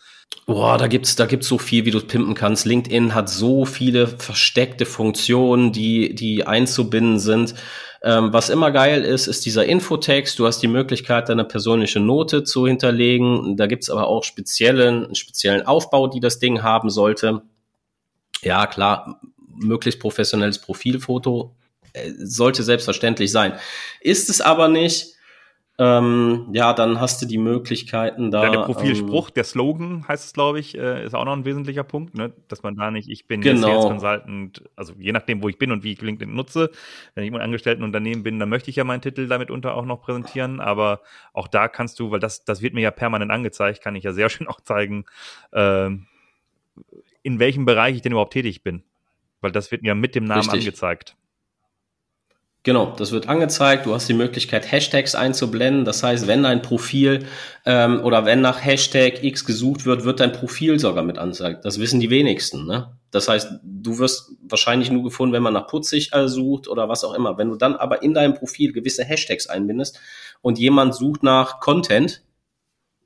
Boah, 0.46 0.76
da 0.76 0.88
gibt's, 0.88 1.14
da 1.14 1.26
gibt's 1.26 1.48
so 1.48 1.58
viel, 1.58 1.84
wie 1.84 1.90
du 1.92 1.98
es 1.98 2.06
pimpen 2.06 2.34
kannst. 2.34 2.66
LinkedIn 2.66 3.14
hat 3.14 3.28
so 3.28 3.64
viele 3.64 4.06
versteckte 4.08 4.86
Funktionen, 4.86 5.72
die, 5.72 6.14
die 6.14 6.46
einzubinden 6.46 7.18
sind. 7.18 7.54
Ähm, 8.02 8.32
was 8.32 8.50
immer 8.50 8.70
geil 8.70 9.02
ist, 9.02 9.26
ist 9.26 9.44
dieser 9.46 9.66
Infotext. 9.66 10.38
Du 10.38 10.46
hast 10.46 10.60
die 10.60 10.68
Möglichkeit, 10.68 11.28
deine 11.28 11.44
persönliche 11.44 12.00
Note 12.00 12.44
zu 12.44 12.66
hinterlegen. 12.66 13.56
Da 13.56 13.66
gibt's 13.66 13.90
aber 13.90 14.06
auch 14.06 14.24
speziellen, 14.24 15.14
speziellen 15.14 15.66
Aufbau, 15.66 16.06
die 16.06 16.20
das 16.20 16.38
Ding 16.38 16.62
haben 16.62 16.90
sollte. 16.90 17.42
Ja, 18.42 18.66
klar, 18.66 19.20
möglichst 19.48 20.00
professionelles 20.00 20.58
Profilfoto 20.60 21.54
äh, 21.92 22.12
sollte 22.18 22.62
selbstverständlich 22.62 23.32
sein. 23.32 23.54
Ist 24.00 24.28
es 24.28 24.40
aber 24.40 24.68
nicht, 24.68 25.15
ähm, 25.78 26.48
ja, 26.52 26.72
dann 26.72 27.00
hast 27.00 27.20
du 27.20 27.26
die 27.26 27.36
Möglichkeiten 27.36 28.30
da. 28.30 28.40
dann 28.42 28.52
der 28.52 28.60
ähm, 28.60 28.66
Profilspruch, 28.66 29.28
der 29.28 29.44
Slogan 29.44 30.08
heißt 30.08 30.24
es, 30.24 30.32
glaube 30.32 30.58
ich, 30.58 30.76
äh, 30.76 31.04
ist 31.04 31.14
auch 31.14 31.26
noch 31.26 31.34
ein 31.34 31.44
wesentlicher 31.44 31.84
Punkt, 31.84 32.14
ne? 32.14 32.32
dass 32.48 32.62
man 32.62 32.76
da 32.76 32.90
nicht, 32.90 33.10
ich 33.10 33.26
bin 33.26 33.42
Genau. 33.42 33.68
jetzt 33.68 33.82
Sales 33.82 33.86
Consultant, 33.86 34.62
also 34.74 34.94
je 34.98 35.12
nachdem, 35.12 35.42
wo 35.42 35.50
ich 35.50 35.58
bin 35.58 35.72
und 35.72 35.82
wie 35.84 35.92
ich 35.92 36.00
LinkedIn 36.00 36.34
nutze, 36.34 36.70
wenn 37.14 37.24
ich 37.24 37.28
im 37.28 37.36
Angestelltenunternehmen 37.36 38.22
bin, 38.22 38.38
dann 38.38 38.48
möchte 38.48 38.70
ich 38.70 38.76
ja 38.76 38.84
meinen 38.84 39.02
Titel 39.02 39.28
damit 39.28 39.50
unter 39.50 39.74
auch 39.74 39.84
noch 39.84 40.00
präsentieren, 40.00 40.60
aber 40.60 41.02
auch 41.34 41.46
da 41.46 41.68
kannst 41.68 42.00
du, 42.00 42.10
weil 42.10 42.20
das, 42.20 42.44
das 42.44 42.62
wird 42.62 42.72
mir 42.72 42.80
ja 42.80 42.90
permanent 42.90 43.30
angezeigt, 43.30 43.82
kann 43.82 43.96
ich 43.96 44.04
ja 44.04 44.12
sehr 44.12 44.28
schön 44.30 44.48
auch 44.48 44.62
zeigen, 44.62 45.04
ähm, 45.52 46.06
in 47.22 47.38
welchem 47.38 47.66
Bereich 47.66 47.96
ich 47.96 48.02
denn 48.02 48.12
überhaupt 48.12 48.32
tätig 48.32 48.62
bin. 48.62 48.82
Weil 49.42 49.52
das 49.52 49.70
wird 49.70 49.82
mir 49.82 49.94
mit 49.94 50.14
dem 50.14 50.24
Namen 50.24 50.40
Richtig. 50.40 50.60
angezeigt. 50.60 51.16
Genau, 52.66 52.92
das 52.96 53.12
wird 53.12 53.28
angezeigt. 53.28 53.86
Du 53.86 53.94
hast 53.94 54.08
die 54.08 54.12
Möglichkeit, 54.12 54.72
Hashtags 54.72 55.14
einzublenden. 55.14 55.84
Das 55.84 56.02
heißt, 56.02 56.26
wenn 56.26 56.42
dein 56.42 56.62
Profil 56.62 57.24
ähm, 57.64 58.00
oder 58.02 58.24
wenn 58.24 58.40
nach 58.40 58.64
Hashtag 58.64 59.22
X 59.22 59.44
gesucht 59.44 59.86
wird, 59.86 60.02
wird 60.02 60.18
dein 60.18 60.32
Profil 60.32 60.80
sogar 60.80 61.04
mit 61.04 61.16
angezeigt. 61.16 61.64
Das 61.64 61.78
wissen 61.78 62.00
die 62.00 62.10
wenigsten. 62.10 62.66
Ne? 62.66 62.90
Das 63.12 63.28
heißt, 63.28 63.60
du 63.62 63.98
wirst 64.00 64.32
wahrscheinlich 64.42 64.90
nur 64.90 65.04
gefunden, 65.04 65.32
wenn 65.32 65.44
man 65.44 65.54
nach 65.54 65.68
putzig 65.68 66.12
äh, 66.12 66.26
sucht 66.26 66.66
oder 66.66 66.88
was 66.88 67.04
auch 67.04 67.14
immer. 67.14 67.38
Wenn 67.38 67.50
du 67.50 67.54
dann 67.54 67.76
aber 67.76 68.02
in 68.02 68.14
deinem 68.14 68.34
Profil 68.34 68.72
gewisse 68.72 69.04
Hashtags 69.04 69.46
einbindest 69.46 70.00
und 70.42 70.58
jemand 70.58 70.96
sucht 70.96 71.22
nach 71.22 71.60
Content, 71.60 72.24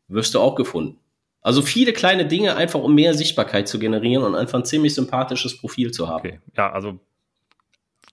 wirst 0.08 0.32
du 0.32 0.40
auch 0.40 0.54
gefunden. 0.54 0.96
Also 1.42 1.60
viele 1.60 1.92
kleine 1.92 2.24
Dinge 2.24 2.56
einfach, 2.56 2.80
um 2.80 2.94
mehr 2.94 3.12
Sichtbarkeit 3.12 3.68
zu 3.68 3.78
generieren 3.78 4.24
und 4.24 4.36
einfach 4.36 4.58
ein 4.58 4.64
ziemlich 4.64 4.94
sympathisches 4.94 5.58
Profil 5.58 5.90
zu 5.90 6.08
haben. 6.08 6.20
Okay, 6.20 6.40
ja, 6.56 6.72
also 6.72 6.98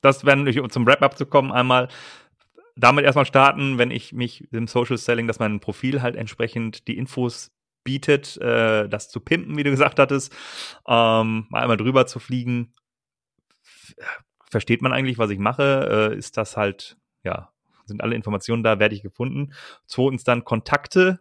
das 0.01 0.25
werden 0.25 0.45
wir 0.45 0.69
zum 0.69 0.85
Wrap-up 0.85 1.17
zu 1.17 1.25
kommen, 1.25 1.51
einmal 1.51 1.87
damit 2.75 3.05
erstmal 3.05 3.25
starten, 3.25 3.77
wenn 3.77 3.91
ich 3.91 4.13
mich 4.13 4.51
im 4.51 4.67
Social 4.67 4.97
Selling, 4.97 5.27
dass 5.27 5.39
mein 5.39 5.59
Profil 5.59 6.01
halt 6.01 6.15
entsprechend 6.15 6.87
die 6.87 6.97
Infos 6.97 7.51
bietet, 7.83 8.37
äh, 8.37 8.87
das 8.87 9.09
zu 9.09 9.19
pimpen, 9.19 9.57
wie 9.57 9.63
du 9.63 9.71
gesagt 9.71 9.99
hattest, 9.99 10.31
ähm, 10.87 11.47
mal 11.49 11.61
einmal 11.61 11.77
drüber 11.77 12.05
zu 12.05 12.19
fliegen. 12.19 12.73
Versteht 14.49 14.81
man 14.81 14.93
eigentlich, 14.93 15.17
was 15.17 15.29
ich 15.29 15.39
mache? 15.39 16.11
Äh, 16.13 16.17
ist 16.17 16.37
das 16.37 16.55
halt, 16.55 16.97
ja, 17.23 17.51
sind 17.85 18.03
alle 18.03 18.15
Informationen 18.15 18.63
da, 18.63 18.79
werde 18.79 18.95
ich 18.95 19.01
gefunden. 19.01 19.53
Zweitens 19.85 20.23
dann 20.23 20.43
Kontakte 20.43 21.19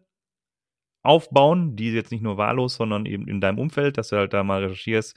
aufbauen, 1.02 1.76
die 1.76 1.92
jetzt 1.92 2.10
nicht 2.10 2.22
nur 2.22 2.36
wahllos, 2.36 2.74
sondern 2.74 3.06
eben 3.06 3.28
in 3.28 3.40
deinem 3.40 3.58
Umfeld, 3.58 3.96
dass 3.96 4.08
du 4.08 4.16
halt 4.16 4.32
da 4.32 4.42
mal 4.42 4.64
recherchierst 4.64 5.16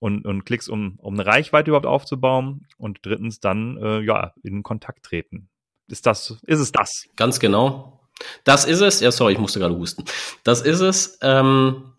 und, 0.00 0.26
und 0.26 0.44
klickst, 0.44 0.68
um, 0.68 0.98
um 0.98 1.14
eine 1.14 1.26
Reichweite 1.26 1.70
überhaupt 1.70 1.86
aufzubauen. 1.86 2.66
Und 2.76 2.98
drittens 3.02 3.38
dann, 3.38 3.76
äh, 3.76 4.00
ja, 4.00 4.32
in 4.42 4.64
Kontakt 4.64 5.04
treten. 5.04 5.48
Ist 5.86 6.06
das, 6.06 6.38
ist 6.46 6.58
es 6.58 6.72
das? 6.72 7.06
Ganz 7.16 7.38
genau. 7.38 8.00
Das 8.44 8.64
ist 8.64 8.80
es. 8.80 9.00
Ja, 9.00 9.12
sorry, 9.12 9.34
ich 9.34 9.38
musste 9.38 9.60
gerade 9.60 9.76
husten. 9.76 10.04
Das 10.42 10.62
ist 10.62 10.80
es. 10.80 11.18
Ähm, 11.22 11.92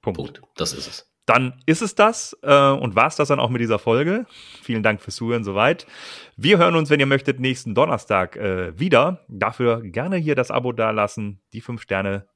Punkt. 0.00 0.16
Punkt. 0.16 0.42
Das 0.56 0.72
ist 0.72 0.86
es. 0.86 1.06
Dann 1.26 1.62
ist 1.66 1.82
es 1.82 1.94
das 1.94 2.36
äh, 2.42 2.70
und 2.70 2.96
war's 2.96 3.16
das 3.16 3.28
dann 3.28 3.38
auch 3.38 3.50
mit 3.50 3.60
dieser 3.60 3.78
Folge. 3.78 4.26
Vielen 4.62 4.82
Dank 4.82 5.00
fürs 5.00 5.16
Zuhören 5.16 5.44
soweit. 5.44 5.86
Wir 6.36 6.58
hören 6.58 6.74
uns, 6.74 6.90
wenn 6.90 6.98
ihr 6.98 7.06
möchtet, 7.06 7.38
nächsten 7.38 7.74
Donnerstag 7.74 8.36
äh, 8.36 8.76
wieder. 8.78 9.24
Dafür 9.28 9.80
gerne 9.82 10.16
hier 10.16 10.34
das 10.34 10.50
Abo 10.50 10.72
dalassen, 10.72 11.40
die 11.52 11.60
fünf 11.60 11.82
Sterne 11.82 12.26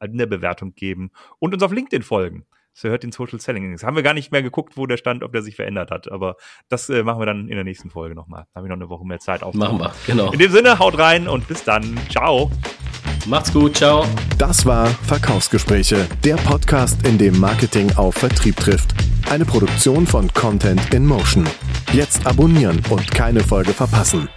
in 0.00 0.16
der 0.16 0.26
Bewertung 0.26 0.74
geben 0.74 1.10
und 1.38 1.52
uns 1.52 1.62
auf 1.62 1.72
LinkedIn 1.72 2.02
folgen. 2.02 2.46
Das 2.80 2.88
hört 2.88 3.02
den 3.02 3.10
Social 3.10 3.40
Selling 3.40 3.64
Index. 3.64 3.82
Haben 3.82 3.96
wir 3.96 4.04
gar 4.04 4.14
nicht 4.14 4.30
mehr 4.30 4.42
geguckt, 4.42 4.76
wo 4.76 4.86
der 4.86 4.98
stand, 4.98 5.24
ob 5.24 5.32
der 5.32 5.42
sich 5.42 5.56
verändert 5.56 5.90
hat. 5.90 6.12
Aber 6.12 6.36
das 6.68 6.88
äh, 6.88 7.02
machen 7.02 7.20
wir 7.20 7.26
dann 7.26 7.48
in 7.48 7.56
der 7.56 7.64
nächsten 7.64 7.90
Folge 7.90 8.14
nochmal. 8.14 8.44
Da 8.52 8.58
habe 8.58 8.68
ich 8.68 8.70
noch 8.70 8.76
eine 8.76 8.88
Woche 8.88 9.04
mehr 9.04 9.18
Zeit 9.18 9.42
auf. 9.42 9.54
Machen 9.54 9.80
wir. 9.80 9.92
Genau. 10.06 10.30
In 10.30 10.38
dem 10.38 10.52
Sinne, 10.52 10.78
haut 10.78 10.96
rein 10.96 11.26
und 11.26 11.48
bis 11.48 11.64
dann. 11.64 11.98
Ciao. 12.08 12.52
Macht's 13.26 13.52
gut. 13.52 13.76
Ciao. 13.76 14.06
Das 14.38 14.64
war 14.64 14.86
Verkaufsgespräche, 14.86 16.06
der 16.22 16.36
Podcast, 16.36 17.04
in 17.04 17.18
dem 17.18 17.40
Marketing 17.40 17.90
auf 17.96 18.14
Vertrieb 18.14 18.54
trifft. 18.54 18.94
Eine 19.28 19.44
Produktion 19.44 20.06
von 20.06 20.32
Content 20.32 20.94
in 20.94 21.04
Motion. 21.04 21.48
Jetzt 21.92 22.28
abonnieren 22.28 22.80
und 22.90 23.10
keine 23.10 23.40
Folge 23.40 23.72
verpassen. 23.72 24.28